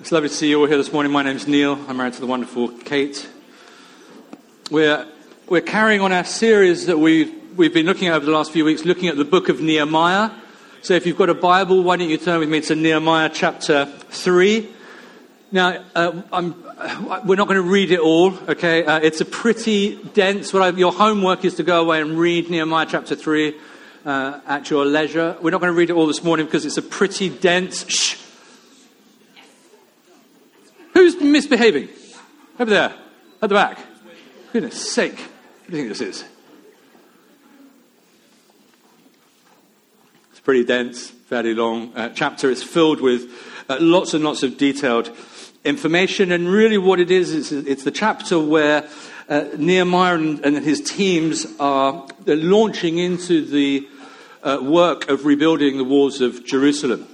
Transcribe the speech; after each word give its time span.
It's 0.00 0.10
lovely 0.10 0.28
to 0.28 0.34
see 0.34 0.50
you 0.50 0.60
all 0.60 0.66
here 0.66 0.76
this 0.76 0.92
morning. 0.92 1.12
My 1.12 1.22
name's 1.22 1.46
Neil. 1.46 1.78
I'm 1.88 1.96
married 1.96 2.14
to 2.14 2.20
the 2.20 2.26
wonderful 2.26 2.68
Kate. 2.68 3.28
We're, 4.70 5.06
we're 5.48 5.60
carrying 5.60 6.00
on 6.00 6.12
our 6.12 6.24
series 6.24 6.86
that 6.86 6.98
we've, 6.98 7.32
we've 7.56 7.72
been 7.72 7.86
looking 7.86 8.08
at 8.08 8.14
over 8.14 8.26
the 8.26 8.32
last 8.32 8.50
few 8.50 8.64
weeks, 8.64 8.84
looking 8.84 9.08
at 9.08 9.16
the 9.16 9.24
book 9.24 9.48
of 9.48 9.60
Nehemiah. 9.60 10.30
So 10.82 10.94
if 10.94 11.06
you've 11.06 11.16
got 11.16 11.30
a 11.30 11.34
Bible, 11.34 11.82
why 11.82 11.96
don't 11.96 12.08
you 12.08 12.18
turn 12.18 12.40
with 12.40 12.50
me 12.50 12.60
to 12.62 12.74
Nehemiah 12.74 13.30
chapter 13.32 13.86
3. 13.86 14.68
Now, 15.52 15.84
uh, 15.94 16.22
we're 17.24 17.36
not 17.36 17.46
going 17.46 17.62
to 17.62 17.62
read 17.62 17.92
it 17.92 18.00
all, 18.00 18.34
okay? 18.48 18.84
Uh, 18.84 18.98
it's 18.98 19.20
a 19.20 19.24
pretty 19.24 19.96
dense, 20.12 20.52
what 20.52 20.62
I, 20.62 20.76
your 20.76 20.92
homework 20.92 21.44
is 21.44 21.54
to 21.54 21.62
go 21.62 21.80
away 21.80 22.00
and 22.00 22.18
read 22.18 22.50
Nehemiah 22.50 22.86
chapter 22.90 23.14
3 23.14 23.54
uh, 24.04 24.40
at 24.46 24.68
your 24.70 24.84
leisure. 24.84 25.36
We're 25.40 25.52
not 25.52 25.60
going 25.60 25.72
to 25.72 25.78
read 25.78 25.90
it 25.90 25.94
all 25.94 26.08
this 26.08 26.24
morning 26.24 26.46
because 26.46 26.66
it's 26.66 26.78
a 26.78 26.82
pretty 26.82 27.28
dense. 27.28 27.86
Shh. 27.88 28.23
Who's 30.94 31.20
misbehaving? 31.20 31.88
Over 32.58 32.70
there, 32.70 32.94
at 33.42 33.48
the 33.48 33.54
back. 33.54 33.78
Goodness 34.52 34.92
sake. 34.92 35.18
What 35.18 35.70
do 35.70 35.76
you 35.76 35.82
think 35.82 35.88
this 35.88 36.00
is? 36.00 36.24
It's 40.30 40.40
pretty 40.40 40.64
dense, 40.64 41.10
fairly 41.10 41.52
long 41.52 41.92
uh, 41.96 42.10
chapter. 42.14 42.48
It's 42.50 42.62
filled 42.62 43.00
with 43.00 43.28
uh, 43.68 43.78
lots 43.80 44.14
and 44.14 44.22
lots 44.22 44.44
of 44.44 44.56
detailed 44.56 45.10
information. 45.64 46.30
And 46.30 46.48
really, 46.48 46.78
what 46.78 47.00
it 47.00 47.10
is, 47.10 47.32
is 47.32 47.50
it's 47.50 47.82
the 47.82 47.90
chapter 47.90 48.38
where 48.38 48.88
uh, 49.28 49.46
Nehemiah 49.56 50.14
and, 50.14 50.44
and, 50.44 50.58
his 50.58 50.80
teams 50.80 51.46
are 51.58 52.06
launching 52.26 52.98
into 52.98 53.44
the 53.44 53.88
uh, 54.42 54.58
work 54.62 55.08
of 55.08 55.24
rebuilding 55.24 55.78
the 55.78 55.84
walls 55.84 56.20
of 56.20 56.44
Jerusalem. 56.44 57.08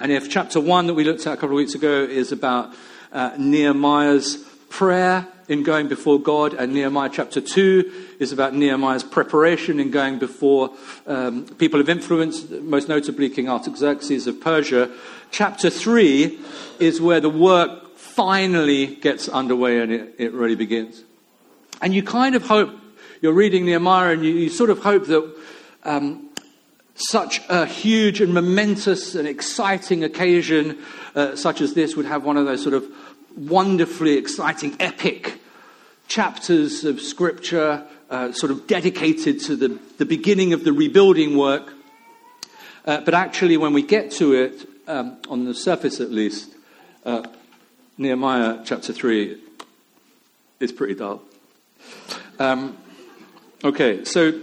And 0.00 0.10
if 0.10 0.28
chapter 0.28 0.60
one 0.60 0.88
that 0.88 0.94
we 0.94 1.04
looked 1.04 1.26
at 1.26 1.32
a 1.32 1.36
couple 1.36 1.50
of 1.50 1.56
weeks 1.56 1.74
ago 1.74 2.02
is 2.02 2.32
about 2.32 2.74
uh, 3.14 3.34
Nehemiah's 3.38 4.44
prayer 4.68 5.26
in 5.48 5.62
going 5.62 5.88
before 5.88 6.20
God, 6.20 6.54
and 6.54 6.72
Nehemiah 6.72 7.10
chapter 7.12 7.40
2 7.40 8.16
is 8.18 8.32
about 8.32 8.54
Nehemiah's 8.54 9.04
preparation 9.04 9.78
in 9.78 9.90
going 9.90 10.18
before 10.18 10.70
um, 11.06 11.44
people 11.58 11.80
of 11.80 11.88
influence, 11.88 12.48
most 12.50 12.88
notably 12.88 13.30
King 13.30 13.48
Artaxerxes 13.48 14.26
of 14.26 14.40
Persia. 14.40 14.90
Chapter 15.30 15.70
3 15.70 16.38
is 16.80 17.00
where 17.00 17.20
the 17.20 17.30
work 17.30 17.96
finally 17.96 18.96
gets 18.96 19.28
underway 19.28 19.80
and 19.80 19.92
it, 19.92 20.14
it 20.18 20.32
really 20.32 20.54
begins. 20.54 21.04
And 21.80 21.94
you 21.94 22.02
kind 22.02 22.34
of 22.34 22.46
hope, 22.46 22.70
you're 23.20 23.32
reading 23.32 23.66
Nehemiah, 23.66 24.12
and 24.12 24.24
you, 24.24 24.32
you 24.32 24.48
sort 24.48 24.70
of 24.70 24.78
hope 24.80 25.06
that 25.06 25.36
um, 25.84 26.23
such 26.94 27.40
a 27.48 27.66
huge 27.66 28.20
and 28.20 28.32
momentous 28.32 29.14
and 29.14 29.26
exciting 29.26 30.04
occasion, 30.04 30.78
uh, 31.14 31.34
such 31.34 31.60
as 31.60 31.74
this, 31.74 31.96
would 31.96 32.06
have 32.06 32.24
one 32.24 32.36
of 32.36 32.46
those 32.46 32.62
sort 32.62 32.74
of 32.74 32.86
wonderfully 33.36 34.16
exciting, 34.16 34.76
epic 34.78 35.40
chapters 36.06 36.84
of 36.84 37.00
scripture, 37.00 37.84
uh, 38.10 38.30
sort 38.32 38.52
of 38.52 38.66
dedicated 38.66 39.40
to 39.40 39.56
the, 39.56 39.78
the 39.98 40.04
beginning 40.04 40.52
of 40.52 40.64
the 40.64 40.72
rebuilding 40.72 41.36
work. 41.36 41.72
Uh, 42.86 43.00
but 43.00 43.14
actually, 43.14 43.56
when 43.56 43.72
we 43.72 43.82
get 43.82 44.10
to 44.12 44.32
it, 44.34 44.68
um, 44.86 45.16
on 45.28 45.44
the 45.44 45.54
surface 45.54 46.00
at 46.00 46.10
least, 46.10 46.54
uh, 47.04 47.26
Nehemiah 47.96 48.60
chapter 48.64 48.92
3 48.92 49.40
is 50.60 50.72
pretty 50.72 50.94
dull. 50.94 51.22
Um, 52.38 52.76
okay, 53.64 54.04
so 54.04 54.38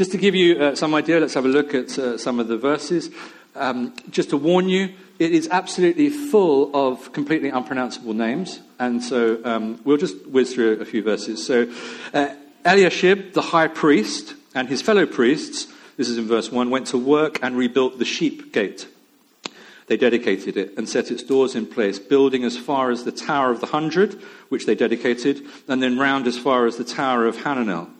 just 0.00 0.12
to 0.12 0.16
give 0.16 0.34
you 0.34 0.58
uh, 0.58 0.74
some 0.74 0.94
idea, 0.94 1.20
let's 1.20 1.34
have 1.34 1.44
a 1.44 1.48
look 1.48 1.74
at 1.74 1.98
uh, 1.98 2.16
some 2.16 2.40
of 2.40 2.48
the 2.48 2.56
verses. 2.56 3.10
Um, 3.54 3.94
just 4.08 4.30
to 4.30 4.38
warn 4.38 4.70
you, 4.70 4.94
it 5.18 5.30
is 5.32 5.46
absolutely 5.50 6.08
full 6.08 6.74
of 6.74 7.12
completely 7.12 7.50
unpronounceable 7.50 8.14
names, 8.14 8.60
and 8.78 9.04
so 9.04 9.38
um, 9.44 9.78
we'll 9.84 9.98
just 9.98 10.26
whiz 10.26 10.54
through 10.54 10.80
a 10.80 10.86
few 10.86 11.02
verses. 11.02 11.46
So, 11.46 11.70
uh, 12.14 12.34
Eliashib, 12.64 13.34
the 13.34 13.42
high 13.42 13.68
priest, 13.68 14.36
and 14.54 14.70
his 14.70 14.80
fellow 14.80 15.04
priests, 15.04 15.70
this 15.98 16.08
is 16.08 16.16
in 16.16 16.26
verse 16.26 16.50
1, 16.50 16.70
went 16.70 16.86
to 16.86 16.96
work 16.96 17.38
and 17.42 17.54
rebuilt 17.54 17.98
the 17.98 18.06
sheep 18.06 18.54
gate. 18.54 18.88
They 19.88 19.98
dedicated 19.98 20.56
it 20.56 20.78
and 20.78 20.88
set 20.88 21.10
its 21.10 21.22
doors 21.22 21.54
in 21.54 21.66
place, 21.66 21.98
building 21.98 22.42
as 22.44 22.56
far 22.56 22.90
as 22.90 23.04
the 23.04 23.12
Tower 23.12 23.50
of 23.50 23.60
the 23.60 23.66
Hundred, 23.66 24.14
which 24.48 24.64
they 24.64 24.74
dedicated, 24.74 25.42
and 25.68 25.82
then 25.82 25.98
round 25.98 26.26
as 26.26 26.38
far 26.38 26.64
as 26.64 26.78
the 26.78 26.84
Tower 26.84 27.26
of 27.26 27.36
Hananel. 27.36 27.90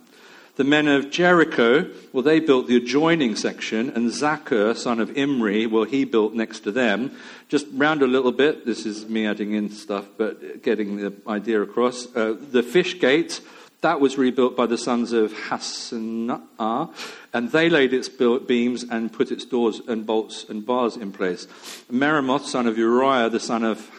The 0.60 0.65
men 0.65 0.88
of 0.88 1.10
Jericho, 1.10 1.91
well, 2.12 2.22
they 2.22 2.38
built 2.38 2.66
the 2.66 2.76
adjoining 2.76 3.34
section, 3.34 3.88
and 3.88 4.10
Zaccur, 4.10 4.76
son 4.76 5.00
of 5.00 5.16
Imri, 5.16 5.66
well, 5.66 5.84
he 5.84 6.04
built 6.04 6.34
next 6.34 6.60
to 6.65 6.71
them. 6.71 7.16
Just 7.48 7.65
round 7.72 8.03
a 8.03 8.06
little 8.06 8.31
bit, 8.31 8.66
this 8.66 8.84
is 8.84 9.09
me 9.09 9.26
adding 9.26 9.54
in 9.54 9.71
stuff, 9.71 10.04
but 10.19 10.62
getting 10.62 10.98
the 10.98 11.15
idea 11.26 11.62
across. 11.62 12.15
Uh, 12.15 12.37
the 12.38 12.62
fish 12.62 13.00
gate, 13.00 13.41
that 13.81 14.00
was 14.00 14.19
rebuilt 14.19 14.54
by 14.54 14.66
the 14.66 14.76
sons 14.76 15.15
of 15.15 15.32
Hassenaah, 15.32 16.94
and 17.32 17.53
they 17.53 17.71
laid 17.71 17.94
its 17.94 18.10
beams 18.10 18.84
and 18.84 19.10
put 19.10 19.32
its 19.32 19.47
doors 19.47 19.81
and 19.88 20.04
bolts 20.04 20.44
and 20.47 20.66
bars 20.66 20.94
in 20.94 21.10
place. 21.10 21.47
Meremoth, 21.91 22.44
son 22.44 22.66
of 22.66 22.77
Uriah, 22.77 23.31
the 23.31 23.41
son 23.41 23.65
of 23.65 23.91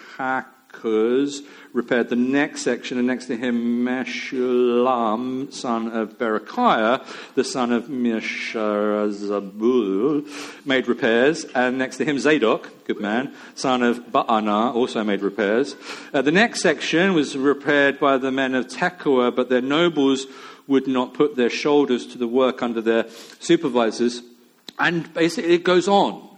Repaired 0.84 2.10
the 2.10 2.16
next 2.16 2.64
section, 2.64 2.98
and 2.98 3.08
next 3.08 3.28
to 3.28 3.38
him, 3.38 3.86
Meshullam, 3.86 5.54
son 5.54 5.88
of 5.92 6.18
Berechiah, 6.18 7.06
the 7.36 7.44
son 7.44 7.72
of 7.72 7.86
Meshezabul, 7.86 9.06
made 10.66 10.88
repairs, 10.88 11.46
and 11.56 11.78
next 11.78 11.98
to 11.98 12.06
him, 12.06 12.20
Zadok, 12.20 12.86
good 12.86 13.00
man, 13.00 13.34
son 13.56 13.84
of 13.84 14.00
Baanah, 14.08 14.74
also 14.76 15.04
made 15.04 15.22
repairs. 15.22 15.76
Uh, 16.14 16.22
the 16.22 16.32
next 16.32 16.62
section 16.62 17.14
was 17.14 17.38
repaired 17.38 18.00
by 18.00 18.18
the 18.18 18.32
men 18.32 18.56
of 18.56 18.68
Tekoa, 18.68 19.34
but 19.36 19.50
their 19.50 19.62
nobles 19.62 20.26
would 20.68 20.88
not 20.88 21.14
put 21.14 21.36
their 21.36 21.50
shoulders 21.50 22.06
to 22.08 22.18
the 22.18 22.28
work 22.28 22.62
under 22.62 22.82
their 22.82 23.06
supervisors. 23.40 24.22
And 24.80 25.14
basically, 25.14 25.54
it 25.54 25.64
goes 25.64 25.88
on. 25.88 26.31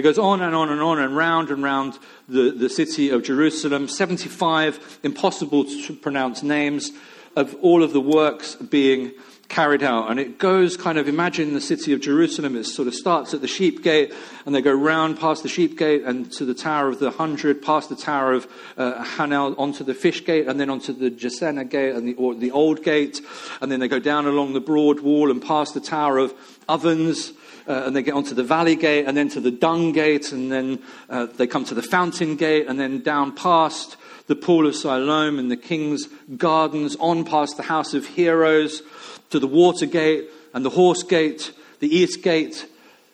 It 0.00 0.04
goes 0.04 0.18
on 0.18 0.40
and 0.40 0.54
on 0.54 0.70
and 0.70 0.80
on 0.80 0.98
and 0.98 1.14
round 1.14 1.50
and 1.50 1.62
round 1.62 1.98
the, 2.26 2.52
the 2.52 2.70
city 2.70 3.10
of 3.10 3.22
Jerusalem. 3.22 3.86
75 3.86 5.00
impossible 5.02 5.66
to 5.66 5.92
pronounce 5.92 6.42
names 6.42 6.90
of 7.36 7.54
all 7.60 7.82
of 7.82 7.92
the 7.92 8.00
works 8.00 8.54
being 8.54 9.12
carried 9.50 9.82
out. 9.82 10.10
And 10.10 10.18
it 10.18 10.38
goes 10.38 10.78
kind 10.78 10.96
of, 10.96 11.06
imagine 11.06 11.52
the 11.52 11.60
city 11.60 11.92
of 11.92 12.00
Jerusalem. 12.00 12.56
It 12.56 12.64
sort 12.64 12.88
of 12.88 12.94
starts 12.94 13.34
at 13.34 13.42
the 13.42 13.46
sheep 13.46 13.82
gate 13.82 14.14
and 14.46 14.54
they 14.54 14.62
go 14.62 14.72
round 14.72 15.20
past 15.20 15.42
the 15.42 15.50
sheep 15.50 15.76
gate 15.76 16.04
and 16.04 16.32
to 16.32 16.46
the 16.46 16.54
Tower 16.54 16.88
of 16.88 16.98
the 16.98 17.10
Hundred, 17.10 17.60
past 17.60 17.90
the 17.90 17.94
Tower 17.94 18.32
of 18.32 18.48
uh, 18.78 19.04
Hanel, 19.04 19.54
onto 19.58 19.84
the 19.84 19.92
fish 19.92 20.24
gate 20.24 20.46
and 20.48 20.58
then 20.58 20.70
onto 20.70 20.94
the 20.94 21.10
Jeshanah 21.10 21.68
gate 21.68 21.94
and 21.94 22.08
the, 22.08 22.34
the 22.38 22.52
old 22.52 22.82
gate. 22.82 23.20
And 23.60 23.70
then 23.70 23.80
they 23.80 23.88
go 23.88 23.98
down 23.98 24.26
along 24.26 24.54
the 24.54 24.60
broad 24.60 25.00
wall 25.00 25.30
and 25.30 25.42
past 25.42 25.74
the 25.74 25.80
Tower 25.80 26.16
of 26.16 26.32
Ovens 26.70 27.34
uh, 27.70 27.84
and 27.86 27.94
they 27.94 28.02
get 28.02 28.14
onto 28.14 28.34
the 28.34 28.42
valley 28.42 28.74
gate, 28.74 29.06
and 29.06 29.16
then 29.16 29.28
to 29.28 29.40
the 29.40 29.52
dung 29.52 29.92
gate, 29.92 30.32
and 30.32 30.50
then 30.50 30.82
uh, 31.08 31.26
they 31.26 31.46
come 31.46 31.64
to 31.64 31.74
the 31.74 31.82
fountain 31.82 32.34
gate, 32.34 32.66
and 32.66 32.80
then 32.80 33.00
down 33.00 33.32
past 33.32 33.96
the 34.26 34.34
pool 34.34 34.66
of 34.66 34.74
Siloam 34.74 35.38
and 35.38 35.50
the 35.50 35.56
king's 35.56 36.08
gardens, 36.36 36.96
on 36.96 37.24
past 37.24 37.56
the 37.56 37.62
house 37.62 37.94
of 37.94 38.04
heroes, 38.06 38.82
to 39.30 39.38
the 39.38 39.46
water 39.46 39.86
gate, 39.86 40.28
and 40.52 40.64
the 40.64 40.70
horse 40.70 41.04
gate, 41.04 41.52
the 41.78 41.88
east 41.88 42.22
gate, 42.22 42.66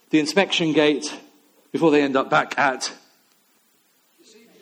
the 0.09 0.19
inspection 0.19 0.73
gate, 0.73 1.15
before 1.71 1.91
they 1.91 2.01
end 2.01 2.17
up 2.17 2.31
back 2.31 2.59
at 2.59 2.93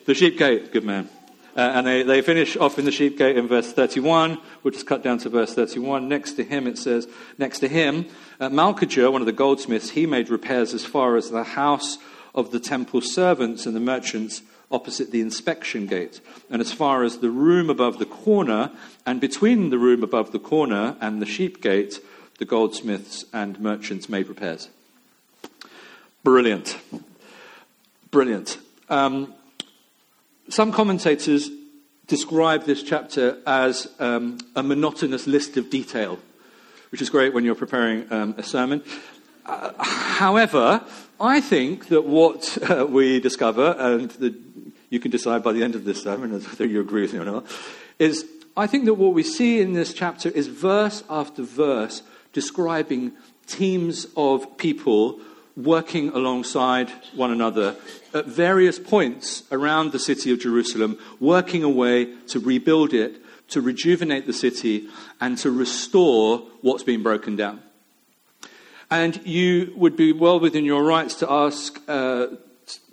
the 0.05 0.13
sheep 0.13 0.37
gate. 0.37 0.73
Good 0.73 0.83
man. 0.83 1.09
Uh, 1.55 1.71
and 1.75 1.87
they, 1.87 2.03
they 2.03 2.21
finish 2.21 2.57
off 2.57 2.77
in 2.77 2.85
the 2.85 2.91
sheep 2.91 3.17
gate 3.17 3.37
in 3.37 3.47
verse 3.47 3.71
31. 3.71 4.39
We'll 4.61 4.73
just 4.73 4.87
cut 4.87 5.03
down 5.03 5.19
to 5.19 5.29
verse 5.29 5.53
31. 5.53 6.09
Next 6.09 6.33
to 6.33 6.43
him, 6.43 6.67
it 6.67 6.77
says, 6.77 7.07
next 7.37 7.59
to 7.59 7.67
him, 7.69 8.07
uh, 8.39 8.49
Malchijah, 8.49 9.11
one 9.11 9.21
of 9.21 9.25
the 9.25 9.31
goldsmiths, 9.31 9.91
he 9.91 10.05
made 10.05 10.29
repairs 10.29 10.73
as 10.73 10.83
far 10.83 11.15
as 11.15 11.29
the 11.29 11.43
house 11.43 11.97
of 12.33 12.51
the 12.51 12.59
temple 12.59 12.99
servants 12.99 13.65
and 13.65 13.75
the 13.75 13.79
merchants 13.79 14.41
opposite 14.71 15.11
the 15.11 15.21
inspection 15.21 15.87
gate, 15.87 16.19
and 16.49 16.61
as 16.61 16.73
far 16.73 17.03
as 17.03 17.19
the 17.19 17.29
room 17.29 17.69
above 17.69 17.99
the 17.99 18.05
corner, 18.05 18.71
and 19.05 19.21
between 19.21 19.69
the 19.69 19.77
room 19.77 20.03
above 20.03 20.31
the 20.31 20.39
corner 20.39 20.97
and 20.99 21.21
the 21.21 21.25
sheep 21.25 21.61
gate, 21.61 21.99
the 22.39 22.45
goldsmiths 22.45 23.25
and 23.31 23.59
merchants 23.59 24.09
made 24.09 24.27
repairs. 24.27 24.69
Brilliant. 26.23 26.77
Brilliant. 28.11 28.57
Um, 28.89 29.33
some 30.49 30.71
commentators 30.71 31.49
describe 32.07 32.65
this 32.65 32.83
chapter 32.83 33.37
as 33.47 33.87
um, 33.99 34.37
a 34.55 34.61
monotonous 34.61 35.25
list 35.27 35.57
of 35.57 35.69
detail, 35.69 36.19
which 36.91 37.01
is 37.01 37.09
great 37.09 37.33
when 37.33 37.43
you're 37.43 37.55
preparing 37.55 38.11
um, 38.11 38.35
a 38.37 38.43
sermon. 38.43 38.83
Uh, 39.45 39.71
however, 39.83 40.83
I 41.19 41.41
think 41.41 41.87
that 41.87 42.05
what 42.05 42.57
uh, 42.69 42.85
we 42.85 43.19
discover, 43.19 43.75
and 43.77 44.11
the, 44.11 44.35
you 44.89 44.99
can 44.99 45.11
decide 45.11 45.43
by 45.43 45.53
the 45.53 45.63
end 45.63 45.75
of 45.75 45.83
this 45.83 46.03
sermon 46.03 46.31
whether 46.31 46.65
you 46.65 46.81
agree 46.81 47.01
with 47.01 47.13
me 47.13 47.19
or 47.19 47.25
not, 47.25 47.45
is 47.99 48.25
I 48.57 48.67
think 48.67 48.85
that 48.85 48.95
what 48.95 49.13
we 49.13 49.23
see 49.23 49.59
in 49.59 49.73
this 49.73 49.93
chapter 49.93 50.29
is 50.29 50.47
verse 50.47 51.03
after 51.09 51.43
verse 51.43 52.03
describing 52.33 53.13
teams 53.47 54.07
of 54.15 54.57
people 54.57 55.19
working 55.55 56.09
alongside 56.09 56.89
one 57.13 57.31
another 57.31 57.75
at 58.13 58.25
various 58.25 58.77
points 58.77 59.43
around 59.51 59.91
the 59.91 59.99
city 59.99 60.31
of 60.31 60.39
Jerusalem, 60.39 60.97
working 61.19 61.63
away 61.63 62.13
to 62.27 62.39
rebuild 62.39 62.93
it, 62.93 63.21
to 63.49 63.61
rejuvenate 63.61 64.25
the 64.25 64.33
city, 64.33 64.87
and 65.21 65.37
to 65.37 65.51
restore 65.51 66.39
what's 66.61 66.83
been 66.83 67.03
broken 67.03 67.35
down. 67.35 67.61
And 68.91 69.25
you 69.25 69.73
would 69.75 69.95
be 69.95 70.11
well 70.11 70.39
within 70.39 70.65
your 70.65 70.83
rights 70.83 71.15
to 71.15 71.31
ask 71.31 71.81
uh, 71.87 72.27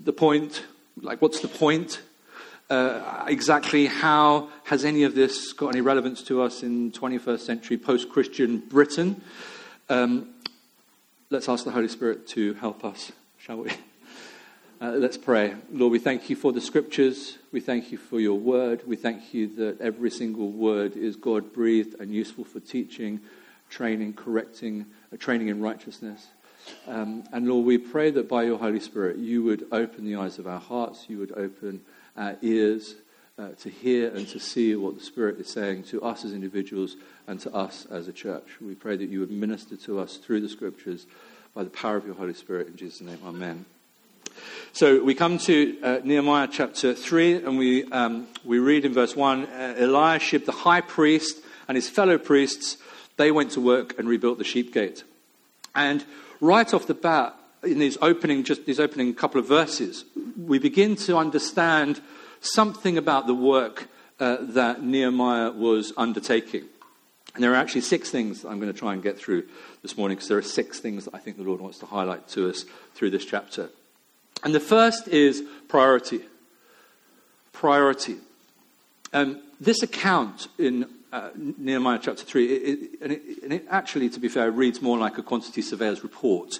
the 0.02 0.12
point, 0.12 0.64
like, 1.00 1.20
what's 1.20 1.40
the 1.40 1.48
point? 1.48 2.00
Uh, 2.70 3.24
exactly 3.26 3.86
how 3.86 4.48
has 4.64 4.84
any 4.84 5.02
of 5.02 5.14
this 5.14 5.52
got 5.52 5.68
any 5.68 5.80
relevance 5.80 6.22
to 6.22 6.40
us 6.40 6.62
in 6.62 6.90
21st 6.92 7.40
century 7.40 7.76
post 7.76 8.08
Christian 8.08 8.58
Britain? 8.58 9.20
Um, 9.90 10.31
let's 11.32 11.48
ask 11.48 11.64
the 11.64 11.70
Holy 11.70 11.88
Spirit 11.88 12.28
to 12.28 12.52
help 12.54 12.84
us, 12.84 13.10
shall 13.38 13.56
we? 13.56 13.70
Uh, 14.82 14.90
let's 14.90 15.16
pray. 15.16 15.54
Lord, 15.70 15.92
we 15.92 15.98
thank 15.98 16.28
you 16.28 16.36
for 16.36 16.52
the 16.52 16.60
scriptures. 16.60 17.38
We 17.52 17.60
thank 17.60 17.90
you 17.90 17.96
for 17.96 18.20
your 18.20 18.38
word. 18.38 18.82
We 18.86 18.96
thank 18.96 19.32
you 19.32 19.46
that 19.56 19.80
every 19.80 20.10
single 20.10 20.50
word 20.50 20.94
is 20.94 21.16
God 21.16 21.54
breathed 21.54 21.98
and 22.00 22.12
useful 22.12 22.44
for 22.44 22.60
teaching, 22.60 23.20
training, 23.70 24.12
correcting, 24.12 24.84
uh, 25.10 25.16
training 25.16 25.48
in 25.48 25.62
righteousness. 25.62 26.26
Um, 26.86 27.24
and 27.32 27.48
Lord, 27.48 27.64
we 27.64 27.78
pray 27.78 28.10
that 28.10 28.28
by 28.28 28.42
your 28.42 28.58
Holy 28.58 28.80
Spirit, 28.80 29.16
you 29.16 29.42
would 29.44 29.66
open 29.72 30.04
the 30.04 30.16
eyes 30.16 30.38
of 30.38 30.46
our 30.46 30.60
hearts, 30.60 31.06
you 31.08 31.16
would 31.16 31.32
open 31.32 31.80
our 32.14 32.36
ears 32.42 32.96
uh, 33.42 33.54
to 33.60 33.70
hear 33.70 34.08
and 34.14 34.28
to 34.28 34.38
see 34.38 34.76
what 34.76 34.96
the 34.96 35.04
Spirit 35.04 35.40
is 35.40 35.48
saying 35.48 35.82
to 35.84 36.00
us 36.02 36.24
as 36.24 36.32
individuals 36.32 36.96
and 37.26 37.40
to 37.40 37.52
us 37.52 37.86
as 37.90 38.06
a 38.06 38.12
church. 38.12 38.46
We 38.60 38.74
pray 38.74 38.96
that 38.96 39.08
you 39.08 39.20
would 39.20 39.30
minister 39.30 39.76
to 39.78 39.98
us 39.98 40.16
through 40.16 40.42
the 40.42 40.48
scriptures 40.48 41.06
by 41.54 41.64
the 41.64 41.70
power 41.70 41.96
of 41.96 42.06
your 42.06 42.14
Holy 42.14 42.34
Spirit. 42.34 42.68
In 42.68 42.76
Jesus' 42.76 43.00
name, 43.00 43.18
amen. 43.24 43.64
So 44.72 45.02
we 45.02 45.14
come 45.14 45.38
to 45.38 45.78
uh, 45.82 46.00
Nehemiah 46.04 46.48
chapter 46.50 46.94
3, 46.94 47.44
and 47.44 47.58
we, 47.58 47.84
um, 47.90 48.28
we 48.44 48.58
read 48.58 48.84
in 48.84 48.94
verse 48.94 49.16
1 49.16 49.44
uh, 49.44 49.74
Eliashib, 49.76 50.46
the 50.46 50.52
high 50.52 50.80
priest, 50.80 51.38
and 51.68 51.76
his 51.76 51.88
fellow 51.88 52.18
priests, 52.18 52.78
they 53.16 53.32
went 53.32 53.50
to 53.52 53.60
work 53.60 53.98
and 53.98 54.08
rebuilt 54.08 54.38
the 54.38 54.44
sheep 54.44 54.72
gate. 54.72 55.04
And 55.74 56.04
right 56.40 56.72
off 56.72 56.86
the 56.86 56.94
bat, 56.94 57.34
in 57.62 57.78
these 57.78 57.98
opening, 58.00 58.44
just 58.44 58.66
these 58.66 58.80
opening 58.80 59.14
couple 59.14 59.40
of 59.40 59.46
verses, 59.46 60.04
we 60.36 60.58
begin 60.58 60.96
to 60.96 61.16
understand 61.16 62.00
something 62.42 62.98
about 62.98 63.26
the 63.26 63.34
work 63.34 63.88
uh, 64.20 64.36
that 64.40 64.82
Nehemiah 64.82 65.50
was 65.52 65.92
undertaking. 65.96 66.64
And 67.34 67.42
there 67.42 67.52
are 67.52 67.56
actually 67.56 67.80
six 67.80 68.10
things 68.10 68.44
I'm 68.44 68.60
going 68.60 68.72
to 68.72 68.78
try 68.78 68.92
and 68.92 69.02
get 69.02 69.18
through 69.18 69.44
this 69.80 69.96
morning 69.96 70.16
because 70.16 70.28
there 70.28 70.38
are 70.38 70.42
six 70.42 70.80
things 70.80 71.06
that 71.06 71.14
I 71.14 71.18
think 71.18 71.38
the 71.38 71.44
Lord 71.44 71.60
wants 71.60 71.78
to 71.78 71.86
highlight 71.86 72.28
to 72.28 72.50
us 72.50 72.66
through 72.94 73.10
this 73.10 73.24
chapter. 73.24 73.70
And 74.44 74.54
the 74.54 74.60
first 74.60 75.08
is 75.08 75.42
priority. 75.68 76.22
Priority. 77.52 78.16
Um, 79.12 79.40
this 79.60 79.82
account 79.82 80.48
in 80.58 80.86
uh, 81.12 81.30
Nehemiah 81.36 82.00
chapter 82.02 82.24
3, 82.24 82.46
it, 82.46 82.48
it, 82.48 82.90
and, 83.00 83.12
it, 83.12 83.22
and, 83.42 83.52
it, 83.52 83.66
actually, 83.70 84.08
to 84.10 84.20
be 84.20 84.28
fair, 84.28 84.50
reads 84.50 84.82
more 84.82 84.98
like 84.98 85.18
a 85.18 85.22
quantity 85.22 85.62
surveyor's 85.62 86.02
report 86.02 86.58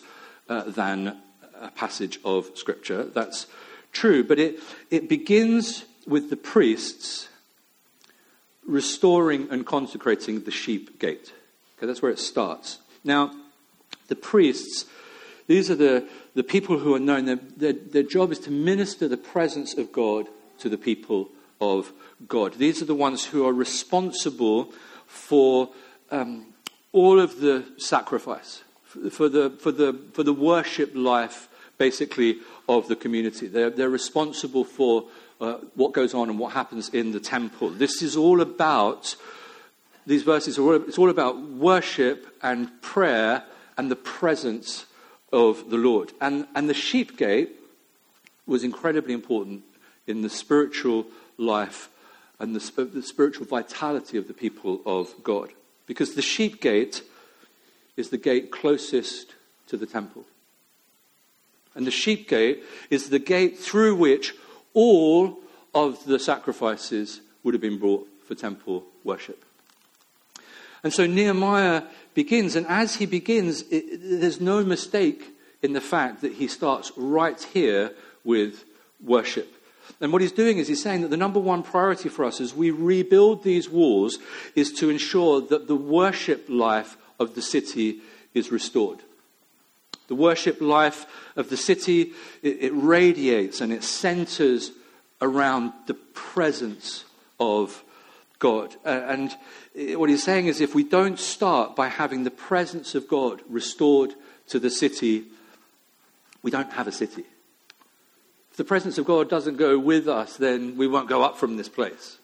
uh, 0.49 0.65
than 0.65 1.19
a 1.61 1.71
passage 1.71 2.19
of 2.25 2.51
scripture. 2.55 3.05
That's 3.05 3.47
true, 3.93 4.25
but 4.25 4.39
it, 4.39 4.59
it 4.91 5.09
begins 5.09 5.85
with 6.07 6.31
the 6.31 6.37
priests 6.37 7.29
restoring 8.67 9.49
and 9.51 9.67
consecrating 9.67 10.43
the 10.45 10.51
sheep 10.51 10.99
gate. 10.99 11.33
Okay, 11.77 11.87
that's 11.87 12.03
where 12.03 12.13
it 12.13 12.19
starts. 12.19 12.79
Now, 13.05 13.33
the 14.09 14.17
priests, 14.17 14.87
these 15.47 15.71
are 15.71 15.75
the, 15.75 16.09
the 16.35 16.45
people 16.45 16.79
who 16.79 16.95
are 16.95 17.01
known, 17.01 17.25
their, 17.25 17.37
their, 17.57 17.73
their 17.73 18.03
job 18.03 18.33
is 18.33 18.39
to 18.41 18.51
minister 18.51 19.09
the 19.09 19.17
presence 19.17 19.77
of 19.77 19.93
God 19.93 20.29
to 20.59 20.69
the 20.69 20.79
people 20.79 21.31
of 21.61 21.93
God. 22.29 22.55
These 22.55 22.83
are 22.83 22.87
the 22.87 22.95
ones 22.95 23.25
who 23.25 23.47
are 23.47 23.53
responsible 23.53 24.73
for 25.07 25.71
um, 26.11 26.47
all 26.93 27.19
of 27.19 27.41
the 27.41 27.65
sacrifice, 27.79 28.63
for 29.11 29.29
the, 29.29 29.51
for, 29.51 29.73
the, 29.73 29.99
for 30.13 30.23
the 30.23 30.33
worship 30.33 30.93
life, 30.95 31.49
basically, 31.79 32.39
of 32.69 32.89
the 32.89 32.97
community. 32.97 33.47
They're, 33.47 33.71
they're 33.71 33.91
responsible 33.91 34.65
for 34.65 35.05
uh, 35.41 35.59
what 35.75 35.93
goes 35.93 36.15
on 36.15 36.31
and 36.31 36.39
what 36.39 36.53
happens 36.53 36.89
in 36.91 37.13
the 37.13 37.21
temple. 37.21 37.71
This 37.71 38.03
is 38.03 38.17
all 38.17 38.41
about, 38.41 39.17
these 40.07 40.23
verses 40.23 40.59
are 40.59 40.63
all, 40.63 40.75
it's 40.75 40.99
all 40.99 41.11
about 41.11 41.41
worship 41.41 42.27
and 42.43 42.81
prayer 42.83 43.45
and 43.77 43.91
the 43.91 43.97
presence 43.97 44.87
of 45.33 45.71
the 45.71 45.77
Lord. 45.79 46.13
And, 46.21 46.47
and 46.55 46.69
the 46.69 46.75
sheep 46.75 47.17
gate 47.17 47.51
was 48.47 48.65
incredibly 48.65 49.15
important 49.15 49.63
in 50.07 50.23
the 50.23 50.31
spiritual 50.31 51.07
life 51.39 51.89
and 52.39 52.55
the, 52.55 52.85
the 52.85 53.03
spiritual 53.03 53.47
vitality 53.47 54.19
of 54.19 54.29
the 54.29 54.35
people 54.35 54.81
of 54.85 55.13
God. 55.23 55.51
Because 55.87 56.15
the 56.15 56.23
sheep 56.23 56.61
gate 56.61 57.03
is 57.97 58.11
the 58.11 58.19
gate 58.19 58.51
closest 58.51 59.35
to 59.69 59.77
the 59.77 59.87
temple. 59.87 60.25
And 61.75 61.87
the 61.87 61.91
sheep 61.91 62.29
gate 62.29 62.63
is 62.91 63.09
the 63.09 63.19
gate 63.19 63.59
through 63.59 63.97
which 63.97 64.35
all 64.75 65.39
of 65.75 66.05
the 66.05 66.19
sacrifices 66.19 67.21
would 67.43 67.55
have 67.55 67.61
been 67.61 67.79
brought 67.79 68.09
for 68.27 68.35
temple 68.35 68.85
worship. 69.05 69.45
And 70.85 70.93
so 70.93 71.07
Nehemiah 71.07 71.85
begins, 72.15 72.57
and 72.57 72.67
as 72.67 72.97
he 72.97 73.07
begins, 73.07 73.63
it, 73.71 74.01
there's 74.21 74.41
no 74.41 74.65
mistake 74.65 75.35
in 75.63 75.73
the 75.73 75.81
fact 75.81 76.23
that 76.23 76.33
he 76.33 76.49
starts 76.49 76.93
right 76.97 77.41
here 77.41 77.93
with 78.25 78.65
worship. 79.03 79.55
And 80.01 80.13
what 80.13 80.23
he's 80.23 80.33
doing 80.33 80.59
is 80.59 80.69
he's 80.69 80.83
saying 80.83 81.03
that 81.03 81.09
the 81.09 81.17
number 81.17 81.39
one 81.39 81.63
priority 81.63 82.09
for 82.09 82.25
us 82.25 82.41
as 82.41 82.55
we 82.55 82.71
rebuild 82.71 83.45
these 83.45 83.69
walls 83.69 84.19
is 84.55 84.73
to 84.75 84.91
ensure 84.91 85.41
that 85.41 85.69
the 85.69 85.77
worship 85.77 86.47
life 86.49 86.97
of 87.21 87.35
the 87.35 87.43
city 87.43 88.01
is 88.35 88.51
restored. 88.51 88.99
The 90.09 90.15
worship 90.15 90.61
life 90.61 91.07
of 91.37 91.49
the 91.49 91.57
city, 91.57 92.13
it, 92.43 92.59
it 92.61 92.73
radiates 92.75 93.61
and 93.61 93.73
it 93.73 93.85
centers 93.85 94.73
around 95.21 95.73
the 95.87 95.95
presence 95.95 97.05
of 97.39 97.83
God. 98.39 98.75
And 98.85 99.35
what 99.75 100.11
he's 100.11 100.25
saying 100.25 100.47
is 100.47 100.61
if 100.61 100.75
we 100.75 100.85
don't 100.85 101.19
start 101.19 101.77
by 101.77 101.89
having 101.89 102.25
the 102.25 102.31
presence 102.31 102.95
of 102.95 103.09
God 103.09 103.41
restored 103.49 104.15
to 104.49 104.59
the 104.59 104.71
city, 104.71 105.25
we 106.43 106.51
don't 106.51 106.73
have 106.73 106.89
a 106.89 106.93
city. 106.93 107.25
If 108.51 108.57
the 108.57 108.65
presence 108.65 108.99
of 108.99 109.07
God 109.07 109.31
doesn't 109.31 109.57
go 109.57 109.79
with 109.79 110.09
us, 110.09 110.37
then 110.37 110.77
we 110.77 110.87
won't 110.87 111.09
go 111.09 111.23
up 111.23 111.39
from 111.39 111.57
this 111.57 111.69
place. 111.69 112.19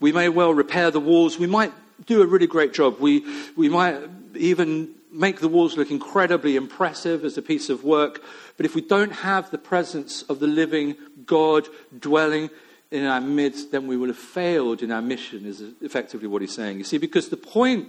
We 0.00 0.12
may 0.12 0.28
well 0.28 0.54
repair 0.54 0.90
the 0.90 0.98
walls. 1.00 1.38
We 1.38 1.46
might 1.46 1.72
do 2.06 2.22
a 2.22 2.26
really 2.26 2.46
great 2.46 2.72
job. 2.72 2.98
We, 3.00 3.24
we 3.56 3.68
might 3.68 3.98
even 4.34 4.94
make 5.12 5.40
the 5.40 5.48
walls 5.48 5.76
look 5.76 5.90
incredibly 5.90 6.56
impressive 6.56 7.24
as 7.24 7.38
a 7.38 7.42
piece 7.42 7.70
of 7.70 7.84
work. 7.84 8.22
But 8.56 8.66
if 8.66 8.74
we 8.74 8.80
don't 8.80 9.12
have 9.12 9.50
the 9.50 9.58
presence 9.58 10.22
of 10.22 10.40
the 10.40 10.46
living 10.46 10.96
God 11.24 11.68
dwelling 11.98 12.50
in 12.90 13.04
our 13.04 13.20
midst, 13.20 13.70
then 13.70 13.86
we 13.86 13.96
will 13.96 14.08
have 14.08 14.18
failed 14.18 14.82
in 14.82 14.90
our 14.90 15.02
mission, 15.02 15.44
is 15.44 15.62
effectively 15.80 16.28
what 16.28 16.42
he's 16.42 16.54
saying. 16.54 16.78
You 16.78 16.84
see, 16.84 16.98
because 16.98 17.28
the 17.28 17.36
point 17.36 17.88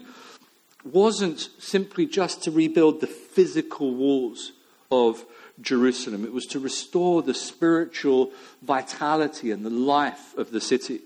wasn't 0.84 1.50
simply 1.58 2.06
just 2.06 2.44
to 2.44 2.52
rebuild 2.52 3.02
the 3.02 3.08
physical 3.08 3.94
walls 3.94 4.54
of 4.92 5.26
Jerusalem, 5.62 6.24
it 6.24 6.34
was 6.34 6.46
to 6.48 6.60
restore 6.60 7.22
the 7.22 7.34
spiritual 7.34 8.32
vitality 8.62 9.52
and 9.52 9.66
the 9.66 9.70
life 9.70 10.38
of 10.38 10.52
the 10.52 10.62
city. 10.62 11.02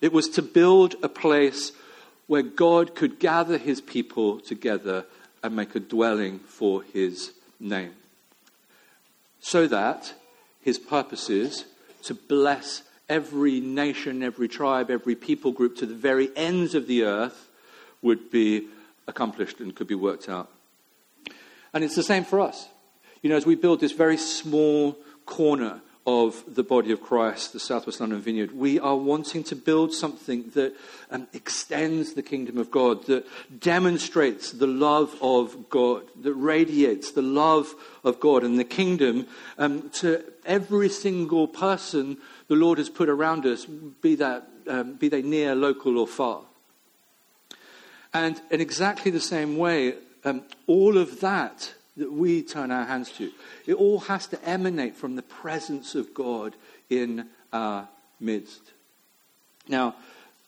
It 0.00 0.12
was 0.12 0.28
to 0.30 0.42
build 0.42 0.94
a 1.02 1.08
place 1.08 1.72
where 2.28 2.42
God 2.42 2.94
could 2.94 3.18
gather 3.18 3.58
his 3.58 3.80
people 3.80 4.38
together 4.38 5.04
and 5.42 5.54
make 5.54 5.74
a 5.74 5.80
dwelling 5.80 6.38
for 6.40 6.82
his 6.82 7.32
name. 7.60 7.94
So 9.40 9.66
that 9.66 10.14
his 10.60 10.78
purpose 10.78 11.30
is 11.30 11.64
to 12.02 12.14
bless 12.14 12.82
every 13.08 13.60
nation, 13.60 14.22
every 14.22 14.48
tribe, 14.48 14.90
every 14.90 15.14
people 15.14 15.52
group 15.52 15.76
to 15.76 15.86
the 15.86 15.94
very 15.94 16.30
ends 16.36 16.74
of 16.74 16.86
the 16.86 17.04
earth 17.04 17.48
would 18.02 18.30
be 18.30 18.68
accomplished 19.06 19.60
and 19.60 19.74
could 19.74 19.86
be 19.86 19.94
worked 19.94 20.28
out. 20.28 20.50
And 21.72 21.84
it's 21.84 21.96
the 21.96 22.02
same 22.02 22.24
for 22.24 22.40
us. 22.40 22.68
You 23.22 23.30
know, 23.30 23.36
as 23.36 23.46
we 23.46 23.54
build 23.54 23.80
this 23.80 23.92
very 23.92 24.16
small 24.16 24.96
corner 25.26 25.80
of 26.08 26.42
the 26.54 26.62
body 26.62 26.90
of 26.90 27.02
Christ, 27.02 27.52
the 27.52 27.60
Southwest 27.60 28.00
London 28.00 28.18
Vineyard. 28.22 28.52
We 28.52 28.80
are 28.80 28.96
wanting 28.96 29.44
to 29.44 29.54
build 29.54 29.92
something 29.92 30.48
that 30.54 30.74
um, 31.10 31.28
extends 31.34 32.14
the 32.14 32.22
kingdom 32.22 32.56
of 32.56 32.70
God, 32.70 33.04
that 33.08 33.26
demonstrates 33.60 34.52
the 34.52 34.66
love 34.66 35.14
of 35.20 35.68
God, 35.68 36.04
that 36.22 36.32
radiates 36.32 37.12
the 37.12 37.20
love 37.20 37.74
of 38.04 38.20
God 38.20 38.42
and 38.42 38.58
the 38.58 38.64
kingdom 38.64 39.26
um, 39.58 39.90
to 40.00 40.24
every 40.46 40.88
single 40.88 41.46
person 41.46 42.16
the 42.46 42.56
Lord 42.56 42.78
has 42.78 42.88
put 42.88 43.10
around 43.10 43.44
us, 43.44 43.66
be, 43.66 44.14
that, 44.14 44.48
um, 44.66 44.94
be 44.94 45.10
they 45.10 45.20
near, 45.20 45.54
local, 45.54 45.98
or 45.98 46.06
far. 46.06 46.40
And 48.14 48.40
in 48.50 48.62
exactly 48.62 49.10
the 49.10 49.20
same 49.20 49.58
way, 49.58 49.96
um, 50.24 50.44
all 50.66 50.96
of 50.96 51.20
that 51.20 51.74
that 51.98 52.12
we 52.12 52.42
turn 52.42 52.70
our 52.70 52.84
hands 52.84 53.10
to. 53.12 53.30
It 53.66 53.74
all 53.74 54.00
has 54.00 54.26
to 54.28 54.44
emanate 54.44 54.96
from 54.96 55.16
the 55.16 55.22
presence 55.22 55.94
of 55.94 56.14
God 56.14 56.56
in 56.88 57.28
our 57.52 57.88
midst. 58.20 58.72
Now, 59.68 59.96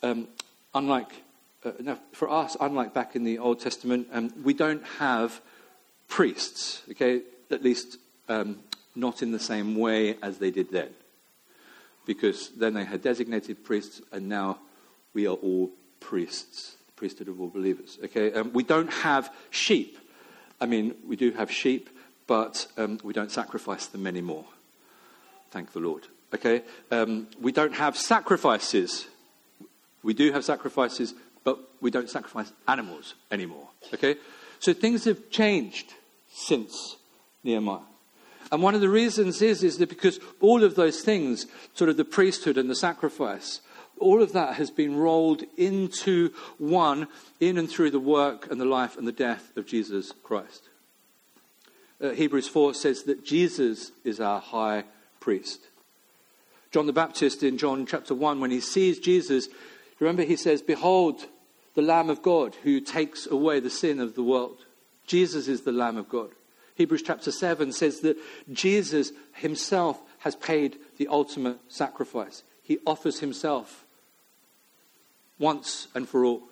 um, 0.02 0.28
unlike 0.74 1.22
uh, 1.64 1.72
now 1.80 1.98
for 2.12 2.30
us, 2.30 2.56
unlike 2.60 2.94
back 2.94 3.14
in 3.14 3.24
the 3.24 3.38
Old 3.38 3.60
Testament, 3.60 4.08
um, 4.12 4.32
we 4.42 4.54
don't 4.54 4.84
have 4.98 5.40
priests. 6.08 6.82
Okay, 6.90 7.22
at 7.50 7.62
least 7.62 7.98
um, 8.28 8.58
not 8.94 9.22
in 9.22 9.32
the 9.32 9.38
same 9.38 9.76
way 9.76 10.16
as 10.22 10.38
they 10.38 10.50
did 10.50 10.70
then, 10.70 10.88
because 12.06 12.48
then 12.50 12.74
they 12.74 12.84
had 12.84 13.02
designated 13.02 13.62
priests, 13.62 14.00
and 14.10 14.28
now 14.28 14.58
we 15.12 15.26
are 15.26 15.36
all 15.36 15.70
priests, 16.00 16.76
the 16.86 16.92
priesthood 16.92 17.28
of 17.28 17.40
all 17.40 17.48
believers. 17.48 17.98
Okay, 18.04 18.32
um, 18.32 18.52
we 18.52 18.62
don't 18.62 18.92
have 18.92 19.32
sheep. 19.50 19.98
I 20.60 20.66
mean, 20.66 20.94
we 21.06 21.16
do 21.16 21.30
have 21.32 21.50
sheep, 21.50 21.88
but 22.26 22.66
um, 22.76 22.98
we 23.02 23.12
don't 23.12 23.30
sacrifice 23.30 23.86
them 23.86 24.06
anymore. 24.06 24.44
Thank 25.50 25.72
the 25.72 25.80
Lord. 25.80 26.06
Okay, 26.34 26.62
um, 26.90 27.26
we 27.40 27.50
don't 27.50 27.74
have 27.74 27.96
sacrifices. 27.96 29.08
We 30.02 30.14
do 30.14 30.30
have 30.32 30.44
sacrifices, 30.44 31.14
but 31.42 31.58
we 31.80 31.90
don't 31.90 32.08
sacrifice 32.08 32.52
animals 32.68 33.14
anymore. 33.30 33.68
Okay, 33.92 34.16
so 34.60 34.72
things 34.72 35.04
have 35.04 35.30
changed 35.30 35.94
since 36.32 36.96
Nehemiah. 37.42 37.80
And 38.52 38.62
one 38.62 38.74
of 38.74 38.80
the 38.80 38.88
reasons 38.88 39.42
is, 39.42 39.62
is 39.62 39.78
that 39.78 39.88
because 39.88 40.18
all 40.40 40.64
of 40.64 40.74
those 40.74 41.02
things, 41.02 41.46
sort 41.74 41.90
of 41.90 41.96
the 41.96 42.04
priesthood 42.04 42.58
and 42.58 42.68
the 42.68 42.74
sacrifice, 42.74 43.60
all 44.00 44.22
of 44.22 44.32
that 44.32 44.54
has 44.54 44.70
been 44.70 44.96
rolled 44.96 45.44
into 45.56 46.32
one 46.58 47.06
in 47.38 47.58
and 47.58 47.70
through 47.70 47.90
the 47.90 48.00
work 48.00 48.50
and 48.50 48.60
the 48.60 48.64
life 48.64 48.96
and 48.96 49.06
the 49.06 49.12
death 49.12 49.56
of 49.56 49.66
Jesus 49.66 50.12
Christ. 50.22 50.68
Uh, 52.00 52.10
Hebrews 52.10 52.48
4 52.48 52.74
says 52.74 53.04
that 53.04 53.24
Jesus 53.24 53.92
is 54.04 54.20
our 54.20 54.40
high 54.40 54.84
priest. 55.20 55.60
John 56.70 56.86
the 56.86 56.92
Baptist 56.92 57.42
in 57.42 57.58
John 57.58 57.84
chapter 57.84 58.14
1, 58.14 58.40
when 58.40 58.50
he 58.50 58.60
sees 58.60 58.98
Jesus, 58.98 59.48
remember 59.98 60.22
he 60.22 60.36
says, 60.36 60.62
Behold, 60.62 61.26
the 61.74 61.82
Lamb 61.82 62.10
of 62.10 62.22
God 62.22 62.56
who 62.62 62.80
takes 62.80 63.26
away 63.26 63.60
the 63.60 63.70
sin 63.70 64.00
of 64.00 64.14
the 64.14 64.22
world. 64.22 64.64
Jesus 65.06 65.48
is 65.48 65.62
the 65.62 65.72
Lamb 65.72 65.96
of 65.96 66.08
God. 66.08 66.30
Hebrews 66.76 67.02
chapter 67.02 67.30
7 67.30 67.72
says 67.72 68.00
that 68.00 68.16
Jesus 68.50 69.12
himself 69.34 70.00
has 70.20 70.36
paid 70.36 70.78
the 70.96 71.08
ultimate 71.08 71.58
sacrifice. 71.68 72.42
He 72.62 72.78
offers 72.86 73.20
himself 73.20 73.84
once 75.40 75.88
and 75.94 76.08
for 76.08 76.24
all. 76.24 76.42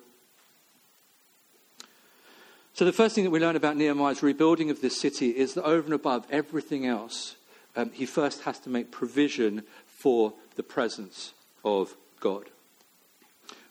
So, 2.73 2.85
the 2.85 2.93
first 2.93 3.15
thing 3.15 3.23
that 3.23 3.29
we 3.29 3.39
learn 3.39 3.55
about 3.55 3.77
Nehemiah's 3.77 4.23
rebuilding 4.23 4.69
of 4.69 4.81
this 4.81 4.99
city 4.99 5.29
is 5.29 5.53
that 5.53 5.63
over 5.63 5.85
and 5.85 5.93
above 5.93 6.25
everything 6.29 6.85
else, 6.85 7.35
um, 7.75 7.91
he 7.91 8.05
first 8.05 8.43
has 8.43 8.59
to 8.59 8.69
make 8.69 8.91
provision 8.91 9.63
for 9.85 10.33
the 10.55 10.63
presence 10.63 11.33
of 11.63 11.95
God. 12.19 12.45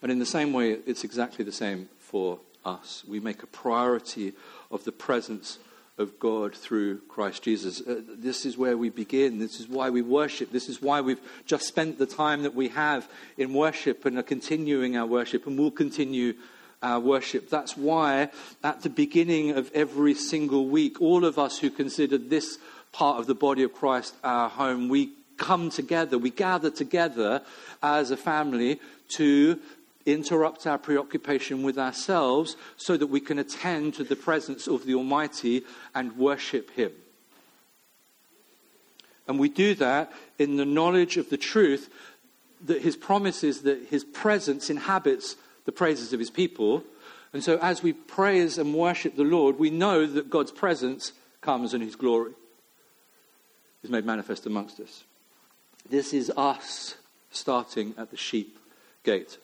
And 0.02 0.12
in 0.12 0.18
the 0.18 0.26
same 0.26 0.52
way, 0.52 0.72
it's 0.86 1.04
exactly 1.04 1.44
the 1.44 1.52
same 1.52 1.88
for 1.98 2.38
us. 2.64 3.02
We 3.08 3.18
make 3.18 3.42
a 3.42 3.46
priority 3.46 4.34
of 4.70 4.84
the 4.84 4.92
presence 4.92 5.58
of 5.98 6.18
God 6.18 6.54
through 6.54 6.98
Christ 7.08 7.42
Jesus. 7.42 7.80
Uh, 7.80 8.00
this 8.06 8.46
is 8.46 8.56
where 8.56 8.76
we 8.76 8.88
begin. 8.88 9.38
This 9.38 9.60
is 9.60 9.68
why 9.68 9.90
we 9.90 10.02
worship. 10.02 10.52
This 10.52 10.68
is 10.68 10.80
why 10.80 11.00
we've 11.00 11.20
just 11.44 11.66
spent 11.66 11.98
the 11.98 12.06
time 12.06 12.42
that 12.42 12.54
we 12.54 12.68
have 12.68 13.08
in 13.36 13.52
worship 13.52 14.04
and 14.04 14.18
are 14.18 14.22
continuing 14.22 14.96
our 14.96 15.06
worship 15.06 15.46
and 15.46 15.58
will 15.58 15.70
continue 15.70 16.34
our 16.82 17.00
worship. 17.00 17.50
That's 17.50 17.76
why 17.76 18.30
at 18.62 18.82
the 18.82 18.90
beginning 18.90 19.50
of 19.50 19.70
every 19.74 20.14
single 20.14 20.66
week, 20.66 21.00
all 21.00 21.24
of 21.24 21.38
us 21.38 21.58
who 21.58 21.70
consider 21.70 22.18
this 22.18 22.58
part 22.92 23.18
of 23.18 23.26
the 23.26 23.34
body 23.34 23.62
of 23.64 23.74
Christ 23.74 24.14
our 24.22 24.48
home, 24.48 24.88
we 24.88 25.12
come 25.36 25.70
together, 25.70 26.18
we 26.18 26.30
gather 26.30 26.70
together 26.70 27.42
as 27.82 28.10
a 28.10 28.16
family 28.16 28.80
to 29.08 29.58
interrupt 30.12 30.66
our 30.66 30.78
preoccupation 30.78 31.62
with 31.62 31.78
ourselves 31.78 32.56
so 32.76 32.96
that 32.96 33.06
we 33.06 33.20
can 33.20 33.38
attend 33.38 33.94
to 33.94 34.04
the 34.04 34.16
presence 34.16 34.66
of 34.66 34.84
the 34.84 34.94
Almighty 34.94 35.62
and 35.94 36.16
worship 36.16 36.70
Him. 36.70 36.92
And 39.26 39.38
we 39.38 39.48
do 39.48 39.74
that 39.74 40.12
in 40.38 40.56
the 40.56 40.64
knowledge 40.64 41.16
of 41.16 41.28
the 41.30 41.36
truth 41.36 41.90
that 42.64 42.82
His 42.82 42.96
promise 42.96 43.44
is 43.44 43.62
that 43.62 43.88
His 43.88 44.04
presence 44.04 44.70
inhabits 44.70 45.36
the 45.64 45.72
praises 45.72 46.12
of 46.12 46.20
His 46.20 46.30
people. 46.30 46.82
And 47.32 47.44
so 47.44 47.58
as 47.58 47.82
we 47.82 47.92
praise 47.92 48.56
and 48.56 48.74
worship 48.74 49.16
the 49.16 49.24
Lord, 49.24 49.58
we 49.58 49.70
know 49.70 50.06
that 50.06 50.30
God's 50.30 50.52
presence 50.52 51.12
comes 51.40 51.74
and 51.74 51.82
His 51.82 51.96
glory 51.96 52.32
is 53.82 53.90
made 53.90 54.04
manifest 54.04 54.46
amongst 54.46 54.80
us. 54.80 55.04
This 55.88 56.12
is 56.12 56.32
us 56.36 56.96
starting 57.30 57.94
at 57.96 58.10
the 58.10 58.16
sheep 58.16 58.58
gate. 59.04 59.38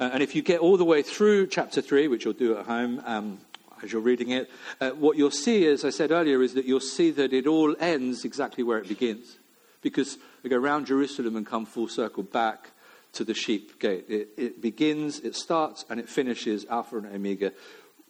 Uh, 0.00 0.10
and 0.12 0.22
if 0.22 0.34
you 0.34 0.42
get 0.42 0.60
all 0.60 0.76
the 0.76 0.84
way 0.84 1.02
through 1.02 1.46
chapter 1.46 1.80
3, 1.80 2.08
which 2.08 2.24
you'll 2.24 2.34
do 2.34 2.56
at 2.56 2.66
home 2.66 3.02
um, 3.04 3.38
as 3.82 3.92
you're 3.92 4.00
reading 4.00 4.30
it, 4.30 4.50
uh, 4.80 4.90
what 4.90 5.16
you'll 5.16 5.30
see, 5.30 5.66
as 5.66 5.84
I 5.84 5.90
said 5.90 6.10
earlier, 6.10 6.42
is 6.42 6.54
that 6.54 6.66
you'll 6.66 6.80
see 6.80 7.10
that 7.12 7.32
it 7.32 7.46
all 7.46 7.74
ends 7.80 8.24
exactly 8.24 8.62
where 8.62 8.78
it 8.78 8.88
begins. 8.88 9.38
Because 9.82 10.18
they 10.42 10.48
go 10.48 10.56
around 10.56 10.86
Jerusalem 10.86 11.36
and 11.36 11.46
come 11.46 11.66
full 11.66 11.88
circle 11.88 12.22
back 12.22 12.70
to 13.14 13.24
the 13.24 13.34
sheep 13.34 13.80
gate. 13.80 14.04
It, 14.08 14.28
it 14.36 14.62
begins, 14.62 15.20
it 15.20 15.34
starts, 15.34 15.84
and 15.88 15.98
it 15.98 16.08
finishes, 16.08 16.66
Alpha 16.70 16.98
and 16.98 17.06
Omega, 17.06 17.52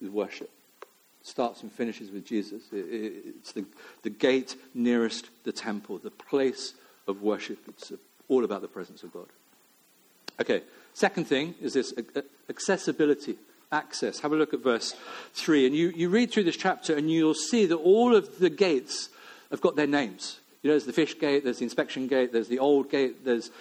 with 0.00 0.10
worship. 0.10 0.50
It 1.20 1.26
starts 1.26 1.62
and 1.62 1.72
finishes 1.72 2.10
with 2.10 2.26
Jesus. 2.26 2.62
It, 2.72 2.76
it, 2.76 3.12
it's 3.38 3.52
the, 3.52 3.64
the 4.02 4.10
gate 4.10 4.56
nearest 4.74 5.30
the 5.44 5.52
temple, 5.52 5.98
the 5.98 6.10
place 6.10 6.74
of 7.06 7.22
worship. 7.22 7.58
It's 7.68 7.92
all 8.28 8.44
about 8.44 8.60
the 8.60 8.68
presence 8.68 9.02
of 9.02 9.12
God. 9.12 9.26
Okay, 10.40 10.62
Second 10.98 11.28
thing 11.28 11.54
is 11.60 11.74
this 11.74 11.94
accessibility, 12.50 13.36
access. 13.70 14.18
Have 14.18 14.32
a 14.32 14.34
look 14.34 14.52
at 14.52 14.64
verse 14.64 14.96
3. 15.34 15.66
And 15.66 15.76
you, 15.76 15.90
you 15.90 16.08
read 16.08 16.32
through 16.32 16.42
this 16.42 16.56
chapter 16.56 16.96
and 16.96 17.08
you'll 17.08 17.34
see 17.34 17.66
that 17.66 17.76
all 17.76 18.16
of 18.16 18.40
the 18.40 18.50
gates 18.50 19.08
have 19.52 19.60
got 19.60 19.76
their 19.76 19.86
names. 19.86 20.40
You 20.60 20.66
know, 20.66 20.72
there's 20.72 20.86
the 20.86 20.92
fish 20.92 21.16
gate, 21.16 21.44
there's 21.44 21.58
the 21.58 21.64
inspection 21.66 22.08
gate, 22.08 22.32
there's 22.32 22.48
the 22.48 22.58
old 22.58 22.90
gate, 22.90 23.24
there's 23.24 23.52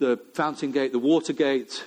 the 0.00 0.18
fountain 0.34 0.70
gate, 0.70 0.92
the 0.92 0.98
water 0.98 1.32
gate. 1.32 1.82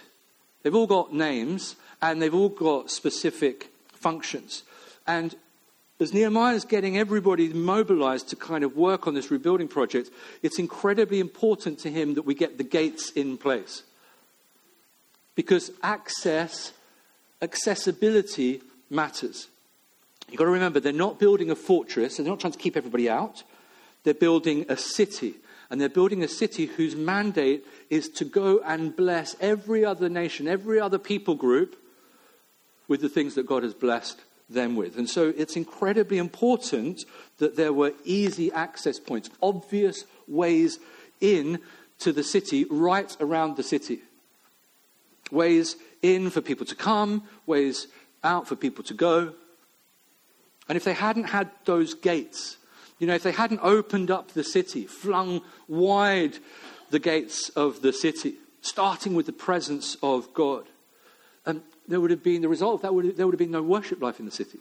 They've 0.63 0.73
all 0.73 0.87
got 0.87 1.13
names 1.13 1.75
and 2.01 2.19
they've 2.19 2.33
all 2.33 2.49
got 2.49 2.89
specific 2.89 3.71
functions. 3.93 4.63
And 5.05 5.35
as 5.99 6.15
Nehemiah 6.15 6.55
is 6.55 6.65
getting 6.65 6.97
everybody 6.97 7.53
mobilized 7.53 8.29
to 8.29 8.35
kind 8.35 8.63
of 8.63 8.75
work 8.75 9.05
on 9.05 9.13
this 9.13 9.29
rebuilding 9.29 9.67
project, 9.67 10.09
it's 10.41 10.57
incredibly 10.57 11.19
important 11.19 11.77
to 11.81 11.91
him 11.91 12.15
that 12.15 12.23
we 12.23 12.33
get 12.33 12.57
the 12.57 12.63
gates 12.63 13.11
in 13.11 13.37
place. 13.37 13.83
Because 15.39 15.71
access, 15.81 16.73
accessibility 17.41 18.61
matters. 18.89 19.47
You've 20.27 20.37
got 20.37 20.43
to 20.43 20.51
remember, 20.51 20.81
they're 20.81 20.91
not 20.91 21.17
building 21.17 21.49
a 21.49 21.55
fortress, 21.55 22.17
they're 22.17 22.25
not 22.25 22.41
trying 22.41 22.51
to 22.51 22.59
keep 22.59 22.75
everybody 22.75 23.09
out. 23.09 23.43
They're 24.03 24.13
building 24.13 24.65
a 24.67 24.75
city. 24.75 25.35
And 25.69 25.79
they're 25.79 25.87
building 25.87 26.23
a 26.23 26.27
city 26.27 26.65
whose 26.65 26.93
mandate 26.93 27.65
is 27.89 28.09
to 28.09 28.25
go 28.25 28.59
and 28.65 28.93
bless 28.93 29.37
every 29.39 29.85
other 29.85 30.09
nation, 30.09 30.45
every 30.45 30.77
other 30.77 30.99
people 30.99 31.35
group 31.35 31.77
with 32.89 32.99
the 32.99 33.07
things 33.07 33.35
that 33.35 33.45
God 33.45 33.63
has 33.63 33.73
blessed 33.73 34.19
them 34.49 34.75
with. 34.75 34.97
And 34.97 35.09
so 35.09 35.33
it's 35.37 35.55
incredibly 35.55 36.17
important 36.17 37.05
that 37.37 37.55
there 37.55 37.71
were 37.71 37.93
easy 38.03 38.51
access 38.51 38.99
points, 38.99 39.29
obvious 39.41 40.03
ways 40.27 40.79
in 41.21 41.59
to 41.99 42.11
the 42.11 42.25
city, 42.25 42.65
right 42.69 43.15
around 43.21 43.55
the 43.55 43.63
city 43.63 44.01
ways 45.31 45.75
in 46.01 46.29
for 46.29 46.41
people 46.41 46.65
to 46.65 46.75
come, 46.75 47.23
ways 47.45 47.87
out 48.23 48.47
for 48.47 48.55
people 48.55 48.83
to 48.85 48.93
go. 48.93 49.33
And 50.67 50.75
if 50.75 50.83
they 50.83 50.93
hadn't 50.93 51.25
had 51.25 51.49
those 51.65 51.93
gates, 51.93 52.57
you 52.99 53.07
know, 53.07 53.15
if 53.15 53.23
they 53.23 53.31
hadn't 53.31 53.61
opened 53.63 54.11
up 54.11 54.31
the 54.31 54.43
city, 54.43 54.85
flung 54.85 55.41
wide 55.67 56.37
the 56.89 56.99
gates 56.99 57.49
of 57.49 57.81
the 57.81 57.93
city, 57.93 58.35
starting 58.61 59.15
with 59.15 59.25
the 59.25 59.33
presence 59.33 59.97
of 60.03 60.33
God, 60.33 60.65
um, 61.45 61.63
there 61.87 61.99
would 61.99 62.11
have 62.11 62.23
been 62.23 62.41
the 62.41 62.49
result 62.49 62.81
that. 62.83 62.93
Would 62.93 63.05
have, 63.05 63.17
there 63.17 63.25
would 63.25 63.33
have 63.33 63.39
been 63.39 63.51
no 63.51 63.63
worship 63.63 64.01
life 64.01 64.19
in 64.19 64.25
the 64.25 64.31
city. 64.31 64.59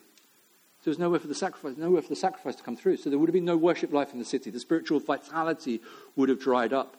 There 0.84 0.92
was 0.92 0.98
nowhere 0.98 1.20
for 1.20 1.26
the 1.26 1.34
sacrifice, 1.34 1.76
nowhere 1.76 2.00
for 2.00 2.08
the 2.08 2.16
sacrifice 2.16 2.54
to 2.56 2.62
come 2.62 2.75
through. 2.75 2.96
So 2.96 3.10
there 3.10 3.18
would 3.18 3.28
have 3.28 3.34
been 3.34 3.44
no 3.44 3.58
worship 3.58 3.92
life 3.92 4.14
in 4.14 4.18
the 4.18 4.25
city. 4.25 4.48
The 4.48 4.60
spiritual 4.60 5.00
vitality 5.00 5.82
would 6.16 6.30
have 6.30 6.40
dried 6.40 6.72
up. 6.72 6.96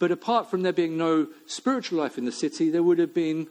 But 0.00 0.10
apart 0.10 0.50
from 0.50 0.62
there 0.62 0.72
being 0.72 0.96
no 0.96 1.28
spiritual 1.46 1.98
life 2.00 2.18
in 2.18 2.24
the 2.24 2.32
city, 2.32 2.70
there 2.70 2.82
would 2.82 2.98
have 2.98 3.14
been, 3.14 3.46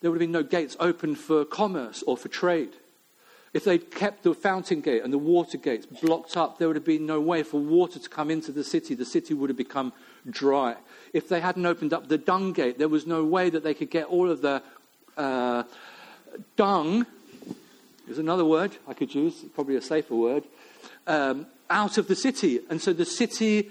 there 0.00 0.10
would 0.10 0.20
have 0.20 0.28
been 0.28 0.30
no 0.30 0.44
gates 0.44 0.76
open 0.78 1.16
for 1.16 1.44
commerce 1.44 2.04
or 2.06 2.16
for 2.16 2.28
trade. 2.28 2.74
If 3.54 3.64
they'd 3.64 3.90
kept 3.90 4.22
the 4.22 4.34
fountain 4.34 4.82
gate 4.82 5.02
and 5.02 5.10
the 5.10 5.18
water 5.18 5.56
gates 5.56 5.86
blocked 5.86 6.36
up, 6.36 6.58
there 6.58 6.68
would 6.68 6.76
have 6.76 6.84
been 6.84 7.06
no 7.06 7.20
way 7.20 7.42
for 7.42 7.58
water 7.58 7.98
to 7.98 8.08
come 8.08 8.30
into 8.30 8.52
the 8.52 8.62
city. 8.62 8.94
The 8.94 9.06
city 9.06 9.32
would 9.32 9.48
have 9.48 9.56
become 9.56 9.94
dry. 10.28 10.76
If 11.14 11.30
they 11.30 11.40
hadn't 11.40 11.64
opened 11.64 11.94
up 11.94 12.08
the 12.08 12.18
dung 12.18 12.52
gate, 12.52 12.78
there 12.78 12.88
was 12.88 13.06
no 13.06 13.24
way 13.24 13.48
that 13.48 13.64
they 13.64 13.72
could 13.72 13.90
get 13.90 14.06
all 14.06 14.30
of 14.30 14.42
the 14.42 14.62
uh, 15.16 15.62
dung 16.56 17.06
is 18.06 18.18
another 18.18 18.44
word 18.44 18.76
I 18.86 18.92
could 18.92 19.14
use, 19.14 19.44
probably 19.54 19.76
a 19.76 19.80
safer 19.80 20.14
word, 20.14 20.44
um, 21.06 21.46
out 21.70 21.96
of 21.96 22.06
the 22.06 22.14
city. 22.14 22.60
And 22.68 22.82
so 22.82 22.92
the 22.92 23.06
city 23.06 23.70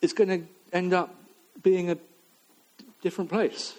is 0.00 0.14
going 0.14 0.28
to 0.30 0.46
end 0.72 0.94
up 0.94 1.14
being 1.62 1.90
a 1.90 1.98
different 3.02 3.30
place. 3.30 3.74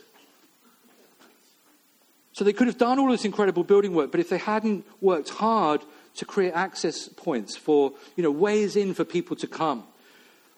So 2.34 2.44
they 2.44 2.54
could 2.54 2.68
have 2.68 2.78
done 2.78 3.00
all 3.00 3.10
this 3.10 3.24
incredible 3.24 3.64
building 3.64 3.94
work, 3.94 4.12
but 4.12 4.20
if 4.20 4.30
they 4.30 4.38
hadn't 4.38 4.86
worked 5.00 5.30
hard 5.30 5.82
to 6.16 6.26
create 6.26 6.52
access 6.54 7.08
points 7.08 7.56
for, 7.56 7.94
you 8.16 8.24
know, 8.24 8.32
ways 8.32 8.76
in 8.76 8.94
for 8.94 9.06
people 9.06 9.36
to 9.38 9.48
come, 9.48 9.86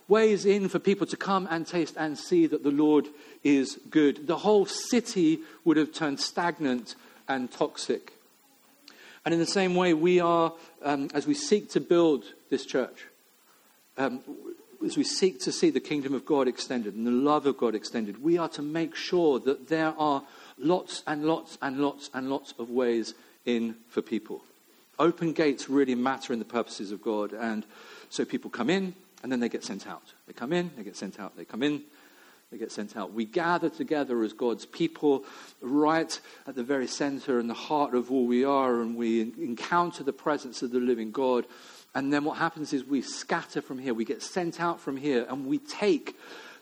ways 0.07 0.45
in 0.45 0.69
for 0.69 0.79
people 0.79 1.05
to 1.05 1.17
come 1.17 1.47
and 1.51 1.67
taste 1.67 1.95
and 1.97 2.17
see 2.17 2.47
that 2.47 2.63
the 2.63 2.71
Lord 2.71 3.07
is 3.43 3.79
good, 3.89 4.25
the 4.25 4.37
whole 4.37 4.65
city 4.65 5.39
would 5.65 5.77
have 5.77 5.93
turned 5.93 6.19
stagnant 6.19 6.95
and 7.27 7.51
toxic. 7.51 8.13
And 9.23 9.33
in 9.33 9.39
the 9.39 9.45
same 9.45 9.75
way, 9.75 9.93
we 9.93 10.19
are, 10.19 10.53
um, 10.81 11.09
as 11.13 11.27
we 11.27 11.33
seek 11.33 11.69
to 11.71 11.79
build 11.79 12.23
this 12.49 12.65
church, 12.65 13.05
um, 13.97 14.21
as 14.85 14.97
we 14.97 15.03
seek 15.03 15.39
to 15.41 15.51
see 15.51 15.69
the 15.69 15.79
kingdom 15.79 16.13
of 16.13 16.25
God 16.25 16.47
extended 16.47 16.95
and 16.95 17.05
the 17.05 17.11
love 17.11 17.45
of 17.45 17.57
God 17.57 17.75
extended, 17.75 18.21
we 18.21 18.37
are 18.37 18.49
to 18.49 18.61
make 18.61 18.95
sure 18.95 19.39
that 19.39 19.67
there 19.67 19.93
are 19.97 20.23
lots 20.57 21.03
and 21.07 21.25
lots 21.25 21.57
and 21.61 21.79
lots 21.79 22.09
and 22.13 22.29
lots 22.29 22.53
of 22.59 22.69
ways 22.69 23.13
in 23.45 23.75
for 23.89 24.01
people. 24.01 24.43
Open 24.99 25.33
gates 25.33 25.69
really 25.69 25.95
matter 25.95 26.33
in 26.33 26.39
the 26.39 26.45
purposes 26.45 26.91
of 26.91 27.01
God. 27.01 27.33
And 27.33 27.65
so 28.09 28.25
people 28.25 28.49
come 28.49 28.69
in 28.69 28.95
and 29.23 29.31
then 29.31 29.39
they 29.39 29.49
get 29.49 29.63
sent 29.63 29.87
out. 29.87 30.13
They 30.27 30.33
come 30.33 30.53
in, 30.53 30.71
they 30.75 30.83
get 30.83 30.95
sent 30.95 31.19
out. 31.19 31.37
They 31.37 31.45
come 31.45 31.63
in, 31.63 31.83
they 32.51 32.57
get 32.57 32.71
sent 32.71 32.95
out. 32.95 33.13
We 33.13 33.25
gather 33.25 33.69
together 33.69 34.23
as 34.23 34.33
God's 34.33 34.65
people 34.65 35.25
right 35.61 36.19
at 36.47 36.55
the 36.55 36.63
very 36.63 36.87
center 36.87 37.39
and 37.39 37.49
the 37.49 37.53
heart 37.53 37.93
of 37.93 38.11
all 38.11 38.25
we 38.25 38.45
are, 38.45 38.81
and 38.81 38.95
we 38.95 39.21
encounter 39.21 40.03
the 40.03 40.13
presence 40.13 40.61
of 40.61 40.71
the 40.71 40.79
living 40.79 41.11
God. 41.11 41.45
And 41.97 42.13
then 42.13 42.25
what 42.25 42.37
happens 42.37 42.73
is 42.73 42.85
we 42.85 43.01
scatter 43.01 43.59
from 43.59 43.79
here, 43.79 43.91
we 43.91 44.05
get 44.05 44.21
sent 44.21 44.61
out 44.61 44.79
from 44.79 44.97
here, 44.97 45.25
and 45.27 45.47
we 45.47 45.57
take 45.57 46.15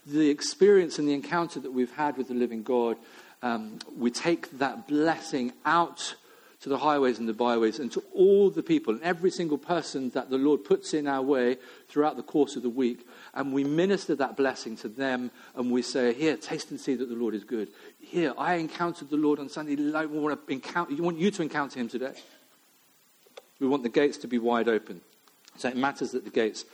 the 0.05 0.29
experience 0.29 0.97
and 0.97 1.05
the 1.05 1.13
encounter 1.13 1.59
that 1.59 1.71
we've 1.71 1.91
had 1.91 2.15
with 2.15 2.29
the 2.29 2.33
living 2.33 2.63
God, 2.63 2.95
um, 3.41 3.79
we 3.97 4.11
take 4.11 4.49
that 4.59 4.87
blessing 4.87 5.51
out 5.65 6.15
to 6.61 6.69
the 6.69 6.77
highways 6.77 7.19
and 7.19 7.27
the 7.27 7.33
byways 7.33 7.79
and 7.79 7.91
to 7.91 8.01
all 8.13 8.49
the 8.49 8.63
people 8.63 8.93
and 8.93 9.03
every 9.03 9.29
single 9.29 9.57
person 9.57 10.09
that 10.11 10.29
the 10.29 10.37
Lord 10.37 10.63
puts 10.63 10.93
in 10.93 11.05
our 11.05 11.21
way 11.21 11.57
throughout 11.89 12.15
the 12.15 12.23
course 12.23 12.55
of 12.55 12.63
the 12.63 12.69
week. 12.69 13.05
And 13.33 13.51
we 13.51 13.65
minister 13.65 14.15
that 14.15 14.37
blessing 14.37 14.77
to 14.77 14.87
them 14.87 15.31
and 15.57 15.69
we 15.69 15.81
say, 15.81 16.13
Here, 16.13 16.37
taste 16.37 16.71
and 16.71 16.79
see 16.79 16.95
that 16.95 17.09
the 17.09 17.15
Lord 17.15 17.35
is 17.35 17.43
good. 17.43 17.67
Here, 17.99 18.33
I 18.37 18.53
encountered 18.53 19.09
the 19.09 19.17
Lord 19.17 19.39
on 19.39 19.49
Sunday. 19.49 19.75
We 19.75 19.91
want, 19.91 20.47
to 20.47 20.53
encounter, 20.53 20.95
we 20.95 21.01
want 21.01 21.17
you 21.17 21.29
to 21.29 21.41
encounter 21.41 21.77
him 21.77 21.89
today. 21.89 22.13
We 23.59 23.67
want 23.67 23.83
the 23.83 23.89
gates 23.89 24.17
to 24.19 24.29
be 24.29 24.37
wide 24.37 24.69
open. 24.69 25.01
So 25.57 25.69
it 25.69 25.77
matters 25.77 26.11
that 26.11 26.25
the 26.25 26.31
gates 26.31 26.65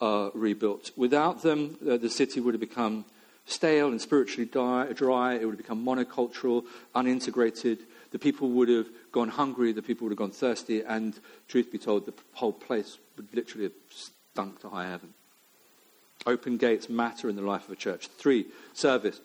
are 0.00 0.30
rebuilt. 0.34 0.90
Without 0.96 1.42
them, 1.42 1.78
uh, 1.88 1.96
the 1.96 2.10
city 2.10 2.40
would 2.40 2.54
have 2.54 2.60
become 2.60 3.04
stale 3.46 3.88
and 3.88 4.00
spiritually 4.00 4.46
dry, 4.46 4.92
dry. 4.92 5.34
It 5.34 5.44
would 5.44 5.52
have 5.52 5.58
become 5.58 5.84
monocultural, 5.84 6.64
unintegrated. 6.94 7.78
The 8.10 8.18
people 8.18 8.50
would 8.50 8.68
have 8.68 8.88
gone 9.12 9.28
hungry, 9.28 9.72
the 9.72 9.82
people 9.82 10.04
would 10.04 10.12
have 10.12 10.18
gone 10.18 10.30
thirsty, 10.30 10.82
and 10.82 11.18
truth 11.48 11.70
be 11.70 11.78
told, 11.78 12.06
the 12.06 12.14
whole 12.32 12.52
place 12.52 12.98
would 13.16 13.28
literally 13.34 13.64
have 13.64 13.72
stunk 13.90 14.60
to 14.60 14.68
high 14.68 14.88
heaven. 14.88 15.14
Open 16.26 16.56
gates 16.56 16.88
matter 16.88 17.28
in 17.28 17.36
the 17.36 17.42
life 17.42 17.66
of 17.66 17.70
a 17.70 17.76
church. 17.76 18.08
Three, 18.08 18.46
service. 18.72 19.20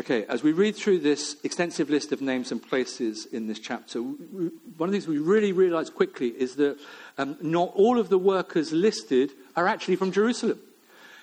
Okay, 0.00 0.24
as 0.30 0.42
we 0.42 0.52
read 0.52 0.76
through 0.76 1.00
this 1.00 1.36
extensive 1.44 1.90
list 1.90 2.10
of 2.10 2.22
names 2.22 2.50
and 2.50 2.62
places 2.66 3.26
in 3.26 3.48
this 3.48 3.58
chapter, 3.58 4.00
one 4.00 4.50
of 4.80 4.86
the 4.86 4.92
things 4.92 5.06
we 5.06 5.18
really 5.18 5.52
realize 5.52 5.90
quickly 5.90 6.28
is 6.28 6.56
that 6.56 6.78
um, 7.18 7.36
not 7.42 7.70
all 7.74 7.98
of 7.98 8.08
the 8.08 8.16
workers 8.16 8.72
listed 8.72 9.30
are 9.56 9.68
actually 9.68 9.96
from 9.96 10.10
Jerusalem. 10.10 10.58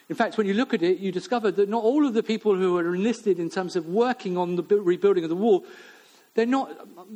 In 0.09 0.15
fact, 0.15 0.37
when 0.37 0.45
you 0.45 0.53
look 0.53 0.75
at 0.75 0.83
it, 0.83 0.99
you 0.99 1.11
discover 1.11 1.49
that 1.49 1.69
not 1.69 1.83
all 1.83 2.05
of 2.05 2.13
the 2.13 2.21
people 2.21 2.53
who 2.53 2.77
are 2.77 2.93
enlisted 2.93 3.39
in 3.39 3.49
terms 3.49 3.75
of 3.75 3.87
working 3.87 4.37
on 4.37 4.57
the 4.57 4.61
rebuilding 4.61 5.23
of 5.23 5.31
the 5.31 5.35
wall, 5.35 5.65
they're 6.35 6.45
not, 6.45 6.69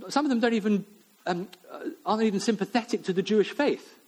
some 0.10 0.26
of 0.26 0.30
them 0.30 0.40
don't 0.40 0.56
even, 0.56 0.84
um, 1.28 1.48
uh, 1.72 1.90
aren't 2.08 2.24
even 2.24 2.40
sympathetic 2.40 3.04
to 3.04 3.14
the 3.14 3.22
Jewish 3.22 3.52
faith. 3.52 4.00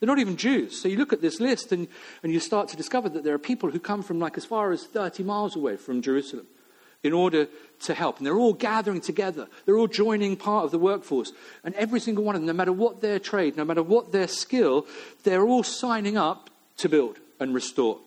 They're 0.00 0.06
not 0.06 0.20
even 0.20 0.38
Jews. 0.38 0.80
So 0.80 0.88
you 0.88 0.96
look 0.96 1.12
at 1.12 1.20
this 1.20 1.38
list 1.38 1.70
and, 1.72 1.86
and 2.22 2.32
you 2.32 2.40
start 2.40 2.68
to 2.68 2.78
discover 2.78 3.10
that 3.10 3.24
there 3.24 3.34
are 3.34 3.38
people 3.38 3.70
who 3.70 3.78
come 3.78 4.02
from 4.02 4.18
like 4.18 4.38
as 4.38 4.46
far 4.46 4.72
as 4.72 4.84
30 4.84 5.22
miles 5.22 5.54
away 5.54 5.76
from 5.76 6.00
Jerusalem 6.00 6.46
in 7.02 7.12
order 7.12 7.48
to 7.84 7.94
help. 7.94 8.18
And 8.18 8.26
they're 8.26 8.38
all 8.38 8.52
gathering 8.52 9.00
together. 9.00 9.48
They're 9.64 9.76
all 9.76 9.86
joining 9.86 10.36
part 10.36 10.64
of 10.64 10.70
the 10.70 10.78
workforce. 10.78 11.32
And 11.64 11.74
every 11.74 12.00
single 12.00 12.24
one 12.24 12.34
of 12.34 12.40
them, 12.40 12.46
no 12.46 12.52
matter 12.52 12.72
what 12.72 13.00
their 13.00 13.18
trade, 13.18 13.56
no 13.56 13.64
matter 13.64 13.82
what 13.82 14.12
their 14.12 14.28
skill, 14.28 14.86
they're 15.22 15.44
all 15.44 15.62
signing 15.62 16.16
up 16.16 16.50
to 16.78 16.88
build 16.88 17.18
and 17.38 17.54
restore. 17.54 17.98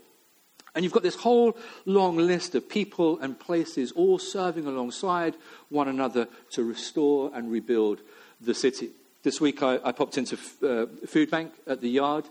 And 0.75 0.83
you've 0.83 0.93
got 0.93 1.03
this 1.03 1.15
whole 1.15 1.57
long 1.85 2.17
list 2.17 2.55
of 2.55 2.69
people 2.69 3.19
and 3.19 3.39
places 3.39 3.91
all 3.91 4.19
serving 4.19 4.65
alongside 4.65 5.35
one 5.69 5.87
another 5.87 6.27
to 6.51 6.63
restore 6.63 7.31
and 7.33 7.51
rebuild 7.51 8.01
the 8.39 8.53
city. 8.53 8.91
This 9.23 9.41
week 9.41 9.61
I, 9.63 9.79
I 9.83 9.91
popped 9.91 10.17
into 10.17 10.37
uh, 10.63 10.85
food 11.07 11.31
bank 11.31 11.51
at 11.67 11.81
the 11.81 11.89
yard 11.89 12.25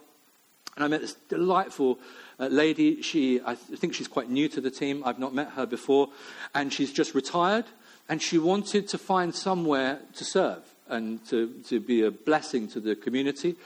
and 0.79 0.85
I 0.85 0.87
met 0.87 1.01
this 1.01 1.15
delightful 1.29 1.99
uh, 2.39 2.47
lady. 2.47 3.03
She, 3.03 3.41
I 3.45 3.57
think 3.57 3.95
she's 3.95 4.07
quite 4.07 4.31
new 4.31 4.49
to 4.51 4.61
the 4.61 4.71
team. 4.71 5.03
I've 5.05 5.19
not 5.19 5.35
met 5.35 5.51
her 5.51 5.67
before. 5.67 6.11
And 6.55 6.73
she's 6.73 6.93
just 6.93 7.17
retired 7.17 7.65
and 8.09 8.23
she 8.23 8.39
wanted 8.39 8.87
to 8.91 8.97
find 8.97 9.35
somewhere 9.35 9.99
to 10.15 10.25
serve 10.25 10.63
and 10.89 11.27
to, 11.31 11.53
to 11.67 11.81
be 11.81 12.03
a 12.03 12.13
blessing 12.13 12.69
to 12.69 12.81
the 12.81 12.95
community. 12.95 13.57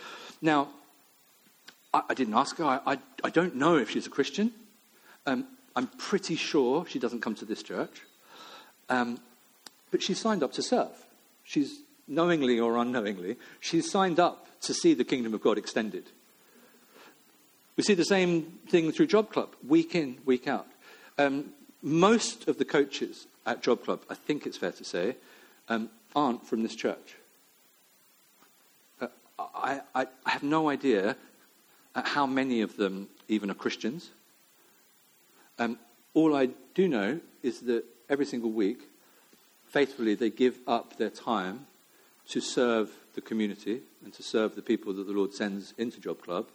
Now, 0.41 0.69
I, 1.93 2.01
I 2.09 2.15
didn't 2.15 2.33
ask 2.33 2.57
her. 2.57 2.65
I, 2.65 2.81
I, 2.87 2.99
I, 3.23 3.29
don't 3.29 3.57
know 3.57 3.77
if 3.77 3.91
she's 3.91 4.07
a 4.07 4.11
Christian. 4.11 4.51
Um, 5.27 5.47
I'm 5.77 5.89
pretty 5.99 6.37
sure 6.37 6.87
she 6.87 6.99
doesn't 6.99 7.21
come 7.21 7.35
to 7.35 7.45
this 7.45 7.63
church. 7.63 8.01
Um, 8.89 9.21
but 9.91 10.03
she 10.03 10.15
signed 10.15 10.43
up 10.43 10.55
to 10.55 10.63
serve. 10.63 10.97
She's 11.45 11.83
knowingly 12.09 12.59
or 12.59 12.79
unknowingly, 12.79 13.37
she's 13.61 13.91
signed 13.91 14.19
up 14.19 14.47
to 14.63 14.73
see 14.73 14.95
the 14.95 15.05
kingdom 15.05 15.35
of 15.35 15.43
God 15.43 15.59
extended. 15.59 16.05
We 17.77 17.83
see 17.83 17.95
the 17.95 18.05
same 18.05 18.43
thing 18.69 18.93
through 18.93 19.07
Job 19.07 19.33
Club, 19.33 19.55
week 19.67 19.95
in, 19.95 20.19
week 20.27 20.47
out. 20.47 20.67
Um, 21.19 21.53
most 21.83 22.47
of 22.47 22.59
the 22.59 22.65
coaches 22.65 23.27
at 23.47 23.63
Job 23.63 23.85
Club, 23.85 24.03
I 24.11 24.15
think 24.15 24.47
it's 24.47 24.59
fair 24.59 24.73
to 24.73 24.85
say, 24.85 25.17
um, 25.69 25.89
aren't 26.15 26.47
from 26.47 26.63
this 26.63 26.75
church. 26.75 27.17
Uh, 29.01 29.09
I, 29.39 29.81
I, 29.95 30.07
I, 30.27 30.31
have 30.31 30.43
no 30.43 30.69
idea 30.69 31.17
how 31.95 32.27
many 32.27 32.61
of 32.61 32.77
them 32.77 33.09
even 33.29 33.51
are 33.51 33.55
Christians. 33.55 34.11
Um, 35.59 35.79
all 36.13 36.37
I 36.37 36.51
do 36.75 36.89
know 36.89 37.21
is 37.43 37.61
that 37.63 37.85
every 38.11 38.27
single 38.27 38.51
week, 38.51 38.81
faithfully, 39.67 40.15
they 40.15 40.31
give 40.31 40.59
up 40.67 40.99
their 40.99 41.11
time 41.11 41.67
to 42.29 42.41
serve 42.41 42.91
the 43.15 43.21
community 43.21 43.81
and 44.05 44.13
to 44.15 44.23
serve 44.23 44.55
the 44.55 44.63
people 44.63 44.93
that 44.93 45.07
the 45.07 45.13
Lord 45.13 45.33
sends 45.33 45.75
into 45.79 46.01
Job 46.01 46.23
Club. 46.23 46.49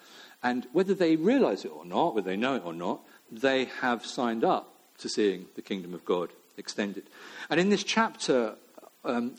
And 0.43 0.67
whether 0.71 0.93
they 0.93 1.15
realize 1.15 1.65
it 1.65 1.71
or 1.71 1.85
not, 1.85 2.15
whether 2.15 2.29
they 2.29 2.37
know 2.37 2.55
it 2.55 2.65
or 2.65 2.73
not, 2.73 3.01
they 3.31 3.65
have 3.81 4.05
signed 4.05 4.43
up 4.43 4.73
to 4.99 5.09
seeing 5.09 5.45
the 5.55 5.61
kingdom 5.61 5.93
of 5.93 6.05
God 6.05 6.29
extended. 6.57 7.03
And 7.49 7.59
in 7.59 7.69
this 7.69 7.83
chapter, 7.83 8.55
um, 9.03 9.35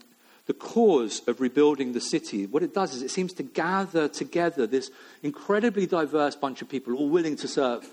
the 0.47 0.55
cause 0.55 1.23
of 1.29 1.41
rebuilding 1.41 1.93
the 1.93 2.01
city, 2.01 2.47
what 2.47 2.63
it 2.63 2.75
does 2.75 2.95
is 2.95 3.03
it 3.03 3.11
seems 3.11 3.33
to 3.35 3.43
gather 3.43 4.09
together 4.09 4.67
this 4.67 4.91
incredibly 5.23 5.87
diverse 5.87 6.37
bunch 6.37 6.63
of 6.63 6.69
people 6.69 6.95
all 6.95 7.09
willing 7.09 7.37
to 7.37 7.49
serve. 7.49 7.87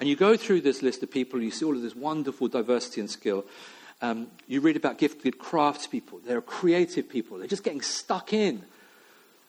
And 0.00 0.08
you 0.08 0.16
go 0.16 0.36
through 0.36 0.62
this 0.62 0.82
list 0.82 1.02
of 1.02 1.10
people, 1.10 1.42
you 1.42 1.50
see 1.50 1.64
all 1.64 1.76
of 1.76 1.82
this 1.82 1.94
wonderful 1.94 2.48
diversity 2.48 3.00
and 3.00 3.10
skill. 3.10 3.44
Um, 4.02 4.28
you 4.48 4.60
read 4.60 4.76
about 4.76 4.98
gifted 4.98 5.38
craftspeople. 5.38 6.24
They're 6.26 6.40
creative 6.40 7.08
people. 7.08 7.38
They're 7.38 7.46
just 7.46 7.62
getting 7.62 7.82
stuck 7.82 8.32
in 8.32 8.64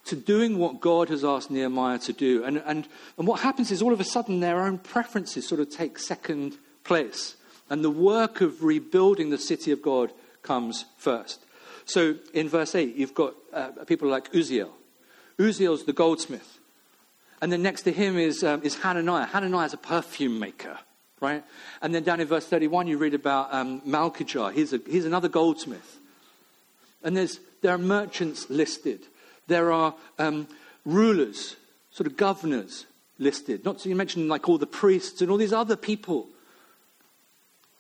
to 0.06 0.16
doing 0.16 0.58
what 0.58 0.80
God 0.80 1.10
has 1.10 1.24
asked 1.24 1.52
Nehemiah 1.52 2.00
to 2.00 2.14
do. 2.14 2.44
And, 2.44 2.58
and, 2.66 2.88
and 3.18 3.28
what 3.28 3.42
happens 3.42 3.72
is 3.72 3.82
all 3.82 3.94
of 3.94 4.00
a 4.00 4.06
sudden 4.06 4.40
their 4.40 4.64
own 4.64 4.78
preferences 4.78 5.48
sort 5.48 5.62
of 5.62 5.70
take 5.70 5.98
second 6.00 6.58
place. 6.84 7.36
And 7.70 7.84
the 7.84 7.90
work 7.90 8.42
of 8.42 8.64
rebuilding 8.64 9.32
the 9.32 9.38
city 9.38 9.72
of 9.72 9.82
God 9.82 10.12
comes 10.44 10.86
first. 10.98 11.44
So 11.86 12.16
in 12.34 12.50
verse 12.50 12.76
8, 12.76 12.96
you've 12.96 13.16
got 13.16 13.34
uh, 13.52 13.70
people 13.86 14.08
like 14.08 14.32
Uzziel. 14.32 14.70
Uzziel's 15.40 15.86
the 15.86 15.94
goldsmith. 15.94 16.60
And 17.42 17.52
then 17.52 17.62
next 17.62 17.82
to 17.84 17.92
him 17.92 18.18
is, 18.18 18.44
um, 18.44 18.62
is 18.64 18.76
Hananiah. 18.76 19.26
Hananiah 19.26 19.66
is 19.66 19.74
a 19.74 19.78
perfume 19.78 20.40
maker 20.40 20.80
right? 21.26 21.44
And 21.82 21.94
then 21.94 22.04
down 22.04 22.20
in 22.20 22.28
verse 22.28 22.46
31, 22.46 22.88
you 22.88 22.98
read 22.98 23.14
about 23.14 23.54
um, 23.54 23.82
Malchijah. 23.82 24.54
He's, 24.54 24.74
a, 24.74 24.80
he's 24.88 25.06
another 25.06 25.30
goldsmith. 25.30 26.00
And 27.04 27.16
there's, 27.16 27.40
there 27.62 27.74
are 27.74 27.78
merchants 27.78 28.50
listed. 28.50 29.08
There 29.48 29.72
are 29.72 29.94
um, 30.20 30.48
rulers, 30.86 31.56
sort 31.92 32.08
of 32.08 32.18
governors 32.18 32.86
listed. 33.20 33.64
Not 33.64 33.80
to 33.80 33.96
mention 33.96 34.28
like 34.28 34.50
all 34.50 34.58
the 34.58 34.68
priests 34.68 35.22
and 35.22 35.32
all 35.32 35.38
these 35.38 35.54
other 35.54 35.76
people. 35.76 36.28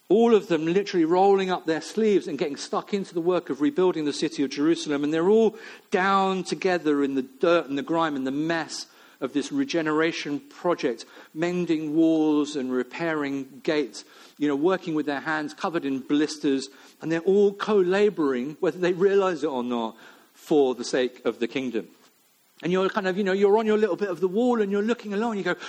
all 0.07 0.35
of 0.35 0.47
them 0.47 0.65
literally 0.65 1.05
rolling 1.05 1.49
up 1.49 1.65
their 1.65 1.81
sleeves 1.81 2.27
and 2.27 2.37
getting 2.37 2.55
stuck 2.55 2.93
into 2.93 3.13
the 3.13 3.21
work 3.21 3.49
of 3.49 3.61
rebuilding 3.61 4.05
the 4.05 4.13
city 4.13 4.43
of 4.43 4.51
Jerusalem. 4.51 5.03
And 5.03 5.13
they're 5.13 5.29
all 5.29 5.55
down 5.89 6.43
together 6.43 7.03
in 7.03 7.15
the 7.15 7.23
dirt 7.23 7.67
and 7.67 7.77
the 7.77 7.83
grime 7.83 8.15
and 8.15 8.25
the 8.25 8.31
mess 8.31 8.85
of 9.19 9.33
this 9.33 9.51
regeneration 9.51 10.39
project, 10.41 11.05
mending 11.33 11.95
walls 11.95 12.55
and 12.55 12.71
repairing 12.71 13.61
gates, 13.63 14.03
you 14.37 14.47
know, 14.47 14.55
working 14.55 14.93
with 14.93 15.07
their 15.07 15.21
hands 15.21 15.53
covered 15.53 15.85
in 15.85 15.99
blisters. 15.99 16.67
And 17.01 17.11
they're 17.11 17.21
all 17.21 17.53
co 17.53 17.77
laboring, 17.77 18.57
whether 18.59 18.77
they 18.77 18.93
realize 18.93 19.43
it 19.43 19.47
or 19.47 19.63
not, 19.63 19.95
for 20.45 20.75
the 20.75 20.83
sake 20.83 21.25
of 21.25 21.39
the 21.39 21.47
kingdom. 21.47 21.87
And 22.61 22.71
you're 22.71 22.87
kind 22.89 23.07
of, 23.07 23.17
you 23.17 23.23
know, 23.23 23.33
you're 23.33 23.57
on 23.57 23.65
your 23.65 23.77
little 23.77 23.95
bit 23.95 24.09
of 24.09 24.19
the 24.19 24.27
wall 24.27 24.61
and 24.61 24.71
you're 24.71 24.83
looking 24.83 25.13
along 25.13 25.31
and 25.31 25.39
you 25.39 25.43
go, 25.43 25.59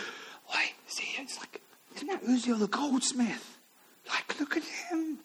wait, 0.55 0.75
see, 0.87 1.17
it's 1.19 1.39
like, 1.39 1.61
isn't 1.97 2.09
that 2.09 2.23
Uzziel 2.25 2.59
the 2.59 2.69
goldsmith? 2.69 3.59
Like, 4.09 4.39
look 4.39 4.57
at 4.57 4.63
him. 4.63 5.19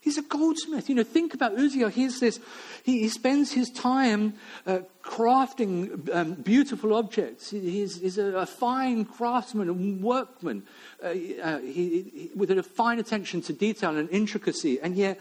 He's 0.00 0.18
a 0.18 0.22
goldsmith. 0.22 0.88
You 0.88 0.96
know, 0.96 1.04
think 1.04 1.32
about 1.32 1.56
Uzziel. 1.56 1.90
He's 1.90 2.20
this, 2.20 2.38
he, 2.82 3.00
he 3.00 3.08
spends 3.08 3.52
his 3.52 3.70
time 3.70 4.34
uh, 4.66 4.80
crafting 5.02 6.14
um, 6.14 6.34
beautiful 6.34 6.94
objects. 6.94 7.50
He's, 7.50 8.00
he's 8.00 8.18
a, 8.18 8.36
a, 8.36 8.46
fine 8.46 9.04
craftsman 9.04 9.68
and 9.68 10.02
workman 10.02 10.64
uh, 11.02 11.06
uh, 11.06 11.58
he, 11.60 12.02
he, 12.14 12.30
with 12.34 12.50
a 12.50 12.62
fine 12.62 12.98
attention 12.98 13.42
to 13.42 13.52
detail 13.52 13.96
and 13.96 14.10
intricacy. 14.10 14.80
And 14.80 14.96
yet, 14.96 15.18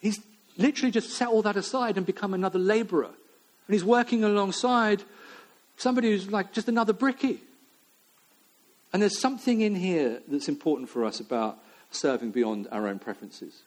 he's 0.00 0.20
literally 0.60 0.90
just 0.90 1.10
set 1.10 1.28
all 1.28 1.42
that 1.42 1.56
aside 1.56 1.96
and 1.96 2.06
become 2.06 2.34
another 2.34 2.58
laborer. 2.58 3.06
And 3.06 3.74
he's 3.74 3.84
working 3.84 4.24
alongside 4.24 5.02
somebody 5.76 6.10
who's 6.10 6.30
like 6.30 6.52
just 6.52 6.68
another 6.68 6.92
bricky. 6.92 7.40
And 8.92 9.00
there's 9.00 9.20
something 9.20 9.60
in 9.60 9.74
here 9.74 10.20
that's 10.26 10.48
important 10.48 10.88
for 10.88 11.04
us 11.04 11.20
about 11.20 11.58
serving 11.90 12.32
beyond 12.32 12.68
our 12.70 12.88
own 12.88 12.98
preferences. 12.98 13.62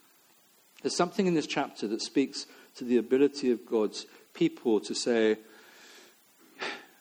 There's 0.82 0.95
something 0.95 1.27
in 1.27 1.34
this 1.34 1.47
chapter 1.47 1.88
that 1.88 2.01
speaks 2.01 2.45
to 2.75 2.84
the 2.84 2.97
ability 2.97 3.51
of 3.51 3.65
God's 3.65 4.06
people 4.34 4.79
to 4.82 4.93
say, 4.93 5.38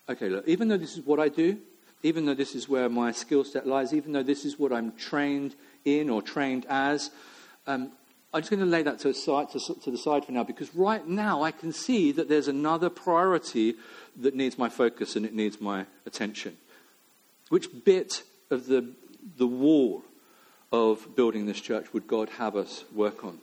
okay, 0.09 0.29
look, 0.29 0.47
even 0.47 0.69
though 0.69 0.77
this 0.77 0.97
is 0.97 1.05
what 1.05 1.19
I 1.19 1.29
do, 1.29 1.59
even 2.05 2.27
though 2.27 2.35
this 2.35 2.55
is 2.55 2.69
where 2.69 2.89
my 2.89 3.13
skill 3.13 3.45
set 3.45 3.67
lies, 3.67 3.93
even 3.93 4.13
though 4.13 4.23
this 4.23 4.45
is 4.45 4.59
what 4.59 4.73
I'm 4.73 4.93
trained 4.93 5.55
in 5.85 6.11
or 6.11 6.23
trained 6.23 6.67
as, 6.69 7.11
um, 7.67 7.93
I'm 8.35 8.41
just 8.41 8.51
going 8.51 8.61
to 8.61 8.67
lay 8.67 8.83
that 8.83 8.99
to, 9.01 9.13
side, 9.13 9.51
to, 9.51 9.59
to, 9.59 9.91
the 9.91 9.99
side 9.99 10.25
for 10.25 10.33
now 10.33 10.43
because 10.43 10.75
right 10.75 11.07
now 11.07 11.43
I 11.43 11.51
can 11.51 11.73
see 11.73 12.13
that 12.13 12.31
there's 12.31 12.49
another 12.49 12.89
priority 12.89 13.75
that 14.21 14.35
needs 14.35 14.57
my 14.57 14.71
focus 14.71 15.17
and 15.17 15.27
it 15.27 15.35
needs 15.35 15.61
my 15.61 15.85
attention. 16.07 16.57
Which 17.51 17.69
bit 17.85 18.23
of 18.51 18.67
the, 18.67 18.89
the 19.37 19.47
wall 19.47 20.03
of 20.73 21.15
building 21.15 21.45
this 21.45 21.61
church 21.61 21.93
would 21.93 22.07
God 22.07 22.31
have 22.31 22.57
us 22.57 22.85
work 22.95 23.23
on? 23.23 23.39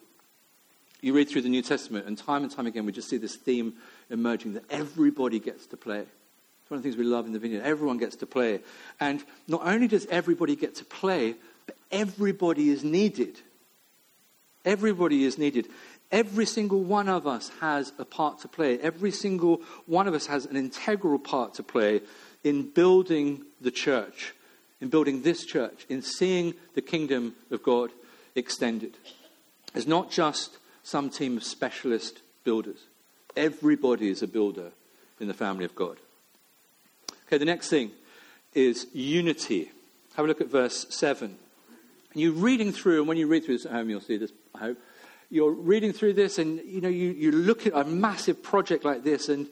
You 1.02 1.14
read 1.14 1.30
through 1.30 1.44
the 1.44 1.50
New 1.50 1.62
Testament, 1.62 2.08
and 2.08 2.18
time 2.18 2.44
and 2.44 2.52
time 2.52 2.66
again, 2.66 2.86
we 2.86 2.92
just 2.92 3.10
see 3.10 3.18
this 3.18 3.36
theme 3.36 3.76
emerging 4.10 4.54
that 4.56 4.64
everybody 4.70 5.40
gets 5.40 5.66
to 5.68 5.78
play. 5.78 6.00
It's 6.00 6.70
one 6.70 6.78
of 6.78 6.84
the 6.84 6.90
things 6.90 6.98
we 6.98 7.06
love 7.06 7.26
in 7.26 7.32
the 7.32 7.40
vineyard. 7.40 7.64
Everyone 7.64 7.98
gets 7.98 8.18
to 8.18 8.26
play. 8.26 8.60
And 9.00 9.24
not 9.48 9.62
only 9.64 9.88
does 9.88 10.08
everybody 10.08 10.56
get 10.56 10.76
to 10.76 10.86
play, 10.86 11.36
but 11.68 11.78
everybody 11.92 12.70
is 12.70 12.84
needed. 12.84 13.40
Everybody 14.66 15.24
is 15.24 15.38
needed. 15.38 15.68
Every 16.12 16.46
single 16.46 16.82
one 16.82 17.08
of 17.08 17.28
us 17.28 17.52
has 17.62 17.94
a 18.00 18.06
part 18.06 18.40
to 18.40 18.48
play. 18.48 18.80
Every 18.80 19.12
single 19.12 19.62
one 19.86 20.08
of 20.08 20.14
us 20.14 20.26
has 20.28 20.46
an 20.46 20.56
integral 20.56 21.20
part 21.20 21.54
to 21.56 21.64
play 21.64 22.02
in 22.44 22.70
building 22.70 23.44
the 23.62 23.72
church 23.72 24.34
in 24.82 24.90
building 24.90 25.22
this 25.22 25.46
church, 25.46 25.86
in 25.90 26.02
seeing 26.02 26.54
the 26.74 26.82
kingdom 26.82 27.36
of 27.52 27.64
God 27.64 27.92
extended. 28.36 28.96
It's 29.76 29.88
not 29.88 30.10
just 30.10 30.58
some 30.84 31.10
team 31.10 31.38
of 31.38 31.44
specialist 31.44 32.20
builders. 32.44 32.80
Everybody 33.36 34.10
is 34.10 34.24
a 34.24 34.28
builder 34.28 34.72
in 35.20 35.28
the 35.28 35.34
family 35.34 35.66
of 35.66 35.76
God. 35.76 35.98
Okay, 37.28 37.38
the 37.38 37.46
next 37.46 37.70
thing 37.70 37.92
is 38.54 38.88
unity. 38.94 39.70
Have 40.16 40.26
a 40.26 40.28
look 40.28 40.42
at 40.42 40.48
verse 40.48 40.88
7. 40.90 41.38
And 42.14 42.22
you're 42.22 42.32
reading 42.32 42.72
through, 42.72 43.00
and 43.00 43.08
when 43.08 43.18
you 43.18 43.28
read 43.28 43.46
through 43.46 43.58
this 43.58 43.66
at 43.66 43.72
home, 43.72 43.90
you'll 43.90 44.02
see 44.02 44.18
this, 44.18 44.32
I 44.56 44.60
hope. 44.60 44.78
You're 45.30 45.52
reading 45.52 45.94
through 45.94 46.14
this, 46.14 46.40
and 46.40 46.60
you 46.66 46.82
know, 46.82 46.90
you, 46.90 47.12
you 47.12 47.32
look 47.32 47.68
at 47.68 47.74
a 47.74 47.84
massive 47.84 48.42
project 48.42 48.84
like 48.84 49.04
this, 49.04 49.30
and 49.30 49.48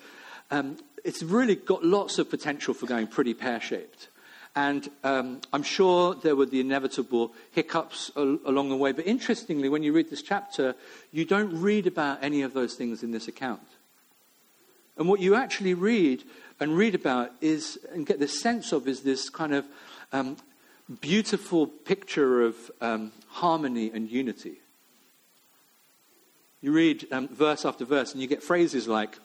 um, 0.49 0.77
it's 1.03 1.21
really 1.21 1.55
got 1.55 1.83
lots 1.83 2.17
of 2.17 2.29
potential 2.29 2.73
for 2.73 2.87
going 2.87 3.07
pretty 3.07 3.33
pear 3.33 3.61
shaped. 3.61 4.09
And 4.55 4.89
um, 5.03 5.41
I'm 5.53 5.61
sure 5.61 6.15
there 6.15 6.35
were 6.35 6.47
the 6.47 6.59
inevitable 6.59 7.33
hiccups 7.51 8.09
al- 8.17 8.39
along 8.43 8.69
the 8.69 8.75
way. 8.75 8.91
But 8.91 9.05
interestingly, 9.05 9.69
when 9.69 9.83
you 9.83 9.93
read 9.93 10.09
this 10.09 10.23
chapter, 10.23 10.73
you 11.11 11.25
don't 11.25 11.61
read 11.61 11.85
about 11.85 12.23
any 12.23 12.41
of 12.41 12.53
those 12.53 12.73
things 12.73 13.03
in 13.03 13.11
this 13.11 13.27
account. 13.27 13.61
And 14.97 15.07
what 15.07 15.19
you 15.19 15.35
actually 15.35 15.75
read 15.75 16.23
and 16.59 16.75
read 16.75 16.95
about 16.95 17.31
is, 17.39 17.77
and 17.93 18.03
get 18.03 18.19
the 18.19 18.27
sense 18.27 18.71
of, 18.71 18.87
is 18.87 19.01
this 19.01 19.29
kind 19.29 19.53
of 19.53 19.65
um, 20.11 20.37
beautiful 21.01 21.67
picture 21.67 22.41
of 22.41 22.55
um, 22.81 23.11
harmony 23.27 23.91
and 23.93 24.09
unity. 24.09 24.59
You 26.61 26.71
read 26.71 27.07
um, 27.11 27.27
verse 27.27 27.65
after 27.65 27.85
verse, 27.85 28.13
and 28.13 28.21
you 28.21 28.27
get 28.27 28.41
phrases 28.41 28.87
like, 28.87 29.19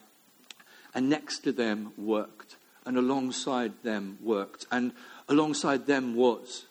and 0.93 1.09
next 1.09 1.39
to 1.39 1.51
them 1.51 1.93
worked, 1.97 2.55
and 2.85 2.97
alongside 2.97 3.73
them 3.83 4.17
worked, 4.21 4.65
and 4.71 4.91
alongside 5.27 5.87
them 5.87 6.15
was. 6.15 6.65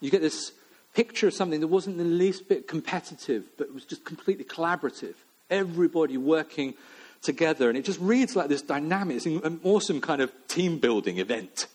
You 0.00 0.10
get 0.10 0.20
this 0.20 0.52
picture 0.94 1.28
of 1.28 1.34
something 1.34 1.60
that 1.60 1.68
wasn't 1.68 1.98
the 1.98 2.04
least 2.04 2.48
bit 2.48 2.68
competitive, 2.68 3.44
but 3.56 3.72
was 3.74 3.84
just 3.84 4.04
completely 4.04 4.44
collaborative. 4.44 5.14
Everybody 5.50 6.16
working 6.16 6.74
together. 7.22 7.68
And 7.68 7.76
it 7.76 7.84
just 7.84 8.00
reads 8.00 8.36
like 8.36 8.48
this 8.48 8.62
dynamic, 8.62 9.16
it's 9.16 9.26
an 9.26 9.60
awesome 9.64 10.00
kind 10.00 10.20
of 10.20 10.32
team 10.46 10.78
building 10.78 11.18
event. 11.18 11.66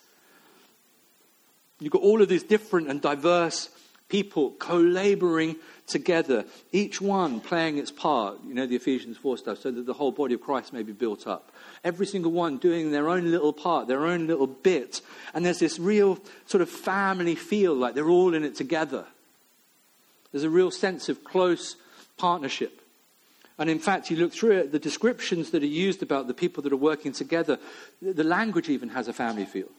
You've 1.80 1.92
got 1.92 2.02
all 2.02 2.22
of 2.22 2.30
these 2.30 2.44
different 2.44 2.90
and 2.90 3.02
diverse 3.02 3.70
people 4.14 4.52
co 4.60 4.78
laboring 4.78 5.56
together, 5.88 6.46
each 6.72 7.02
one 7.02 7.40
playing 7.40 7.80
its 7.80 7.90
part, 7.90 8.38
you 8.48 8.54
know, 8.54 8.68
the 8.68 8.76
Ephesians 8.76 9.18
4 9.18 9.40
stuff, 9.40 9.58
so 9.58 9.72
that 9.72 9.88
the 9.88 9.94
whole 9.94 10.12
body 10.12 10.36
of 10.36 10.42
Christ 10.42 10.72
may 10.72 10.84
be 10.84 10.94
built 10.94 11.26
up. 11.26 11.52
Every 11.84 12.06
single 12.06 12.32
one 12.32 12.58
doing 12.58 12.92
their 12.92 13.10
own 13.10 13.32
little 13.32 13.52
part, 13.52 13.88
their 13.88 14.06
own 14.06 14.28
little 14.28 14.46
bit. 14.46 15.02
And 15.34 15.44
there's 15.44 15.58
this 15.58 15.80
real 15.80 16.20
sort 16.46 16.62
of 16.62 16.70
family 16.70 17.34
feel, 17.34 17.74
like 17.74 17.96
they're 17.96 18.08
all 18.08 18.36
in 18.36 18.44
it 18.44 18.56
together. 18.56 19.06
There's 20.32 20.44
a 20.44 20.50
real 20.50 20.70
sense 20.70 21.10
of 21.10 21.24
close 21.24 21.76
partnership. 22.16 22.82
And 23.58 23.68
in 23.68 23.80
fact, 23.80 24.12
you 24.12 24.18
look 24.18 24.32
through 24.32 24.58
it, 24.60 24.72
the 24.72 24.78
descriptions 24.78 25.50
that 25.50 25.64
are 25.64 25.66
used 25.66 26.04
about 26.04 26.28
the 26.28 26.36
people 26.36 26.62
that 26.62 26.74
are 26.74 26.78
working 26.78 27.14
together, 27.14 27.58
the 28.00 28.24
language 28.24 28.70
even 28.70 28.90
has 28.90 29.08
a 29.08 29.14
family 29.14 29.46
feel. 29.46 29.70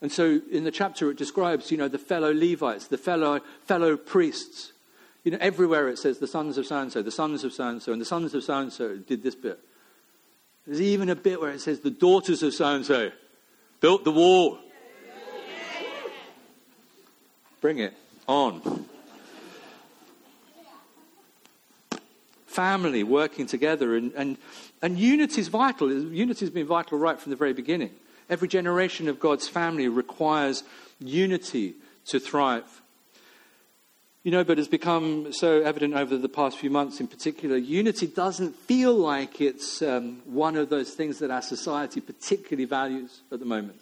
And 0.00 0.12
so 0.12 0.40
in 0.50 0.64
the 0.64 0.70
chapter 0.70 1.10
it 1.10 1.16
describes, 1.16 1.70
you 1.70 1.78
know, 1.78 1.88
the 1.88 1.98
fellow 1.98 2.32
Levites, 2.32 2.88
the 2.88 2.98
fellow, 2.98 3.40
fellow 3.64 3.96
priests. 3.96 4.72
You 5.24 5.32
know, 5.32 5.38
everywhere 5.40 5.88
it 5.88 5.98
says 5.98 6.18
the 6.18 6.26
sons 6.26 6.58
of 6.58 6.66
so 6.66 6.78
and 6.78 6.92
so, 6.92 7.02
the 7.02 7.10
sons 7.10 7.42
of 7.42 7.52
so 7.52 7.68
and 7.68 7.82
so, 7.82 7.92
and 7.92 8.00
the 8.00 8.06
sons 8.06 8.34
of 8.34 8.44
so 8.44 8.58
and 8.58 8.72
so 8.72 8.96
did 8.96 9.22
this 9.22 9.34
bit. 9.34 9.58
There's 10.66 10.80
even 10.80 11.08
a 11.08 11.16
bit 11.16 11.40
where 11.40 11.50
it 11.50 11.60
says 11.60 11.80
the 11.80 11.90
daughters 11.90 12.42
of 12.42 12.54
so 12.54 12.74
and 12.74 12.84
so 12.84 13.10
built 13.80 14.04
the 14.04 14.12
wall. 14.12 14.58
Bring 17.60 17.78
it 17.78 17.94
on. 18.28 18.86
Family 22.46 23.02
working 23.02 23.46
together 23.46 23.96
and, 23.96 24.12
and, 24.12 24.38
and 24.80 24.98
unity 24.98 25.40
is 25.40 25.48
vital. 25.48 25.92
Unity 25.92 26.40
has 26.40 26.50
been 26.50 26.66
vital 26.66 26.98
right 26.98 27.18
from 27.18 27.30
the 27.30 27.36
very 27.36 27.52
beginning. 27.52 27.90
Every 28.28 28.48
generation 28.48 29.08
of 29.08 29.20
God's 29.20 29.48
family 29.48 29.88
requires 29.88 30.64
unity 30.98 31.74
to 32.06 32.18
thrive. 32.18 32.82
You 34.22 34.32
know, 34.32 34.42
but 34.42 34.58
it's 34.58 34.66
become 34.66 35.32
so 35.32 35.60
evident 35.60 35.94
over 35.94 36.16
the 36.16 36.28
past 36.28 36.58
few 36.58 36.70
months 36.70 36.98
in 36.98 37.06
particular, 37.06 37.56
unity 37.56 38.08
doesn't 38.08 38.56
feel 38.56 38.92
like 38.92 39.40
it's 39.40 39.82
um, 39.82 40.20
one 40.24 40.56
of 40.56 40.68
those 40.68 40.94
things 40.94 41.20
that 41.20 41.30
our 41.30 41.42
society 41.42 42.00
particularly 42.00 42.64
values 42.64 43.20
at 43.30 43.38
the 43.38 43.44
moment. 43.44 43.80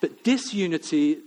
But 0.00 0.24
disunity 0.24 1.20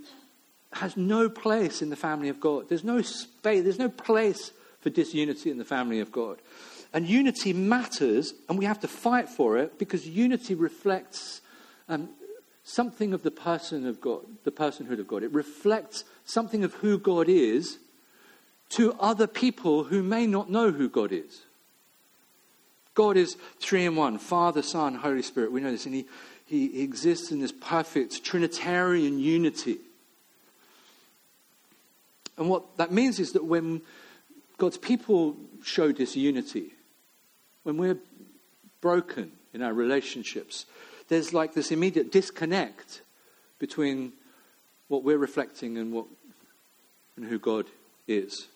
has 0.74 0.98
no 0.98 1.30
place 1.30 1.82
in 1.82 1.90
the 1.90 1.96
family 1.96 2.28
of 2.28 2.42
God. 2.42 2.68
There's 2.68 2.84
no 2.84 3.02
space, 3.02 3.64
there's 3.64 3.80
no 3.80 3.90
place 3.90 4.52
for 4.82 4.90
disunity 4.90 5.50
in 5.50 5.58
the 5.58 5.66
family 5.66 6.02
of 6.02 6.12
God. 6.12 6.40
And 6.94 7.08
unity 7.08 7.54
matters, 7.54 8.34
and 8.48 8.58
we 8.58 8.66
have 8.66 8.80
to 8.80 8.88
fight 8.88 9.30
for 9.30 9.58
it 9.58 9.78
because 9.78 10.08
unity 10.08 10.56
reflects 10.56 11.42
um, 11.90 12.10
something 12.64 13.14
of 13.14 13.24
the 13.24 13.32
person 13.32 13.86
of 13.86 14.02
God, 14.02 14.26
the 14.44 14.52
personhood 14.52 15.00
of 15.00 15.08
God. 15.08 15.24
It 15.24 15.32
reflects 15.34 16.04
something 16.26 16.64
of 16.64 16.74
who 16.76 16.98
God 16.98 17.30
is 17.30 17.78
to 18.70 18.94
other 19.00 19.28
people 19.28 19.86
who 19.86 20.04
may 20.04 20.28
not 20.28 20.50
know 20.50 20.72
who 20.72 20.90
God 20.90 21.12
is. 21.12 21.42
God 22.94 23.16
is 23.16 23.38
three 23.60 23.86
in 23.86 23.96
one 23.96 24.18
Father, 24.18 24.62
Son, 24.62 24.96
Holy 24.96 25.22
Spirit. 25.22 25.52
We 25.52 25.62
know 25.62 25.72
this. 25.72 25.86
And 25.86 25.94
he, 25.96 26.06
he 26.46 26.82
exists 26.82 27.32
in 27.32 27.40
this 27.40 27.52
perfect 27.52 28.24
Trinitarian 28.24 29.20
unity. 29.20 29.78
And 32.38 32.50
what 32.50 32.78
that 32.78 32.92
means 32.92 33.20
is 33.20 33.32
that 33.34 33.46
when 33.46 33.82
God's 34.58 34.78
people 34.78 35.38
show 35.64 35.92
disunity, 35.92 36.74
when 37.68 37.76
we're 37.76 37.98
broken 38.80 39.34
in 39.54 39.62
our 39.62 39.74
relationships, 39.74 40.66
there's 41.10 41.34
like 41.34 41.54
this 41.54 41.70
immediate 41.70 42.14
disconnect 42.14 43.02
between 43.60 44.14
what 44.88 45.04
we're 45.04 45.18
reflecting 45.18 45.78
and 45.78 45.92
what 45.92 46.06
and 47.18 47.26
who 47.26 47.38
God 47.38 47.66
is. 48.08 48.48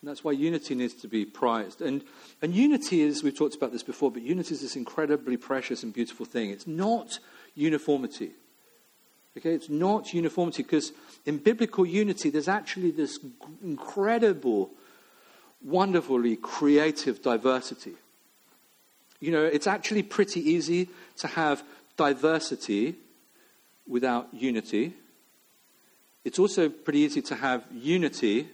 And 0.00 0.10
that's 0.10 0.24
why 0.24 0.32
unity 0.32 0.74
needs 0.74 0.94
to 0.94 1.06
be 1.06 1.24
prized. 1.24 1.80
And, 1.80 2.02
and 2.42 2.52
unity 2.52 3.02
is, 3.02 3.22
we've 3.22 3.38
talked 3.38 3.54
about 3.54 3.70
this 3.70 3.84
before, 3.84 4.10
but 4.10 4.22
unity 4.22 4.54
is 4.54 4.62
this 4.62 4.74
incredibly 4.74 5.36
precious 5.36 5.84
and 5.84 5.92
beautiful 5.92 6.26
thing. 6.26 6.50
It's 6.50 6.66
not 6.66 7.20
uniformity. 7.54 8.32
Okay, 9.38 9.54
it's 9.54 9.68
not 9.68 10.12
uniformity 10.12 10.64
because 10.64 10.90
in 11.24 11.38
biblical 11.38 11.86
unity, 11.86 12.30
there's 12.30 12.48
actually 12.48 12.90
this 12.90 13.20
incredible, 13.62 14.70
wonderfully 15.62 16.34
creative 16.34 17.22
diversity. 17.22 17.94
You 19.26 19.32
know, 19.32 19.44
it's 19.44 19.66
actually 19.66 20.04
pretty 20.04 20.38
easy 20.38 20.88
to 21.16 21.26
have 21.26 21.64
diversity 21.96 22.94
without 23.88 24.28
unity. 24.32 24.94
It's 26.24 26.38
also 26.38 26.68
pretty 26.68 27.00
easy 27.00 27.22
to 27.22 27.34
have 27.34 27.64
unity 27.72 28.48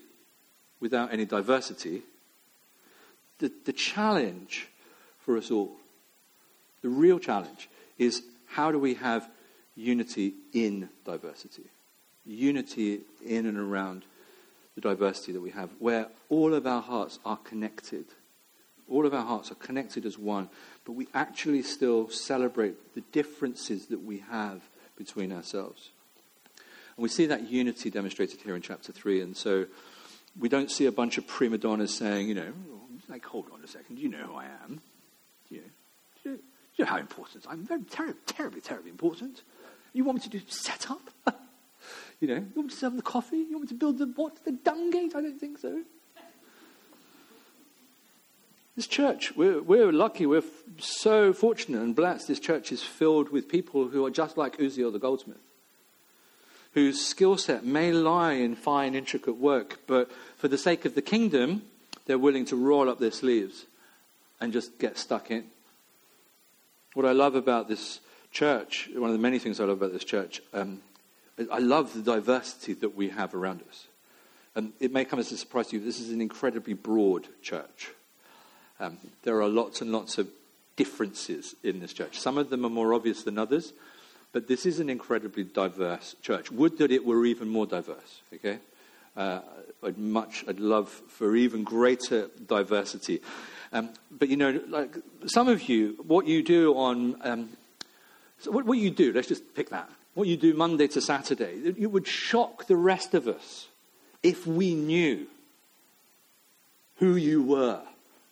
without 0.81 1.13
any 1.13 1.27
diversity. 1.27 2.05
The, 3.39 3.53
the 3.67 3.75
challenge 3.75 4.69
for 5.19 5.37
us 5.37 5.51
all, 5.51 5.77
the 6.81 6.89
real 6.89 7.19
challenge, 7.19 7.69
is 7.99 8.23
how 8.47 8.73
do 8.73 8.79
we 8.79 8.95
have 8.95 9.29
unity 9.77 10.33
in 10.55 10.89
diversity? 11.05 11.65
Unity 12.25 13.03
in 13.23 13.45
and 13.45 13.59
around 13.59 14.07
the 14.75 14.81
diversity 14.81 15.33
that 15.33 15.43
we 15.43 15.51
have, 15.51 15.69
where 15.81 16.07
all 16.31 16.55
of 16.55 16.67
our 16.67 16.81
hearts 16.81 17.19
are 17.27 17.37
connected. 17.37 18.07
All 18.89 19.07
of 19.07 19.15
our 19.15 19.25
hearts 19.25 19.51
are 19.51 19.57
connected 19.57 20.05
as 20.05 20.19
one, 20.19 20.49
but 20.85 20.93
we 20.93 21.09
actually 21.15 21.63
still 21.63 22.09
celebrate 22.11 22.95
the 22.95 23.01
differences 23.13 23.87
that 23.87 24.03
we 24.03 24.19
have 24.31 24.63
between 24.97 25.33
ourselves. 25.33 25.91
And 26.97 27.03
we 27.03 27.09
see 27.09 27.27
that 27.27 27.51
unity 27.51 27.91
demonstrated 27.91 28.41
here 28.41 28.55
in 28.55 28.63
chapter 28.63 28.93
3. 28.93 29.23
And 29.23 29.37
so 29.37 29.67
we 30.39 30.49
don't 30.49 30.71
see 30.71 30.87
a 30.87 30.93
bunch 30.93 31.19
of 31.19 31.27
prima 31.27 31.59
donnas 31.59 31.95
saying, 31.95 32.29
you 32.29 32.35
know, 32.35 32.53
like, 33.09 33.25
hold 33.25 33.47
on 33.53 33.63
a 33.63 33.69
second, 33.69 33.99
you 33.99 34.09
know 34.09 34.19
who 34.19 34.35
I 34.37 34.45
am. 34.65 34.81
You 35.49 35.59
know, 35.59 35.65
you 36.25 36.31
know, 36.33 36.39
you 36.77 36.85
know 36.85 36.91
how 36.91 36.99
important 36.99 37.47
I'm. 37.49 37.65
Very 37.65 37.83
terribly, 37.83 38.21
terribly, 38.27 38.61
terribly 38.61 38.91
important. 38.91 39.43
You 39.93 40.05
want 40.05 40.19
me 40.19 40.23
to 40.23 40.29
do 40.31 40.41
set 40.47 40.91
up? 40.91 41.11
you 42.21 42.29
know, 42.29 42.35
you 42.35 42.53
want 42.55 42.67
me 42.67 42.71
to 42.71 42.77
serve 42.77 42.97
the 42.97 43.03
coffee? 43.03 43.39
You 43.39 43.53
want 43.53 43.63
me 43.63 43.69
to 43.69 43.75
build 43.75 43.99
the 43.99 44.07
what? 44.07 44.45
The 44.45 44.53
dung 44.53 44.91
gate? 44.91 45.13
I 45.15 45.21
don't 45.21 45.39
think 45.39 45.59
so. 45.59 45.83
This 48.77 48.87
church, 48.87 49.35
we're, 49.37 49.61
we're 49.61 49.93
lucky, 49.93 50.25
we're 50.25 50.39
f- 50.39 50.45
so 50.79 51.33
fortunate 51.33 51.83
and 51.83 51.95
blessed. 51.95 52.29
This 52.29 52.41
church 52.41 52.73
is 52.73 52.83
filled 52.83 53.29
with 53.29 53.49
people 53.49 53.89
who 53.89 54.07
are 54.07 54.11
just 54.11 54.39
like 54.39 54.57
Uzziel 54.59 54.93
the 54.93 54.99
goldsmith 54.99 55.39
whose 56.75 57.05
skill 57.05 57.37
set 57.37 57.65
may 57.65 57.93
lie 57.93 58.33
in 58.33 58.57
fine, 58.57 58.95
intricate 58.95 59.37
work, 59.37 59.81
but 59.87 60.11
for 60.37 60.49
the 60.49 60.59
sake 60.59 60.85
of 60.85 60.95
the 60.95 61.03
kingdom, 61.03 61.63
they're 62.07 62.19
willing 62.19 62.45
to 62.47 62.57
roll 62.57 62.89
up 62.89 62.99
their 62.99 63.11
sleeves 63.11 63.67
and 64.41 64.53
just 64.53 64.79
get 64.79 64.99
stuck 64.99 65.31
in. 65.31 65.45
What 66.95 67.07
I 67.07 67.13
love 67.13 67.35
about 67.35 67.69
this 67.69 68.01
church, 68.33 68.89
one 68.95 69.11
of 69.11 69.17
the 69.17 69.23
many 69.23 69.39
things 69.39 69.61
I 69.61 69.65
love 69.65 69.79
about 69.79 69.93
this 69.93 70.05
church, 70.05 70.43
um, 70.53 70.81
I 71.51 71.59
love 71.59 71.95
the 71.95 72.03
diversity 72.03 72.75
that 72.75 72.95
we 72.95 73.11
have 73.11 73.35
around 73.35 73.63
us. 73.69 73.87
And 74.55 74.73
it 74.81 74.93
may 74.93 75.05
come 75.05 75.19
as 75.19 75.33
a 75.33 75.37
surprise 75.37 75.69
to 75.69 75.79
you, 75.79 75.85
this 75.85 76.01
is 76.01 76.11
an 76.11 76.21
incredibly 76.21 76.75
broad 76.75 77.29
church. 77.43 77.91
Um, 78.81 78.99
there 79.23 79.41
are 79.43 79.49
lots 79.49 79.81
and 79.81 79.93
lots 79.93 80.19
of 80.19 80.29
differences 80.77 81.55
in 81.63 81.81
this 81.81 81.93
church. 81.93 82.19
Some 82.19 82.39
of 82.39 82.51
them 82.51 82.65
are 82.65 82.71
more 82.71 82.95
obvious 82.95 83.23
than 83.23 83.39
others, 83.39 83.73
but 84.33 84.49
this 84.49 84.67
is 84.67 84.81
an 84.81 84.89
incredibly 84.89 85.45
diverse 85.45 86.17
church. 86.23 86.51
Would 86.51 86.79
that 86.79 86.91
it 86.91 87.05
were 87.05 87.25
even 87.27 87.49
more 87.49 87.67
diverse, 87.67 88.23
okay? 88.35 88.59
Uh, 89.17 89.41
I'd 89.83 89.99
much, 89.99 90.45
I'd 90.49 90.61
love 90.61 90.89
for 90.89 91.37
even 91.37 91.65
greater 91.65 92.29
diversity. 92.47 93.21
Um, 93.73 93.91
but 94.11 94.29
you 94.29 94.37
know, 94.37 94.61
like 94.69 94.97
some 95.27 95.49
of 95.49 95.69
you, 95.69 96.03
what 96.07 96.27
you 96.27 96.43
do 96.43 96.77
on, 96.77 97.17
um, 97.23 97.51
so 98.39 98.51
what, 98.51 98.65
what 98.65 98.79
you 98.79 98.91
do, 98.91 99.13
let's 99.13 99.29
just 99.29 99.55
pick 99.55 99.71
that. 99.71 99.91
What 100.15 100.29
you 100.29 100.37
do 100.37 100.55
Monday 100.55 100.89
to 100.89 101.01
Saturday, 101.01 101.55
it 101.65 101.91
would 101.91 102.07
shock 102.07 102.67
the 102.67 102.77
rest 102.77 103.15
of 103.15 103.29
us 103.29 103.69
if 104.23 104.47
we 104.47 104.75
knew 104.75 105.27
who 106.97 107.17
you 107.17 107.43
were 107.43 107.81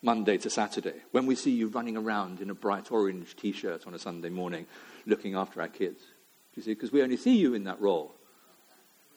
Monday 0.01 0.37
to 0.37 0.49
Saturday, 0.49 0.95
when 1.11 1.27
we 1.27 1.35
see 1.35 1.51
you 1.51 1.67
running 1.67 1.95
around 1.95 2.41
in 2.41 2.49
a 2.49 2.55
bright 2.55 2.91
orange 2.91 3.35
t 3.35 3.51
shirt 3.51 3.85
on 3.85 3.93
a 3.93 3.99
Sunday 3.99 4.29
morning 4.29 4.65
looking 5.05 5.35
after 5.35 5.61
our 5.61 5.67
kids. 5.67 6.01
You 6.55 6.63
see, 6.63 6.73
because 6.73 6.91
we 6.91 7.03
only 7.03 7.17
see 7.17 7.37
you 7.37 7.53
in 7.53 7.65
that 7.65 7.79
role. 7.79 8.13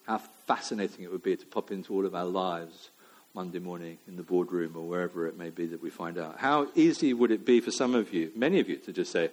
How 0.06 0.18
fascinating 0.46 1.04
it 1.04 1.10
would 1.10 1.22
be 1.22 1.36
to 1.36 1.46
pop 1.46 1.70
into 1.70 1.94
all 1.94 2.04
of 2.04 2.14
our 2.14 2.26
lives 2.26 2.90
Monday 3.34 3.58
morning 3.58 3.98
in 4.06 4.16
the 4.16 4.22
boardroom 4.22 4.76
or 4.76 4.86
wherever 4.86 5.26
it 5.26 5.36
may 5.36 5.50
be 5.50 5.66
that 5.66 5.82
we 5.82 5.90
find 5.90 6.18
out. 6.18 6.38
How 6.38 6.68
easy 6.74 7.14
would 7.14 7.30
it 7.30 7.44
be 7.44 7.60
for 7.60 7.70
some 7.70 7.94
of 7.94 8.12
you, 8.12 8.30
many 8.36 8.60
of 8.60 8.68
you, 8.68 8.76
to 8.76 8.92
just 8.92 9.10
say, 9.10 9.30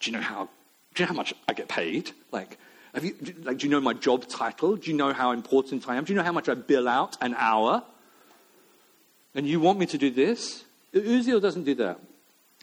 Do 0.00 0.10
you 0.10 0.16
know 0.16 0.22
how, 0.22 0.48
do 0.94 1.02
you 1.02 1.06
know 1.06 1.12
how 1.12 1.16
much 1.16 1.34
I 1.46 1.52
get 1.52 1.68
paid? 1.68 2.10
Like, 2.32 2.58
have 2.94 3.04
you, 3.04 3.14
like, 3.42 3.58
do 3.58 3.66
you 3.66 3.70
know 3.70 3.80
my 3.80 3.92
job 3.92 4.26
title? 4.26 4.76
Do 4.76 4.90
you 4.90 4.96
know 4.96 5.12
how 5.12 5.32
important 5.32 5.88
I 5.88 5.96
am? 5.96 6.04
Do 6.04 6.12
you 6.12 6.16
know 6.16 6.24
how 6.24 6.32
much 6.32 6.48
I 6.48 6.54
bill 6.54 6.88
out 6.88 7.16
an 7.20 7.34
hour? 7.36 7.82
And 9.34 9.46
you 9.46 9.60
want 9.60 9.78
me 9.78 9.86
to 9.86 9.98
do 9.98 10.10
this? 10.10 10.64
Uzziel 10.94 11.40
doesn't 11.40 11.64
do 11.64 11.74
that. 11.76 11.98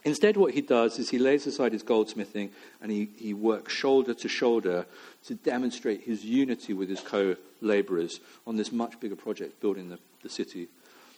Instead, 0.04 0.36
what 0.36 0.54
he 0.54 0.62
does 0.62 0.98
is 0.98 1.10
he 1.10 1.20
lays 1.20 1.46
aside 1.46 1.74
his 1.74 1.84
goldsmithing 1.84 2.50
and 2.82 2.92
he, 2.92 3.10
he 3.18 3.34
works 3.34 3.72
shoulder 3.72 4.14
to 4.16 4.28
shoulder 4.28 4.86
to 5.26 5.36
demonstrate 5.36 6.02
his 6.02 6.26
unity 6.26 6.74
with 6.74 6.90
his 6.90 7.02
co 7.02 7.36
laborers 7.62 8.20
on 8.48 8.56
this 8.58 8.72
much 8.72 9.00
bigger 9.00 9.16
project, 9.16 9.62
building 9.62 9.90
the, 9.90 10.00
the 10.24 10.30
city 10.30 10.70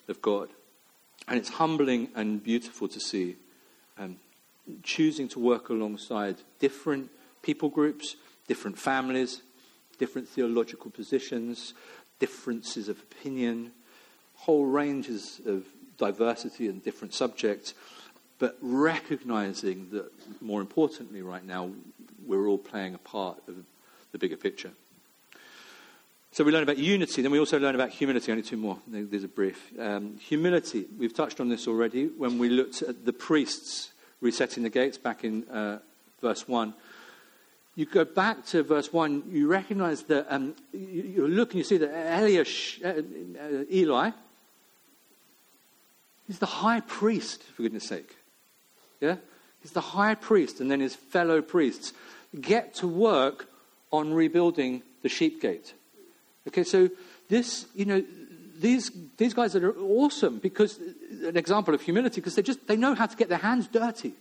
of 0.10 0.22
God. 0.22 0.50
And 1.28 1.38
it's 1.38 1.50
humbling 1.50 2.10
and 2.16 2.44
beautiful 2.44 2.90
to 2.90 3.00
see 3.00 3.38
um, 3.98 4.18
choosing 4.82 5.30
to 5.30 5.40
work 5.40 5.70
alongside 5.70 6.38
different 6.60 7.10
people 7.42 7.70
groups, 7.70 8.18
different 8.48 8.78
families, 8.78 9.42
different 9.98 10.28
theological 10.28 10.92
positions, 10.92 11.74
differences 12.20 12.90
of 12.90 13.00
opinion, 13.00 13.72
whole 14.44 14.66
ranges 14.66 15.40
of 15.46 15.66
diversity 15.98 16.68
and 16.68 16.84
different 16.84 17.14
subjects, 17.14 17.74
but 18.40 18.58
recognizing 18.62 19.90
that, 19.92 20.12
more 20.42 20.60
importantly, 20.60 21.22
right 21.22 21.46
now, 21.46 21.72
we're 22.26 22.48
all 22.48 22.58
playing 22.58 22.94
a 22.94 22.98
part 22.98 23.38
of 23.48 23.56
the 24.12 24.18
bigger 24.18 24.36
picture. 24.36 24.72
So 26.34 26.44
we 26.44 26.52
learn 26.52 26.64
about 26.64 26.78
unity, 26.78 27.22
then 27.22 27.32
we 27.32 27.40
also 27.40 27.60
learn 27.60 27.76
about 27.76 27.92
humility. 27.92 28.32
Only 28.32 28.44
two 28.44 28.58
more. 28.58 28.80
There's 28.88 29.24
a 29.24 29.28
brief. 29.28 29.72
Um, 29.80 30.18
humility, 30.18 30.88
we've 30.98 31.14
touched 31.14 31.40
on 31.40 31.48
this 31.48 31.68
already 31.68 32.08
when 32.08 32.38
we 32.38 32.50
looked 32.50 32.82
at 32.82 33.06
the 33.06 33.14
priests 33.14 33.92
resetting 34.20 34.64
the 34.64 34.70
gates 34.70 34.98
back 34.98 35.24
in 35.24 35.48
uh, 35.50 35.80
verse 36.22 36.48
1. 36.48 36.74
You 37.76 37.86
go 37.86 38.04
back 38.04 38.46
to 38.48 38.64
verse 38.64 38.92
1, 38.92 39.24
you 39.30 39.48
recognize 39.48 40.04
that 40.04 40.26
um, 40.30 40.56
you, 40.72 41.04
you 41.16 41.28
look 41.28 41.52
and 41.52 41.60
you 41.60 41.64
see 41.64 41.78
that 41.78 41.94
Eliash, 41.94 42.84
uh, 42.84 43.60
uh, 43.60 43.66
Eli, 43.72 44.12
He's 46.28 46.40
the 46.40 46.46
high 46.46 46.80
priest, 46.80 47.44
for 47.44 47.64
goodness 47.64 47.88
sake. 47.88 48.16
Yeah? 49.02 49.18
He's 49.62 49.72
the 49.72 49.82
high 49.82 50.16
priest, 50.16 50.60
and 50.60 50.70
then 50.70 50.80
his 50.80 50.96
fellow 50.96 51.42
priests 51.42 51.94
get 52.40 52.74
to 52.76 52.88
work 52.88 53.50
on 53.92 54.14
rebuilding 54.14 54.82
the 55.02 55.10
sheep 55.10 55.42
gate. 55.42 55.74
Okay, 56.48 56.64
so 56.64 56.90
this, 57.30 57.66
you 57.76 57.86
know, 57.86 58.04
these, 58.60 58.92
these 59.18 59.34
guys 59.34 59.56
are 59.56 59.78
awesome 59.78 60.40
because 60.40 60.80
an 61.24 61.38
example 61.38 61.74
of 61.74 61.82
humility 61.82 62.22
because 62.22 62.36
they 62.36 62.42
just 62.42 62.68
they 62.68 62.76
know 62.76 62.96
how 62.96 63.06
to 63.06 63.16
get 63.16 63.30
their 63.30 63.38
hands 63.38 63.68
dirty. 63.68 64.14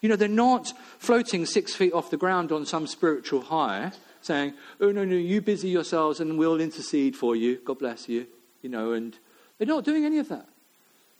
You 0.00 0.08
know, 0.08 0.16
they're 0.16 0.28
not 0.28 0.72
floating 0.98 1.44
six 1.46 1.74
feet 1.74 1.92
off 1.92 2.10
the 2.10 2.16
ground 2.16 2.52
on 2.52 2.66
some 2.66 2.86
spiritual 2.86 3.42
high, 3.42 3.92
saying, 4.20 4.54
"Oh 4.80 4.92
no, 4.92 5.04
no, 5.04 5.16
you 5.16 5.40
busy 5.40 5.68
yourselves, 5.68 6.20
and 6.20 6.38
we'll 6.38 6.60
intercede 6.60 7.16
for 7.16 7.34
you. 7.34 7.58
God 7.64 7.78
bless 7.78 8.08
you." 8.08 8.26
You 8.62 8.68
know, 8.68 8.92
and 8.92 9.16
they're 9.56 9.66
not 9.66 9.84
doing 9.84 10.04
any 10.04 10.18
of 10.18 10.28
that. 10.28 10.46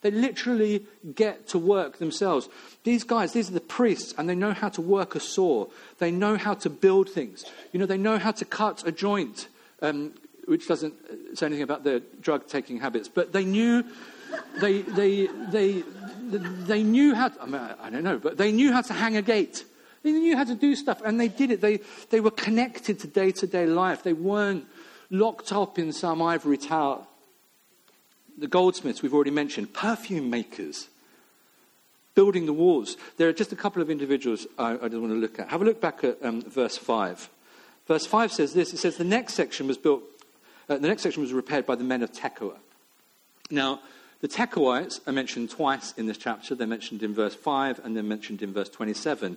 They 0.00 0.10
literally 0.10 0.86
get 1.14 1.48
to 1.48 1.58
work 1.58 1.98
themselves. 1.98 2.48
These 2.84 3.04
guys, 3.04 3.32
these 3.32 3.50
are 3.50 3.54
the 3.54 3.60
priests, 3.60 4.14
and 4.16 4.28
they 4.28 4.34
know 4.34 4.52
how 4.52 4.68
to 4.70 4.80
work 4.80 5.14
a 5.14 5.20
saw. 5.20 5.66
They 5.98 6.10
know 6.10 6.36
how 6.36 6.54
to 6.54 6.70
build 6.70 7.10
things. 7.10 7.44
You 7.72 7.80
know, 7.80 7.86
they 7.86 7.98
know 7.98 8.18
how 8.18 8.30
to 8.30 8.44
cut 8.44 8.86
a 8.86 8.92
joint, 8.92 9.48
um, 9.82 10.12
which 10.46 10.68
doesn't 10.68 10.94
say 11.36 11.46
anything 11.46 11.64
about 11.64 11.82
their 11.82 12.00
drug 12.20 12.46
taking 12.46 12.78
habits, 12.80 13.08
but 13.08 13.32
they 13.32 13.44
knew. 13.44 13.84
They, 14.60 14.82
they, 14.82 15.26
they, 15.50 15.82
they 16.30 16.82
knew 16.82 17.14
how 17.14 17.28
to, 17.28 17.42
I, 17.42 17.46
mean, 17.46 17.60
I 17.80 17.88
don't 17.88 18.04
know, 18.04 18.18
but 18.18 18.36
they 18.36 18.52
knew 18.52 18.72
how 18.72 18.82
to 18.82 18.92
hang 18.92 19.16
a 19.16 19.22
gate. 19.22 19.64
They 20.02 20.12
knew 20.12 20.36
how 20.36 20.44
to 20.44 20.54
do 20.54 20.76
stuff, 20.76 21.00
and 21.02 21.18
they 21.18 21.28
did 21.28 21.50
it. 21.50 21.62
They, 21.62 21.80
they 22.10 22.20
were 22.20 22.30
connected 22.30 23.00
to 23.00 23.06
day 23.06 23.30
to 23.32 23.46
day 23.46 23.66
life. 23.66 24.02
They 24.02 24.12
weren't 24.12 24.66
locked 25.10 25.50
up 25.52 25.78
in 25.78 25.92
some 25.92 26.20
ivory 26.20 26.58
tower. 26.58 27.06
The 28.38 28.48
goldsmiths 28.48 29.02
we've 29.02 29.14
already 29.14 29.30
mentioned, 29.32 29.74
perfume 29.74 30.30
makers, 30.30 30.88
building 32.14 32.46
the 32.46 32.52
walls. 32.52 32.96
There 33.16 33.28
are 33.28 33.32
just 33.32 33.52
a 33.52 33.56
couple 33.56 33.82
of 33.82 33.90
individuals 33.90 34.46
I, 34.58 34.72
I 34.72 34.88
just 34.88 35.00
want 35.00 35.12
to 35.12 35.18
look 35.18 35.38
at. 35.38 35.50
Have 35.50 35.62
a 35.62 35.64
look 35.64 35.80
back 35.80 36.04
at 36.04 36.24
um, 36.24 36.42
verse 36.42 36.76
5. 36.76 37.28
Verse 37.86 38.06
5 38.06 38.32
says 38.32 38.54
this 38.54 38.72
it 38.72 38.78
says, 38.78 38.96
The 38.96 39.04
next 39.04 39.34
section 39.34 39.66
was 39.66 39.78
built, 39.78 40.02
uh, 40.68 40.78
the 40.78 40.88
next 40.88 41.02
section 41.02 41.22
was 41.22 41.32
repaired 41.32 41.66
by 41.66 41.74
the 41.74 41.84
men 41.84 42.02
of 42.02 42.12
Tekoa. 42.12 42.56
Now, 43.50 43.80
the 44.20 44.28
Tekoites 44.28 45.00
are 45.06 45.12
mentioned 45.12 45.50
twice 45.50 45.92
in 45.96 46.06
this 46.06 46.18
chapter. 46.18 46.54
They're 46.54 46.66
mentioned 46.66 47.02
in 47.02 47.14
verse 47.14 47.34
5 47.34 47.80
and 47.84 47.94
they're 47.94 48.02
mentioned 48.02 48.42
in 48.42 48.52
verse 48.52 48.68
27. 48.68 49.36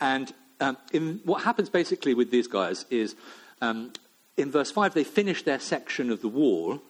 And 0.00 0.32
um, 0.60 0.76
in, 0.92 1.20
what 1.24 1.42
happens 1.42 1.68
basically 1.68 2.14
with 2.14 2.30
these 2.30 2.46
guys 2.46 2.86
is 2.90 3.16
um, 3.60 3.92
in 4.36 4.50
verse 4.50 4.70
5, 4.70 4.94
they 4.94 5.04
finish 5.04 5.42
their 5.42 5.58
section 5.58 6.10
of 6.10 6.20
the 6.20 6.28
wall, 6.28 6.80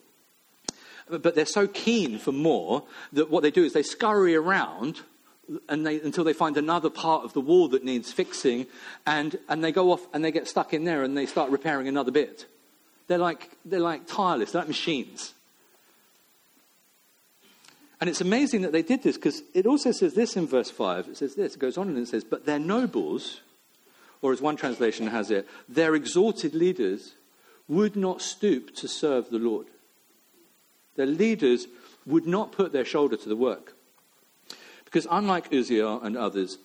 but 1.19 1.35
they're 1.35 1.47
so 1.47 1.67
keen 1.67 2.19
for 2.19 2.33
more 2.33 2.85
that 3.13 3.31
what 3.31 3.43
they 3.43 3.51
do 3.51 3.65
is 3.65 3.73
they 3.73 3.83
scurry 3.83 4.35
around 4.35 5.01
and 5.69 5.87
they, 5.87 6.01
until 6.01 6.25
they 6.25 6.33
find 6.33 6.57
another 6.57 6.91
part 6.91 7.25
of 7.25 7.33
the 7.33 7.41
wall 7.41 7.69
that 7.69 7.85
needs 7.85 8.13
fixing, 8.13 8.67
and, 9.07 9.39
and 9.49 9.65
they 9.65 9.73
go 9.73 9.91
off 9.91 10.07
and 10.13 10.25
they 10.25 10.31
get 10.31 10.47
stuck 10.47 10.73
in 10.73 10.85
there 10.85 11.03
and 11.03 11.17
they 11.17 11.27
start 11.27 11.51
repairing 11.51 11.89
another 11.89 12.13
bit. 12.13 12.47
They're 13.09 13.19
like, 13.19 13.51
they're 13.65 13.81
like 13.81 14.07
tireless, 14.07 14.53
they're 14.53 14.63
like 14.63 14.69
machines. 14.69 15.35
And 18.01 18.09
it's 18.09 18.21
amazing 18.21 18.63
that 18.63 18.73
they 18.73 18.83
did 18.83 19.03
this 19.03 19.17
because 19.17 19.43
it 19.53 19.67
also 19.67 19.93
says 19.93 20.15
this 20.15 20.37
in 20.37 20.47
verse 20.47 20.71
5. 20.71 21.09
It 21.09 21.17
says 21.19 21.35
this, 21.35 21.55
it 21.55 21.59
goes 21.59 21.77
on 21.77 21.89
and 21.89 21.99
it 21.99 22.09
says, 22.09 22.25
But 22.25 22.47
their 22.47 22.59
nobles, 22.59 23.41
or 24.23 24.33
as 24.33 24.41
one 24.41 24.57
translation 24.57 25.09
has 25.09 25.31
it, 25.31 25.47
their 25.69 25.95
exalted 25.95 26.55
leaders 26.55 27.15
would 27.69 27.97
not 27.97 28.23
stoop 28.23 28.75
to 28.77 28.89
serve 28.89 29.29
the 29.31 29.39
Lord. 29.39 29.67
Their 30.97 31.07
leaders 31.07 31.67
would 32.07 32.27
not 32.27 32.53
put 32.53 32.73
their 32.73 32.85
shoulder 32.85 33.17
to 33.17 33.29
the 33.29 33.37
work. 33.37 33.77
Because 34.85 35.07
unlike 35.11 35.53
Uzziah 35.53 35.99
and 35.99 36.17
others, 36.17 36.59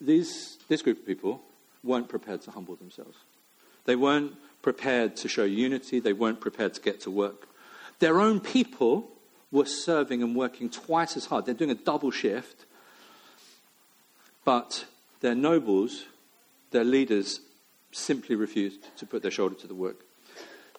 these, 0.00 0.58
this 0.68 0.82
group 0.82 1.00
of 1.00 1.06
people 1.06 1.40
weren't 1.82 2.08
prepared 2.08 2.42
to 2.42 2.50
humble 2.50 2.76
themselves. 2.76 3.16
They 3.84 3.96
weren't 3.96 4.34
prepared 4.62 5.16
to 5.16 5.28
show 5.28 5.44
unity. 5.44 6.00
They 6.00 6.12
weren't 6.12 6.40
prepared 6.40 6.74
to 6.74 6.80
get 6.80 7.00
to 7.02 7.10
work. 7.10 7.48
Their 7.98 8.20
own 8.20 8.40
people 8.40 9.10
were 9.50 9.66
serving 9.66 10.22
and 10.22 10.34
working 10.34 10.68
twice 10.68 11.16
as 11.16 11.26
hard. 11.26 11.46
They're 11.46 11.54
doing 11.54 11.70
a 11.70 11.74
double 11.74 12.10
shift. 12.10 12.64
But 14.44 14.86
their 15.20 15.34
nobles, 15.34 16.04
their 16.70 16.84
leaders, 16.84 17.40
simply 17.92 18.34
refused 18.36 18.80
to 18.98 19.06
put 19.06 19.22
their 19.22 19.30
shoulder 19.30 19.54
to 19.54 19.66
the 19.66 19.74
work. 19.74 20.04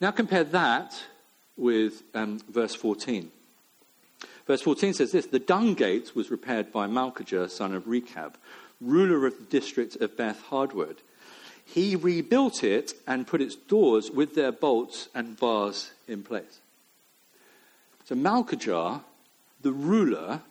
Now 0.02 0.12
compare 0.12 0.44
that 0.44 1.02
with 1.58 2.04
um, 2.14 2.40
verse 2.50 2.76
14. 2.76 3.32
Verse 4.48 4.62
14 4.62 4.94
says 4.94 5.12
this 5.12 5.28
The 5.28 5.40
dung 5.40 5.74
gate 5.74 6.16
was 6.16 6.32
repaired 6.32 6.72
by 6.72 6.88
Malchijah, 6.88 7.50
son 7.50 7.74
of 7.74 7.88
Rechab, 7.88 8.38
ruler 8.80 9.26
of 9.26 9.38
the 9.38 9.46
district 9.46 9.96
of 9.98 10.18
Beth 10.18 10.42
Hardwood. 10.44 10.98
He 11.66 11.96
rebuilt 11.96 12.64
it 12.64 12.94
and 13.08 13.26
put 13.26 13.42
its 13.42 13.56
doors 13.56 14.12
with 14.12 14.36
their 14.36 14.52
bolts 14.52 15.10
and 15.16 15.38
bars 15.38 15.92
in 16.08 16.24
place. 16.24 16.60
So 18.06 18.16
Malchijah, 18.16 19.02
the 19.62 19.72
ruler, 19.72 20.42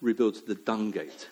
rebuilds 0.00 0.42
the 0.42 0.56
dung 0.56 0.90
gate. 0.90 1.28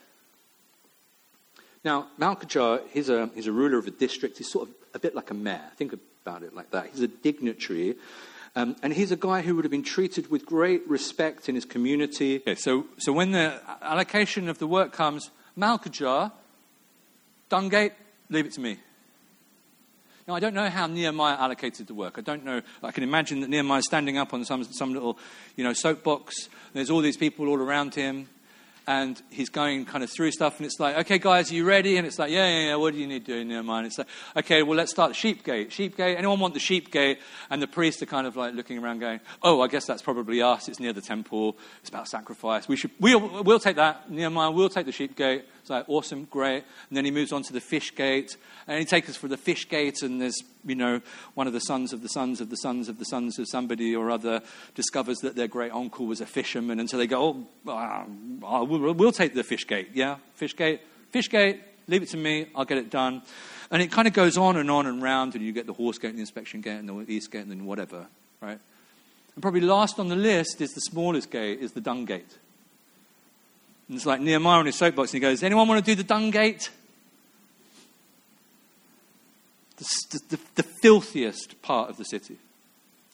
Now, 1.85 2.07
Malchijah, 2.19 2.83
he's 2.91 3.09
a, 3.09 3.31
he's 3.35 3.49
a 3.49 3.53
ruler 3.53 3.79
of 3.79 3.87
a 3.87 3.91
district. 3.91 4.39
He's 4.39 4.51
sort 4.51 4.69
of 4.69 4.75
a 4.95 4.99
bit 5.01 5.15
like 5.15 5.31
a 5.31 5.35
mayor. 5.35 5.71
Think 5.77 5.93
about 6.25 6.43
it 6.43 6.55
like 6.55 6.71
that. 6.71 6.89
He's 6.91 7.03
a 7.03 7.09
dignitary. 7.09 7.97
Um, 8.57 8.77
and 8.83 8.95
he's 8.95 9.13
a 9.13 9.17
guy 9.17 9.43
who 9.43 9.57
would 9.57 9.65
have 9.65 9.71
been 9.71 9.83
treated 9.83 10.31
with 10.31 10.47
great 10.47 10.89
respect 10.89 11.49
in 11.51 11.55
his 11.55 11.67
community. 11.67 12.37
Okay, 12.37 12.55
so, 12.55 12.87
so 12.99 13.13
when 13.13 13.33
the 13.33 13.61
allocation 13.83 14.49
of 14.49 14.59
the 14.59 14.67
work 14.67 14.93
comes, 14.93 15.31
Malchijah, 15.59 16.33
Dungate, 17.51 17.93
leave 18.31 18.47
it 18.47 18.53
to 18.53 18.61
me. 18.61 18.79
Now, 20.27 20.35
I 20.35 20.41
don't 20.41 20.55
know 20.55 20.71
how 20.71 20.87
Nehemiah 20.87 21.37
allocated 21.37 21.89
the 21.89 21.95
work. 21.95 22.17
I 22.17 22.23
don't 22.23 22.45
know. 22.45 22.63
I 22.83 22.91
can 22.91 23.03
imagine 23.03 23.41
that 23.41 23.51
Nehemiah's 23.51 23.85
standing 23.85 24.17
up 24.17 24.33
on 24.33 24.47
some, 24.47 24.65
some 24.65 24.95
little, 24.95 25.19
you 25.57 25.65
know, 25.65 25.75
soapbox. 25.75 26.49
There's 26.73 26.89
all 26.89 27.03
these 27.03 27.19
people 27.19 27.49
all 27.49 27.59
around 27.59 27.95
him 27.95 28.29
and 28.87 29.21
he's 29.31 29.49
going 29.49 29.85
kind 29.85 30.05
of 30.05 30.11
through 30.11 30.31
stuff, 30.33 30.59
and 30.59 30.67
it's 30.67 30.79
like, 30.79 30.97
okay, 30.99 31.19
guys, 31.19 31.51
are 31.51 31.55
you 31.55 31.65
ready? 31.65 31.97
And 31.97 32.07
it's 32.07 32.19
like, 32.19 32.31
yeah, 32.31 32.47
yeah, 32.47 32.67
yeah, 32.69 32.77
what 32.77 32.93
do 32.93 33.01
you 33.01 33.07
need 33.07 33.25
to 33.27 33.43
do 33.43 33.49
your 33.49 33.63
mind? 33.63 33.87
It's 33.87 33.99
like, 33.99 34.09
okay, 34.37 34.63
well, 34.63 34.77
let's 34.77 34.91
start 34.91 35.11
the 35.11 35.15
sheep 35.15 35.45
gate. 35.45 35.73
Sheep 35.73 35.97
gate, 35.97 36.17
anyone 36.17 36.41
want 36.41 36.55
the 36.55 36.61
sheep 36.61 36.91
gate? 36.91 37.19
And 37.51 37.63
the 37.63 37.67
priests 37.67 38.03
are 38.03 38.07
kind 38.07 38.27
of 38.27 38.37
like 38.37 38.55
looking 38.55 38.79
around 38.79 39.01
going, 39.01 39.21
oh, 39.43 39.61
I 39.61 39.69
guess 39.69 39.87
that's 39.87 40.03
probably 40.03 40.43
us. 40.43 40.69
It's 40.69 40.81
near 40.81 40.93
the 40.93 41.01
temple. 41.01 41.57
It's 41.81 41.89
about 41.89 42.09
sacrifice. 42.09 42.69
We 42.69 42.77
should, 42.77 42.91
we'll, 43.01 43.43
we'll 43.43 43.61
take 43.61 43.77
that. 43.77 44.11
Nehemiah, 44.11 44.51
we'll 44.51 44.69
take 44.69 44.87
the 44.87 44.93
sheep 44.93 45.17
gate. 45.17 45.45
It's 45.65 45.71
like, 45.71 45.89
awesome, 45.89 46.27
great. 46.27 46.63
And 46.91 46.95
then 46.95 47.07
he 47.07 47.11
moves 47.11 47.33
on 47.33 47.43
to 47.45 47.55
the 47.55 47.61
fish 47.61 47.95
gate, 47.95 48.37
and 48.67 48.79
he 48.79 48.85
takes 48.85 49.09
us 49.09 49.17
for 49.17 49.29
the 49.29 49.39
fish 49.39 49.67
gate, 49.67 50.03
and 50.03 50.21
there's, 50.21 50.37
you 50.63 50.75
know, 50.75 51.01
one 51.33 51.47
of 51.47 51.55
the 51.55 51.61
sons 51.61 51.95
of 51.95 52.03
the 52.03 52.09
sons 52.11 52.43
of 52.43 52.51
the 52.51 52.57
sons 52.57 52.91
of 52.91 52.99
the 52.99 53.07
sons 53.07 53.39
of 53.39 53.49
somebody 53.49 53.97
or 53.97 54.11
other 54.11 54.43
discovers 54.75 55.21
that 55.21 55.37
their 55.37 55.49
great 55.49 55.73
uncle 55.73 56.05
was 56.05 56.21
a 56.21 56.27
fisherman, 56.27 56.81
and 56.81 56.91
so 56.91 56.99
they 56.99 57.07
go, 57.07 57.47
oh, 57.67 57.73
uh, 57.73 58.05
we'll, 58.63 58.93
we'll 58.93 59.11
take 59.11 59.33
the 59.33 59.43
fish 59.43 59.67
gate, 59.67 59.89
yeah? 59.95 60.17
Fish 60.35 60.55
gate, 60.55 60.83
fish 61.09 61.31
gate, 61.31 61.63
leave 61.89 62.03
it 62.03 62.11
to 62.11 62.19
me, 62.19 62.47
I'll 62.55 62.67
get 62.67 62.77
it 62.77 62.91
done. 62.91 63.23
And 63.71 63.81
it 63.81 63.91
kind 63.91 64.07
of 64.07 64.13
goes 64.13 64.37
on 64.37 64.59
and 64.59 64.71
on 64.71 64.87
and 64.87 65.03
round, 65.03 65.35
and 65.35 65.43
you 65.43 65.53
get 65.53 65.65
the 65.65 65.73
horse 65.73 65.97
gate 65.97 66.09
and 66.09 66.19
the 66.19 66.21
inspection 66.23 66.61
gate 66.61 66.79
and 66.79 66.87
the 66.87 67.11
east 67.11 67.31
gate 67.31 67.41
and 67.41 67.51
then 67.51 67.65
whatever, 67.65 68.07
right? 68.43 68.61
And 69.35 69.41
probably 69.41 69.63
last 69.63 69.99
on 69.99 70.09
the 70.09 70.15
list 70.15 70.61
is 70.61 70.73
the 70.75 70.81
smallest 70.81 71.31
gate, 71.31 71.61
is 71.61 71.73
the 71.73 71.81
dung 71.81 72.05
gate. 72.05 72.37
And 73.89 73.97
it's 73.97 74.07
like 74.07 74.21
Nehemiah 74.21 74.59
on 74.59 74.67
his 74.67 74.77
soapbox, 74.77 75.13
and 75.13 75.23
he 75.23 75.29
goes, 75.29 75.43
Anyone 75.43 75.69
want 75.69 75.85
to 75.85 75.91
do 75.91 75.95
the 75.95 76.07
dung 76.07 76.31
gate? 76.31 76.71
The, 79.77 80.21
the, 80.31 80.41
the, 80.55 80.63
filthiest 80.63 81.61
part 81.61 81.91
of 81.91 81.97
the 81.97 82.05
city, 82.05 82.37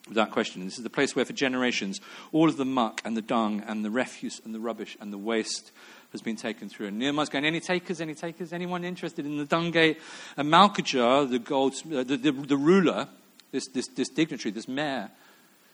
without 0.09 0.31
question. 0.31 0.63
This 0.65 0.77
is 0.77 0.85
the 0.85 0.91
place 0.91 1.17
where, 1.17 1.25
for 1.25 1.33
generations, 1.33 2.01
all 2.33 2.51
of 2.51 2.59
the 2.59 2.67
muck 2.67 3.01
and 3.05 3.17
the 3.17 3.23
dung 3.23 3.63
and 3.67 3.83
the 3.83 3.91
refuse 3.91 4.43
and 4.45 4.55
the 4.55 4.61
rubbish 4.61 4.97
and 5.01 5.11
the 5.11 5.19
waste 5.19 5.73
has 6.13 6.21
been 6.21 6.37
taken 6.37 6.69
through. 6.69 6.89
And 6.89 6.99
Nehemiah's 6.99 7.31
going, 7.31 7.47
Any 7.47 7.61
takers? 7.61 8.01
Any 8.01 8.15
takers? 8.15 8.53
Anyone 8.53 8.85
interested 8.85 9.25
in 9.25 9.39
the 9.39 9.47
dung 9.47 9.71
gate? 9.71 9.99
And 10.37 10.53
Malchijah, 10.53 11.31
the, 11.31 11.39
gold, 11.39 11.75
uh, 11.87 12.05
the, 12.05 12.17
the, 12.17 12.33
the 12.33 12.57
ruler, 12.57 13.09
this, 13.51 13.67
this, 13.69 13.89
this 13.89 14.09
dignitary, 14.09 14.53
this 14.53 14.69
mayor, 14.69 15.11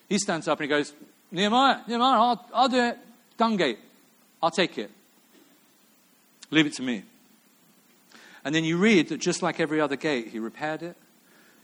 he 0.09 0.19
stands 0.19 0.47
up 0.49 0.61
and 0.61 0.65
he 0.65 0.69
goes, 0.69 0.93
Nehemiah, 1.31 1.81
Nehemiah, 1.89 2.21
I'll, 2.21 2.47
I'll 2.55 2.69
do 2.69 2.83
it. 2.83 2.99
Dung 3.37 3.57
gate. 3.57 3.79
I'll 4.43 4.51
take 4.51 4.79
it. 4.79 4.91
Leave 6.51 6.67
it 6.67 6.75
to 6.75 6.83
me. 6.83 7.03
And 8.45 8.55
then 8.55 8.65
you 8.65 8.77
read 8.77 9.09
that 9.09 9.21
just 9.21 9.43
like 9.43 9.59
every 9.59 9.81
other 9.81 9.97
gate, 9.97 10.29
he 10.29 10.39
repaired 10.39 10.83
it, 10.83 10.97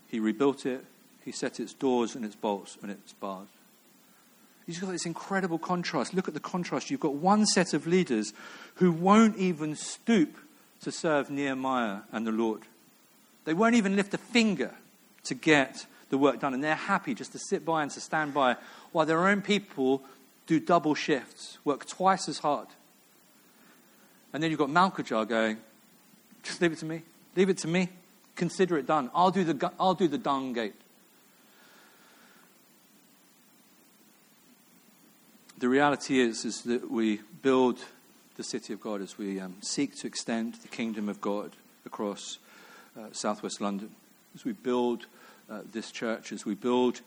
he 0.08 0.18
rebuilt 0.18 0.66
it, 0.66 0.84
he 1.24 1.30
set 1.30 1.60
its 1.60 1.72
doors 1.72 2.16
and 2.16 2.24
its 2.24 2.34
bolts 2.34 2.76
and 2.82 2.90
its 2.90 3.12
bars. 3.12 3.46
You've 4.66 4.80
got 4.80 4.90
this 4.90 5.06
incredible 5.06 5.58
contrast. 5.58 6.14
Look 6.14 6.28
at 6.28 6.34
the 6.34 6.40
contrast. 6.40 6.90
You've 6.90 7.00
got 7.00 7.14
one 7.14 7.46
set 7.46 7.74
of 7.74 7.86
leaders 7.86 8.32
who 8.76 8.92
won't 8.92 9.36
even 9.36 9.74
stoop 9.76 10.36
to 10.82 10.92
serve 10.92 11.30
Nehemiah 11.30 12.00
and 12.12 12.26
the 12.26 12.32
Lord. 12.32 12.62
They 13.44 13.54
won't 13.54 13.74
even 13.74 13.96
lift 13.96 14.14
a 14.14 14.18
finger 14.18 14.72
to 15.24 15.34
get 15.34 15.86
the 16.10 16.18
work 16.18 16.40
done. 16.40 16.54
And 16.54 16.62
they're 16.62 16.74
happy 16.74 17.14
just 17.14 17.32
to 17.32 17.38
sit 17.38 17.64
by 17.64 17.82
and 17.82 17.90
to 17.92 18.00
stand 18.00 18.34
by 18.34 18.56
while 18.92 19.06
their 19.06 19.26
own 19.26 19.42
people 19.42 20.02
do 20.46 20.60
double 20.60 20.94
shifts, 20.94 21.58
work 21.64 21.86
twice 21.86 22.28
as 22.28 22.38
hard. 22.38 22.68
And 24.32 24.42
then 24.42 24.50
you've 24.50 24.58
got 24.58 24.70
Malchijah 24.70 25.28
going, 25.28 25.58
just 26.42 26.60
leave 26.60 26.72
it 26.72 26.78
to 26.78 26.86
me. 26.86 27.02
Leave 27.36 27.48
it 27.48 27.58
to 27.58 27.68
me. 27.68 27.88
Consider 28.34 28.78
it 28.78 28.86
done. 28.86 29.10
I'll 29.14 29.30
do 29.30 29.44
the, 29.44 29.72
I'll 29.78 29.94
do 29.94 30.08
the 30.08 30.18
dung 30.18 30.52
gate. 30.52 30.74
The 35.58 35.68
reality 35.68 36.18
is, 36.18 36.44
is 36.44 36.62
that 36.62 36.90
we 36.90 37.20
build 37.42 37.78
the 38.36 38.42
city 38.42 38.72
of 38.72 38.80
God 38.80 39.00
as 39.00 39.16
we 39.16 39.38
um, 39.38 39.56
seek 39.60 39.94
to 39.96 40.06
extend 40.06 40.54
the 40.54 40.68
kingdom 40.68 41.08
of 41.08 41.20
God 41.20 41.52
across 41.86 42.38
uh, 42.98 43.06
southwest 43.12 43.60
London. 43.60 43.90
As 44.34 44.44
we 44.44 44.52
build 44.52 45.06
uh, 45.50 45.60
this 45.70 45.92
church, 45.92 46.32
as 46.32 46.44
we 46.44 46.54
build 46.54 47.02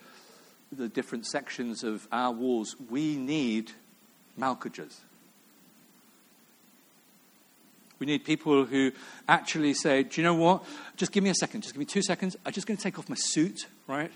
the 0.72 0.88
different 0.88 1.26
sections 1.26 1.84
of 1.84 2.06
our 2.12 2.32
walls, 2.32 2.76
we 2.90 3.16
need 3.16 3.72
Malchijahs. 4.38 4.96
We 7.98 8.06
need 8.06 8.24
people 8.24 8.66
who 8.66 8.92
actually 9.26 9.72
say, 9.72 10.02
Do 10.02 10.20
you 10.20 10.24
know 10.24 10.34
what? 10.34 10.64
Just 10.96 11.12
give 11.12 11.24
me 11.24 11.30
a 11.30 11.34
second. 11.34 11.62
Just 11.62 11.74
give 11.74 11.78
me 11.78 11.86
two 11.86 12.02
seconds. 12.02 12.36
I'm 12.44 12.52
just 12.52 12.66
going 12.66 12.76
to 12.76 12.82
take 12.82 12.98
off 12.98 13.08
my 13.08 13.16
suit, 13.18 13.66
right? 13.86 14.10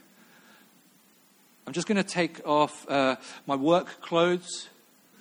I'm 1.67 1.73
just 1.73 1.87
going 1.87 1.97
to 1.97 2.09
take 2.09 2.47
off 2.47 2.89
uh, 2.91 3.17
my 3.47 3.55
work 3.55 4.01
clothes. 4.01 4.69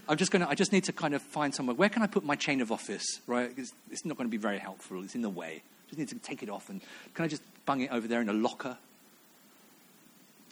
I'm 0.07 0.17
just 0.17 0.31
going 0.31 0.41
to, 0.41 0.49
I 0.49 0.55
just 0.55 0.73
need 0.73 0.85
to 0.85 0.93
kind 0.93 1.13
of 1.13 1.21
find 1.21 1.53
somewhere. 1.53 1.75
Where 1.75 1.89
can 1.89 2.01
I 2.01 2.07
put 2.07 2.25
my 2.25 2.35
chain 2.35 2.61
of 2.61 2.71
office, 2.71 3.05
right? 3.27 3.51
It's, 3.55 3.71
it's 3.91 4.03
not 4.03 4.17
going 4.17 4.27
to 4.27 4.31
be 4.31 4.37
very 4.37 4.57
helpful. 4.57 5.03
It's 5.03 5.15
in 5.15 5.21
the 5.21 5.29
way. 5.29 5.61
I 5.61 5.89
just 5.89 5.99
need 5.99 6.09
to 6.09 6.15
take 6.15 6.41
it 6.41 6.49
off. 6.49 6.69
And 6.69 6.81
can 7.13 7.25
I 7.25 7.27
just 7.27 7.43
bung 7.65 7.81
it 7.81 7.91
over 7.91 8.07
there 8.07 8.19
in 8.19 8.29
a 8.29 8.33
locker? 8.33 8.77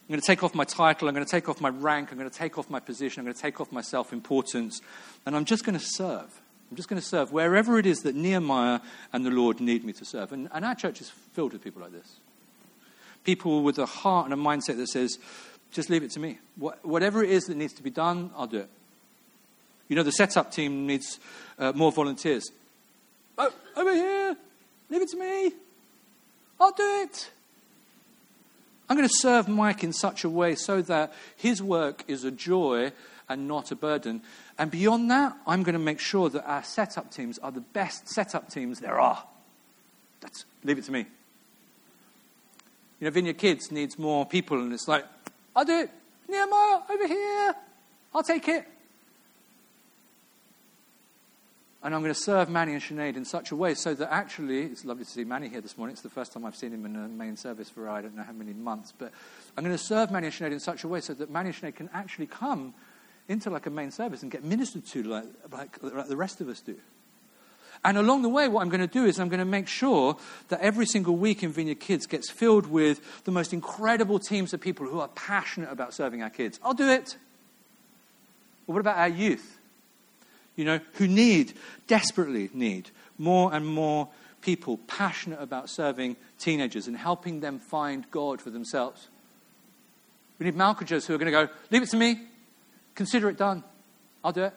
I'm 0.08 0.14
going 0.14 0.22
to 0.22 0.26
take 0.26 0.42
off 0.42 0.56
my 0.56 0.64
title. 0.64 1.10
I'm 1.10 1.14
going 1.14 1.26
to 1.26 1.30
take 1.32 1.50
off 1.50 1.60
my 1.60 1.68
rank. 1.68 2.14
I'm 2.14 2.18
going 2.18 2.30
to 2.30 2.36
take 2.36 2.58
off 2.58 2.70
my 2.70 2.80
position. 2.80 3.20
I'm 3.20 3.26
going 3.26 3.36
to 3.36 3.42
take 3.42 3.60
off 3.60 3.74
my 3.74 3.82
self 3.82 4.14
importance. 4.14 4.80
And 5.26 5.36
I'm 5.36 5.44
just 5.44 5.66
going 5.66 5.78
to 5.78 5.86
serve. 5.86 6.42
I'm 6.70 6.78
just 6.78 6.88
going 6.88 7.02
to 7.02 7.06
serve 7.06 7.34
wherever 7.34 7.78
it 7.78 7.86
is 7.86 8.00
that 8.00 8.16
Nehemiah 8.16 8.80
and 9.12 9.26
the 9.26 9.32
Lord 9.32 9.60
need 9.60 9.84
me 9.84 9.92
to 9.94 10.06
serve. 10.06 10.32
And, 10.32 10.48
and 10.54 10.64
our 10.64 10.76
church 10.76 11.02
is 11.02 11.10
filled 11.10 11.52
with 11.52 11.62
people 11.64 11.82
like 11.82 11.92
this. 11.92 12.20
People 13.26 13.64
with 13.64 13.80
a 13.80 13.86
heart 13.86 14.32
and 14.32 14.34
a 14.34 14.38
mindset 14.38 14.78
that 14.78 14.88
says, 14.88 15.18
just 15.72 15.90
leave 15.90 16.04
it 16.04 16.12
to 16.12 16.22
me. 16.22 16.40
What, 16.56 16.86
whatever 16.86 17.22
it 17.22 17.30
is 17.30 17.46
that 17.46 17.58
needs 17.58 17.74
to 17.74 17.84
be 17.84 17.90
done, 17.90 18.32
I'll 18.38 18.48
do 18.48 18.60
it. 18.60 18.70
You 19.90 19.98
know, 19.98 20.04
the 20.04 20.12
setup 20.12 20.52
team 20.52 20.88
needs 20.88 21.20
uh, 21.60 21.74
more 21.74 21.92
volunteers. 21.92 22.50
Oh, 23.38 23.54
over 23.76 23.94
here. 23.94 24.38
Leave 24.90 25.02
it 25.02 25.10
to 25.10 25.18
me. 25.18 25.52
I'll 26.60 26.72
do 26.72 27.02
it. 27.04 27.30
I'm 28.90 28.96
going 28.96 29.08
to 29.08 29.16
serve 29.18 29.48
Mike 29.48 29.84
in 29.84 29.92
such 29.92 30.24
a 30.24 30.30
way 30.30 30.56
so 30.56 30.82
that 30.84 31.14
his 31.36 31.62
work 31.62 32.04
is 32.08 32.24
a 32.24 32.32
joy 32.32 32.92
and 33.30 33.48
not 33.48 33.72
a 33.72 33.76
burden. 33.76 34.22
And 34.58 34.72
beyond 34.72 35.12
that, 35.12 35.36
I'm 35.46 35.64
going 35.64 35.74
to 35.74 35.80
make 35.80 36.00
sure 36.00 36.30
that 36.30 36.50
our 36.50 36.64
setup 36.64 37.12
teams 37.12 37.38
are 37.40 37.52
the 37.52 37.62
best 37.62 38.08
setup 38.08 38.50
teams 38.50 38.80
there 38.80 39.00
are. 39.00 39.24
That's, 40.22 40.46
leave 40.64 40.78
it 40.78 40.86
to 40.86 40.92
me. 40.92 41.06
You 43.00 43.06
know, 43.06 43.12
Vineyard 43.12 43.38
Kids 43.38 43.72
needs 43.72 44.00
more 44.00 44.26
people, 44.26 44.60
and 44.60 44.74
it's 44.74 44.88
like, 44.88 45.06
I'll 45.56 45.66
do 45.66 45.82
it. 45.82 45.92
Nehemiah, 46.28 46.80
over 46.90 47.08
here. 47.08 47.56
I'll 48.14 48.24
take 48.24 48.48
it. 48.48 48.66
And 51.88 51.96
I'm 51.96 52.02
going 52.02 52.14
to 52.14 52.20
serve 52.20 52.50
Manny 52.50 52.74
and 52.74 52.82
Sinead 52.82 53.16
in 53.16 53.24
such 53.24 53.52
a 53.52 53.56
way 53.56 53.74
so 53.74 53.94
that 53.94 54.12
actually, 54.12 54.64
it's 54.64 54.84
lovely 54.84 55.06
to 55.06 55.10
see 55.10 55.24
Manny 55.24 55.48
here 55.48 55.62
this 55.62 55.78
morning. 55.78 55.94
It's 55.94 56.02
the 56.02 56.10
first 56.10 56.34
time 56.34 56.44
I've 56.44 56.54
seen 56.54 56.74
him 56.74 56.86
in 56.86 56.98
a 56.98 57.08
main 57.08 57.38
service 57.38 57.70
for 57.70 57.88
I 57.88 58.02
don't 58.02 58.14
know 58.14 58.24
how 58.24 58.34
many 58.34 58.52
months. 58.52 58.92
But 58.92 59.14
I'm 59.56 59.64
going 59.64 59.74
to 59.74 59.82
serve 59.82 60.12
Manny 60.12 60.28
and 60.28 60.36
Sinead 60.36 60.52
in 60.52 60.60
such 60.60 60.84
a 60.84 60.88
way 60.90 61.00
so 61.00 61.14
that 61.14 61.32
Manny 61.32 61.48
and 61.48 61.56
Sinead 61.56 61.76
can 61.76 61.90
actually 61.94 62.28
come 62.28 62.74
into 63.30 63.50
like 63.50 63.68
a 63.68 63.70
main 63.70 63.92
service 63.92 64.22
and 64.22 64.30
get 64.30 64.44
ministered 64.44 64.86
to 64.88 65.04
like, 65.04 65.24
like, 65.50 65.82
like 65.82 66.10
the 66.10 66.18
rest 66.18 66.42
of 66.42 66.50
us 66.50 66.60
do. 66.60 66.76
And 67.86 67.98
along 67.98 68.24
the 68.24 68.30
way, 68.30 68.50
what 68.50 68.64
I'm 68.64 68.70
going 68.70 68.82
to 68.82 68.88
do 68.88 69.06
is 69.06 69.18
I'm 69.18 69.30
going 69.30 69.40
to 69.40 69.46
make 69.46 69.70
sure 69.70 70.18
that 70.50 70.60
every 70.60 70.88
single 70.88 71.16
week 71.16 71.42
in 71.42 71.54
Vineyard 71.54 71.80
Kids 71.80 72.06
gets 72.06 72.30
filled 72.30 72.68
with 72.68 73.24
the 73.24 73.32
most 73.32 73.54
incredible 73.54 74.20
teams 74.20 74.54
of 74.54 74.60
people 74.60 74.86
who 74.86 75.00
are 75.00 75.08
passionate 75.08 75.72
about 75.72 75.94
serving 75.94 76.22
our 76.22 76.30
kids. 76.30 76.60
I'll 76.66 76.74
do 76.74 76.90
it. 76.90 77.16
But 78.66 78.74
what 78.74 78.82
about 78.82 78.98
our 78.98 79.08
youth? 79.08 79.57
You 80.58 80.66
know, 80.66 80.80
who 80.94 81.08
need, 81.08 81.54
desperately 81.88 82.50
need, 82.54 82.90
more 83.18 83.54
and 83.54 83.66
more 83.66 84.10
people 84.42 84.78
passionate 84.88 85.42
about 85.42 85.70
serving 85.70 86.18
teenagers 86.40 86.88
and 86.88 86.98
helping 86.98 87.40
them 87.40 87.60
find 87.60 88.10
God 88.12 88.42
for 88.42 88.50
themselves. 88.50 89.08
We 90.40 90.46
need 90.46 90.56
Malchijahs 90.56 91.06
who 91.06 91.16
are 91.16 91.18
going 91.18 91.32
to 91.32 91.46
go, 91.46 91.50
leave 91.72 91.84
it 91.84 91.90
to 91.90 91.98
me, 91.98 92.20
consider 92.96 93.30
it 93.30 93.38
done. 93.38 93.64
I'll 94.24 94.34
do 94.34 94.44
it. 94.44 94.54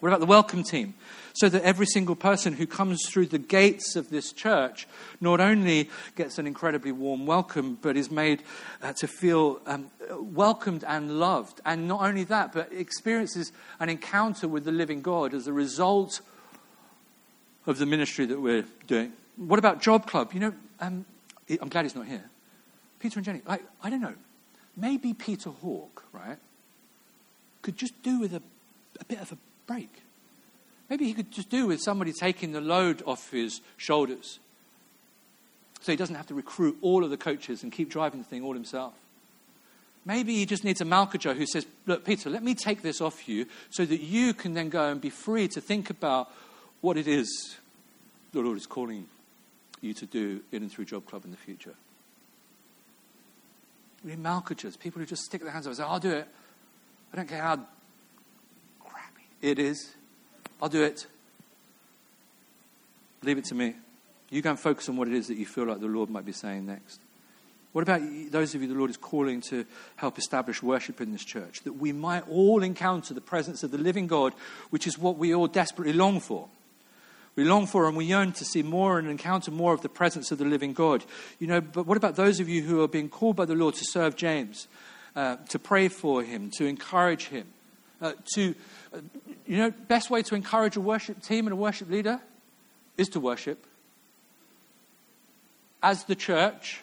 What 0.00 0.08
about 0.08 0.20
the 0.20 0.26
welcome 0.26 0.62
team? 0.62 0.94
So 1.34 1.48
that 1.48 1.62
every 1.62 1.86
single 1.86 2.14
person 2.14 2.52
who 2.52 2.66
comes 2.66 3.00
through 3.08 3.26
the 3.26 3.38
gates 3.38 3.96
of 3.96 4.10
this 4.10 4.32
church 4.32 4.86
not 5.20 5.40
only 5.40 5.90
gets 6.14 6.38
an 6.38 6.46
incredibly 6.46 6.92
warm 6.92 7.26
welcome, 7.26 7.78
but 7.80 7.96
is 7.96 8.10
made 8.10 8.42
uh, 8.82 8.92
to 8.94 9.08
feel 9.08 9.60
um, 9.66 9.90
welcomed 10.10 10.84
and 10.86 11.18
loved. 11.18 11.60
And 11.64 11.88
not 11.88 12.02
only 12.02 12.24
that, 12.24 12.52
but 12.52 12.72
experiences 12.72 13.52
an 13.80 13.88
encounter 13.88 14.46
with 14.46 14.64
the 14.64 14.72
living 14.72 15.02
God 15.02 15.34
as 15.34 15.46
a 15.46 15.52
result 15.52 16.20
of 17.66 17.78
the 17.78 17.86
ministry 17.86 18.26
that 18.26 18.40
we're 18.40 18.66
doing. 18.86 19.12
What 19.36 19.58
about 19.58 19.80
Job 19.80 20.06
Club? 20.06 20.32
You 20.32 20.40
know, 20.40 20.54
um, 20.80 21.04
I'm 21.60 21.68
glad 21.68 21.84
he's 21.84 21.94
not 21.94 22.06
here. 22.06 22.24
Peter 23.00 23.18
and 23.18 23.24
Jenny, 23.24 23.42
I, 23.46 23.90
don't 23.90 24.00
know. 24.00 24.14
Maybe 24.76 25.12
Peter 25.14 25.50
Hawke, 25.50 26.04
right, 26.12 26.38
could 27.62 27.76
just 27.76 28.00
do 28.02 28.20
with 28.20 28.34
a, 28.34 28.42
a 29.00 29.04
bit 29.04 29.20
of 29.20 29.32
a 29.32 29.38
break. 29.66 29.90
Maybe 30.90 31.06
he 31.06 31.14
could 31.14 31.30
just 31.30 31.48
do 31.48 31.66
with 31.66 31.80
somebody 31.80 32.12
taking 32.12 32.52
the 32.52 32.60
load 32.60 33.02
off 33.06 33.30
his 33.30 33.60
shoulders. 33.76 34.38
So 35.80 35.92
he 35.92 35.96
doesn't 35.96 36.14
have 36.14 36.26
to 36.28 36.34
recruit 36.34 36.78
all 36.82 37.04
of 37.04 37.10
the 37.10 37.16
coaches 37.16 37.62
and 37.62 37.72
keep 37.72 37.90
driving 37.90 38.20
the 38.20 38.26
thing 38.26 38.42
all 38.42 38.54
himself. 38.54 38.94
Maybe 40.06 40.34
he 40.36 40.46
just 40.46 40.64
needs 40.64 40.80
a 40.80 40.84
Malchijah 40.84 41.34
who 41.34 41.46
says, 41.46 41.66
Look, 41.86 42.04
Peter, 42.04 42.28
let 42.28 42.42
me 42.42 42.54
take 42.54 42.82
this 42.82 43.00
off 43.00 43.26
you 43.28 43.46
so 43.70 43.84
that 43.86 44.00
you 44.00 44.34
can 44.34 44.52
then 44.52 44.68
go 44.68 44.90
and 44.90 45.00
be 45.00 45.10
free 45.10 45.48
to 45.48 45.60
think 45.60 45.88
about 45.88 46.30
what 46.82 46.98
it 46.98 47.08
is 47.08 47.56
the 48.32 48.40
Lord 48.40 48.58
is 48.58 48.66
calling 48.66 49.06
you 49.80 49.94
to 49.94 50.06
do 50.06 50.40
in 50.52 50.62
and 50.62 50.70
through 50.70 50.84
Job 50.86 51.06
Club 51.06 51.24
in 51.24 51.30
the 51.30 51.36
future. 51.36 51.74
We 54.04 54.10
need 54.10 54.22
Malchijahs, 54.22 54.78
people 54.78 55.00
who 55.00 55.06
just 55.06 55.22
stick 55.22 55.40
their 55.40 55.50
hands 55.50 55.66
up 55.66 55.70
and 55.70 55.76
say, 55.78 55.84
I'll 55.84 56.00
do 56.00 56.10
it. 56.10 56.28
I 57.12 57.16
don't 57.16 57.28
care 57.28 57.40
how 57.40 57.60
it 59.50 59.58
is. 59.58 59.92
I'll 60.62 60.68
do 60.68 60.82
it. 60.82 61.06
Leave 63.22 63.38
it 63.38 63.44
to 63.46 63.54
me. 63.54 63.74
You 64.30 64.42
can 64.42 64.56
focus 64.56 64.88
on 64.88 64.96
what 64.96 65.08
it 65.08 65.14
is 65.14 65.28
that 65.28 65.36
you 65.36 65.46
feel 65.46 65.64
like 65.64 65.80
the 65.80 65.86
Lord 65.86 66.10
might 66.10 66.24
be 66.24 66.32
saying 66.32 66.66
next. 66.66 67.00
What 67.72 67.82
about 67.82 68.00
those 68.30 68.54
of 68.54 68.62
you 68.62 68.68
the 68.68 68.74
Lord 68.74 68.90
is 68.90 68.96
calling 68.96 69.40
to 69.42 69.66
help 69.96 70.16
establish 70.16 70.62
worship 70.62 71.00
in 71.00 71.12
this 71.12 71.24
church? 71.24 71.60
That 71.62 71.74
we 71.74 71.92
might 71.92 72.26
all 72.28 72.62
encounter 72.62 73.14
the 73.14 73.20
presence 73.20 73.62
of 73.62 73.70
the 73.70 73.78
living 73.78 74.06
God, 74.06 74.32
which 74.70 74.86
is 74.86 74.98
what 74.98 75.18
we 75.18 75.34
all 75.34 75.48
desperately 75.48 75.92
long 75.92 76.20
for. 76.20 76.48
We 77.36 77.44
long 77.44 77.66
for 77.66 77.88
and 77.88 77.96
we 77.96 78.04
yearn 78.04 78.32
to 78.32 78.44
see 78.44 78.62
more 78.62 78.98
and 78.98 79.08
encounter 79.08 79.50
more 79.50 79.74
of 79.74 79.82
the 79.82 79.88
presence 79.88 80.30
of 80.30 80.38
the 80.38 80.44
living 80.44 80.72
God. 80.72 81.04
You 81.38 81.48
know, 81.48 81.60
but 81.60 81.86
what 81.86 81.96
about 81.96 82.16
those 82.16 82.38
of 82.38 82.48
you 82.48 82.62
who 82.62 82.80
are 82.82 82.88
being 82.88 83.08
called 83.08 83.36
by 83.36 83.44
the 83.44 83.56
Lord 83.56 83.74
to 83.74 83.84
serve 83.84 84.14
James, 84.14 84.68
uh, 85.16 85.36
to 85.48 85.58
pray 85.58 85.88
for 85.88 86.22
him, 86.22 86.50
to 86.58 86.64
encourage 86.64 87.26
him, 87.26 87.48
uh, 88.00 88.12
to 88.34 88.54
you 89.46 89.56
know, 89.56 89.70
best 89.70 90.10
way 90.10 90.22
to 90.22 90.34
encourage 90.34 90.76
a 90.76 90.80
worship 90.80 91.22
team 91.22 91.46
and 91.46 91.52
a 91.52 91.56
worship 91.56 91.90
leader 91.90 92.20
is 92.96 93.08
to 93.08 93.20
worship. 93.20 93.64
As 95.82 96.04
the 96.04 96.14
church, 96.14 96.80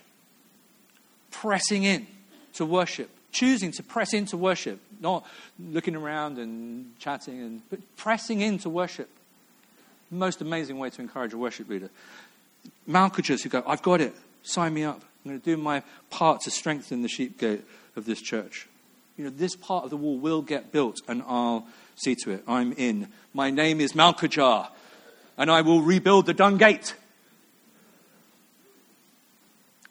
pressing 1.32 1.84
in 1.84 2.08
to 2.54 2.66
worship, 2.66 3.10
choosing 3.32 3.72
to 3.72 3.84
press 3.84 4.14
into 4.14 4.38
worship, 4.38 4.80
not 5.00 5.26
looking 5.60 5.96
around 5.96 6.38
and 6.38 6.98
chatting, 7.00 7.42
and, 7.42 7.62
but 7.70 7.80
pressing 7.96 8.42
into 8.42 8.70
worship. 8.70 9.10
Most 10.12 10.42
amazing 10.42 10.78
way 10.78 10.90
to 10.90 11.02
encourage 11.02 11.34
a 11.34 11.38
worship 11.38 11.70
leader. 11.70 11.90
Malchijahs 12.88 13.42
who 13.42 13.50
go, 13.50 13.64
I've 13.66 13.82
got 13.82 14.02
it, 14.02 14.14
sign 14.44 14.74
me 14.74 14.84
up. 14.84 15.02
I'm 15.24 15.32
going 15.32 15.40
to 15.40 15.46
do 15.46 15.58
my 15.58 15.84
part 16.10 16.42
to 16.42 16.52
strengthen 16.52 17.02
the 17.02 17.08
sheep 17.08 17.40
gate 17.40 17.64
of 17.96 18.06
this 18.06 18.22
church. 18.22 18.68
You 19.18 19.26
know, 19.26 19.30
this 19.30 19.56
part 19.56 19.84
of 19.84 19.90
the 19.90 19.98
wall 19.98 20.18
will 20.18 20.42
get 20.42 20.72
built, 20.72 21.00
and 21.08 21.24
I'll 21.28 21.68
See 22.04 22.16
to 22.16 22.32
it. 22.32 22.44
I'm 22.48 22.74
in. 22.74 23.10
My 23.32 23.52
name 23.52 23.80
is 23.80 23.94
Malchijah, 23.94 24.70
and 25.38 25.52
I 25.52 25.62
will 25.62 25.84
rebuild 25.84 26.26
the 26.26 26.34
dung 26.34 26.58
gate. 26.58 26.96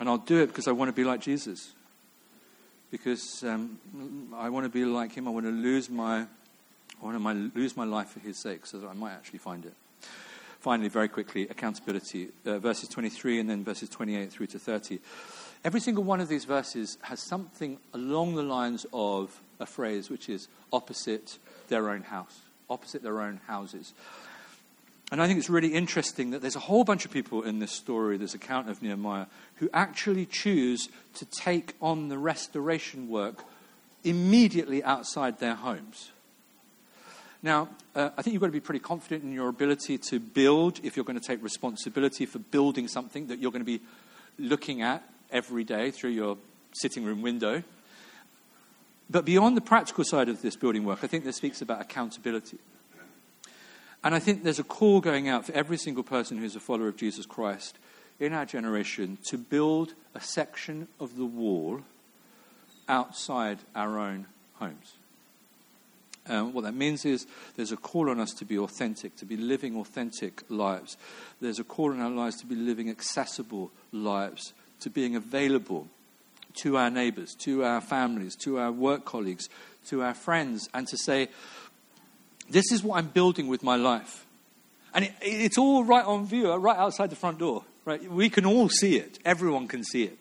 And 0.01 0.09
I'll 0.09 0.19
do 0.19 0.43
it 0.43 0.49
because 0.49 0.67
I 0.67 0.73
want 0.73 0.89
to 0.89 0.93
be 0.93 1.05
like 1.05 1.21
Jesus. 1.21 1.73
Because 2.91 3.45
um, 3.45 3.79
I 4.35 4.49
want 4.49 4.65
to 4.65 4.71
be 4.71 4.85
like 4.85 5.13
him. 5.13 5.29
I 5.29 5.31
want 5.31 5.47
to 5.47 5.53
lose 5.53 5.89
my, 5.89 6.23
I 6.23 6.27
want 7.01 7.17
to 7.17 7.53
lose 7.57 7.77
my 7.77 7.85
life 7.85 8.09
for 8.09 8.19
his 8.19 8.43
sake 8.43 8.67
so 8.67 8.79
that 8.79 8.89
I 8.89 8.95
might 8.95 9.13
actually 9.13 9.39
find 9.39 9.65
it. 9.65 9.75
Finally, 10.59 10.89
very 10.89 11.09
quickly, 11.09 11.47
accountability. 11.49 12.31
Uh, 12.45 12.59
verses 12.59 12.89
23 12.89 13.39
and 13.39 13.49
then 13.49 13.63
verses 13.63 13.89
28 13.89 14.33
through 14.33 14.49
to 14.49 14.59
30. 14.59 14.99
Every 15.65 15.79
single 15.79 16.03
one 16.03 16.21
of 16.21 16.27
these 16.27 16.45
verses 16.45 16.99
has 17.03 17.23
something 17.23 17.79
along 17.95 18.35
the 18.35 18.43
lines 18.43 18.85
of 18.93 19.41
a 19.61 19.67
phrase 19.67 20.11
which 20.11 20.29
is 20.29 20.49
opposite 20.73 21.39
their 21.71 21.89
own 21.89 22.03
house, 22.03 22.41
opposite 22.69 23.03
their 23.03 23.23
own 23.23 23.41
houses. 23.47 23.95
And 25.11 25.21
I 25.21 25.27
think 25.27 25.39
it's 25.39 25.51
really 25.51 25.75
interesting 25.75 26.31
that 26.31 26.41
there's 26.41 26.57
a 26.57 26.61
whole 26.61 26.85
bunch 26.85 27.05
of 27.05 27.11
people 27.11 27.43
in 27.43 27.59
this 27.59 27.73
story, 27.73 28.17
this 28.17 28.35
account 28.35 28.69
of 28.69 28.81
Nehemiah, 28.81 29.27
who 29.57 29.69
actually 29.73 30.27
choose 30.27 30.89
to 31.15 31.25
take 31.25 31.75
on 31.81 32.09
the 32.09 32.19
restoration 32.19 33.09
work 33.09 33.45
immediately 34.05 34.85
outside 34.85 35.41
their 35.41 35.57
homes. 35.57 36.13
Now, 37.43 37.71
uh, 37.95 38.11
I 38.17 38.23
think 38.23 38.35
you've 38.35 38.41
got 38.41 38.49
to 38.49 38.53
be 38.53 38.61
pretty 38.61 38.81
confident 38.81 39.25
in 39.25 39.33
your 39.33 39.49
ability 39.49 39.99
to 39.99 40.21
build 40.21 40.79
if 40.85 40.95
you're 40.95 41.05
going 41.05 41.19
to 41.19 41.27
take 41.27 41.43
responsibility 41.43 42.27
for 42.27 42.39
building 42.39 42.87
something 42.87 43.29
that 43.29 43.39
you're 43.39 43.51
going 43.51 43.65
to 43.65 43.79
be 43.79 43.81
looking 44.39 44.83
at 44.83 45.03
every 45.33 45.65
day 45.65 45.91
through 45.91 46.11
your 46.11 46.37
sitting 46.73 47.05
room 47.05 47.23
window. 47.23 47.63
But 49.11 49.25
beyond 49.25 49.57
the 49.57 49.61
practical 49.61 50.05
side 50.05 50.29
of 50.29 50.41
this 50.41 50.55
building 50.55 50.85
work, 50.85 51.01
I 51.03 51.09
think 51.09 51.25
this 51.25 51.37
speaks 51.37 51.61
about 51.61 51.81
accountability. 51.81 52.59
And 54.05 54.15
I 54.15 54.21
think 54.21 54.45
there's 54.45 54.61
a 54.61 54.65
call 54.65 55.01
going 55.01 55.29
out 55.29 55.45
for 55.45 55.53
every 55.53 55.77
single 55.77 56.05
person 56.05 56.39
who's 56.39 56.57
a 56.57 56.61
follower 56.61 56.89
of 56.89 56.97
Jesus 56.97 57.27
Christ 57.27 57.77
in 58.21 58.33
our 58.33 58.47
generation 58.47 59.19
to 59.25 59.37
build 59.37 59.95
a 60.15 60.21
section 60.21 60.87
of 61.01 61.17
the 61.17 61.25
wall 61.25 61.81
outside 62.89 63.59
our 63.75 63.99
own 63.99 64.27
homes. 64.55 64.95
Um, 66.27 66.53
what 66.53 66.65
that 66.65 66.75
means 66.75 67.05
is 67.05 67.27
there's 67.57 67.73
a 67.73 67.77
call 67.77 68.11
on 68.11 68.21
us 68.21 68.33
to 68.35 68.45
be 68.45 68.59
authentic, 68.59 69.17
to 69.17 69.25
be 69.25 69.37
living 69.37 69.77
authentic 69.77 70.43
lives. 70.49 70.97
There's 71.41 71.59
a 71.59 71.65
call 71.65 71.93
in 71.93 72.01
our 72.01 72.11
lives 72.11 72.37
to 72.37 72.47
be 72.47 72.55
living 72.55 72.89
accessible 72.89 73.73
lives, 73.91 74.53
to 74.81 74.91
being 74.91 75.17
available 75.17 75.89
to 76.57 76.77
our 76.77 76.91
neighbors, 76.91 77.35
to 77.41 77.65
our 77.65 77.81
families, 77.81 78.37
to 78.37 78.59
our 78.59 78.73
work 78.73 79.05
colleagues, 79.05 79.49
to 79.89 80.03
our 80.03 80.15
friends, 80.15 80.69
and 80.75 80.87
to 80.89 80.97
say, 80.97 81.29
This 82.51 82.73
is 82.73 82.83
what 82.83 82.99
I'm 82.99 83.09
building 83.09 83.49
with 83.49 83.63
my 83.63 83.77
life. 83.77 84.27
And 84.93 85.05
it, 85.05 85.15
it's 85.23 85.59
all 85.59 85.85
right 85.85 86.05
on 86.05 86.27
view, 86.27 86.53
right 86.55 86.77
outside 86.77 87.11
the 87.11 87.17
front 87.17 87.39
door. 87.39 87.65
Right? 87.85 88.11
We 88.11 88.29
can 88.29 88.45
all 88.45 88.69
see 88.69 88.97
it. 88.97 89.19
Everyone 89.25 89.67
can 89.67 89.85
see 89.85 90.05
it. 90.05 90.19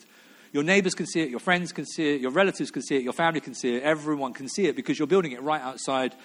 Your 0.52 0.64
neighbors 0.64 0.96
can 0.96 1.06
see 1.06 1.22
it, 1.22 1.30
your 1.30 1.40
friends 1.40 1.72
can 1.72 1.86
see 1.86 2.16
it, 2.16 2.22
your 2.22 2.32
relatives 2.32 2.72
can 2.72 2.82
see 2.82 2.96
it, 2.96 3.04
your 3.04 3.14
family 3.14 3.40
can 3.40 3.54
see 3.54 3.76
it, 3.76 3.84
everyone 3.84 4.34
can 4.34 4.48
see 4.50 4.66
it 4.66 4.76
because 4.76 4.98
you're 4.98 5.08
building 5.08 5.32
it 5.32 5.44
right 5.44 5.62
outside 5.62 6.16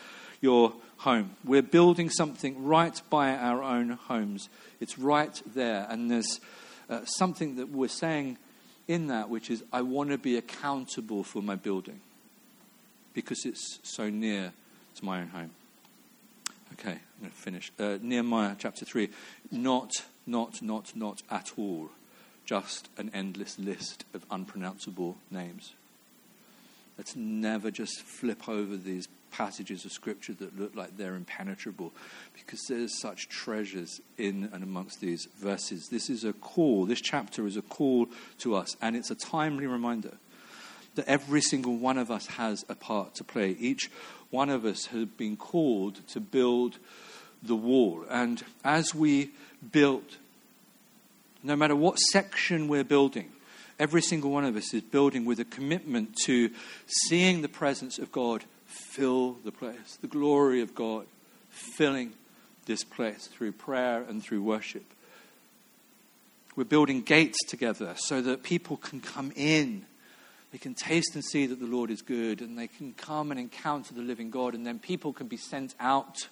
your 0.41 0.73
home. 0.99 1.37
We're 1.45 1.63
building 1.63 2.09
something 2.09 2.65
right 2.65 2.99
by 3.11 3.37
our 3.37 3.63
own 3.63 3.91
homes. 3.91 4.49
It's 4.81 4.99
right 4.99 5.41
there. 5.55 5.87
And 5.91 6.11
there's 6.11 6.41
uh, 6.89 7.05
something 7.05 7.57
that 7.57 7.69
we're 7.69 7.89
saying 7.89 8.39
in 8.89 9.07
that, 9.09 9.29
which 9.29 9.51
is, 9.51 9.63
I 9.73 9.83
want 9.83 10.11
to 10.11 10.19
be 10.19 10.37
accountable 10.37 11.25
for 11.25 11.43
my 11.43 11.57
building 11.57 12.01
because 13.13 13.45
it's 13.45 13.79
so 13.83 14.11
near 14.11 14.53
to 14.97 15.05
my 15.05 15.21
own 15.21 15.29
home. 15.29 15.51
Okay, 16.73 16.91
I'm 16.91 17.21
going 17.21 17.31
to 17.31 17.37
finish. 17.37 17.73
Uh, 17.79 17.99
Nehemiah 18.03 18.57
chapter 18.59 18.85
3. 18.85 19.09
Not, 19.53 19.93
not, 20.27 20.61
not, 20.61 20.97
not 20.97 21.23
at 21.31 21.53
all 21.57 21.91
just 22.45 22.89
an 22.99 23.11
endless 23.15 23.59
list 23.59 24.05
of 24.13 24.25
unpronounceable 24.31 25.17
names. 25.31 25.73
Let's 26.97 27.17
never 27.17 27.71
just 27.71 28.03
flip 28.03 28.49
over 28.49 28.77
these 28.77 29.09
passages 29.31 29.85
of 29.85 29.93
scripture 29.93 30.33
that 30.35 30.59
look 30.59 30.77
like 30.77 30.97
they're 30.97 31.17
impenetrable 31.17 31.93
because 32.35 32.61
there's 32.69 33.01
such 33.01 33.29
treasures 33.29 34.01
in 34.17 34.49
and 34.53 34.63
amongst 34.63 35.01
these 35.01 35.27
verses. 35.39 35.89
This 35.89 36.09
is 36.09 36.23
a 36.25 36.33
call, 36.33 36.87
this 36.87 37.01
chapter 37.01 37.47
is 37.47 37.57
a 37.57 37.63
call 37.63 38.07
to 38.39 38.55
us, 38.55 38.77
and 38.81 38.95
it's 38.95 39.11
a 39.11 39.17
timely 39.17 39.67
reminder 39.67 40.13
that 40.95 41.09
every 41.09 41.41
single 41.41 41.77
one 41.77 41.99
of 41.99 42.13
us 42.13 42.27
has 42.27 42.65
a 42.69 42.77
part 42.77 43.17
to 43.17 43.25
play. 43.25 43.57
Each 43.59 43.91
one 44.31 44.51
of 44.51 44.65
us 44.65 44.87
has 44.87 45.07
been 45.07 45.37
called 45.37 46.07
to 46.09 46.21
build 46.21 46.79
the 47.43 47.57
wall. 47.57 48.05
And 48.09 48.43
as 48.63 48.95
we 48.95 49.31
build 49.73 50.05
no 51.45 51.55
matter 51.55 51.77
what 51.77 51.99
section 51.99 52.69
we're 52.69 52.85
building, 52.85 53.31
every 53.79 54.03
single 54.03 54.31
one 54.31 54.45
of 54.45 54.57
us 54.57 54.73
is 54.75 54.83
building 54.83 55.25
with 55.25 55.41
a 55.41 55.45
commitment 55.45 56.15
to 56.25 56.51
seeing 56.87 57.43
the 57.43 57.49
presence 57.49 57.99
of 57.99 58.13
God 58.13 58.45
fill 58.67 59.33
the 59.45 59.53
place, 59.53 59.99
the 60.01 60.07
glory 60.07 60.61
of 60.61 60.75
God 60.75 61.07
filling 61.51 62.13
this 62.67 62.85
place 62.85 63.27
through 63.27 63.53
prayer 63.53 64.03
and 64.03 64.23
through 64.23 64.43
worship. 64.43 64.85
We're 66.57 66.65
building 66.65 67.03
gates 67.03 67.39
together 67.49 67.95
so 67.97 68.23
that 68.23 68.43
people 68.43 68.77
can 68.77 69.01
come 69.01 69.33
in. 69.35 69.85
They 70.53 70.59
can 70.59 70.75
taste 70.75 71.15
and 71.15 71.25
see 71.25 71.47
that 71.47 71.59
the 71.59 71.67
Lord 71.67 71.91
is 71.91 72.01
good, 72.01 72.41
and 72.41 72.57
they 72.57 72.69
can 72.69 72.93
come 72.93 73.33
and 73.33 73.41
encounter 73.41 73.93
the 73.93 74.03
living 74.03 74.31
God, 74.31 74.55
and 74.55 74.65
then 74.65 74.79
people 74.79 75.13
can 75.13 75.27
be 75.27 75.37
sent 75.37 75.75
out. 75.81 76.29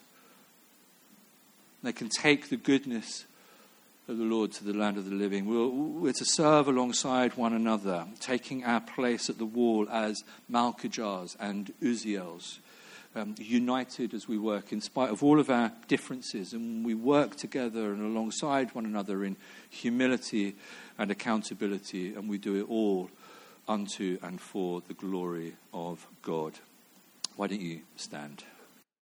They 1.83 1.93
can 1.93 2.09
take 2.09 2.49
the 2.49 2.57
goodness 2.57 3.25
of 4.09 4.19
the 4.19 4.25
Lord 4.25 4.53
to 4.53 4.65
the 4.65 4.73
land 4.73 4.97
of 4.97 5.09
the 5.09 5.15
living. 5.15 5.47
We're, 5.47 5.69
we're, 5.69 6.13
to 6.13 6.25
serve 6.25 6.69
alongside 6.69 7.37
one 7.37 7.53
another, 7.53 8.07
taking 8.19 8.65
our 8.65 8.81
place 8.81 9.31
at 9.31 9.39
the 9.39 9.47
wall 9.47 9.89
as 9.89 10.25
Malchijahs 10.51 11.37
and 11.39 11.73
Uziels, 11.81 12.59
um, 13.15 13.35
united 13.39 14.13
as 14.13 14.27
we 14.27 14.39
work 14.39 14.73
in 14.73 14.81
spite 14.81 15.11
of 15.11 15.23
all 15.23 15.39
of 15.39 15.51
our 15.51 15.71
differences. 15.87 16.53
And 16.53 16.85
we 16.85 16.95
work 16.95 17.37
together 17.37 17.93
and 17.93 18.03
alongside 18.03 18.75
one 18.75 18.87
another 18.87 19.25
in 19.25 19.37
humility 19.71 20.57
and 20.99 21.11
accountability, 21.11 22.15
and 22.15 22.29
we 22.29 22.39
do 22.39 22.57
it 22.57 22.69
all 22.69 23.09
unto 23.69 24.19
and 24.23 24.41
for 24.41 24.81
the 24.81 24.95
glory 24.95 25.55
of 25.73 26.07
God. 26.23 26.55
Why 27.37 27.47
don't 27.47 27.61
you 27.61 27.81
stand? 27.97 28.45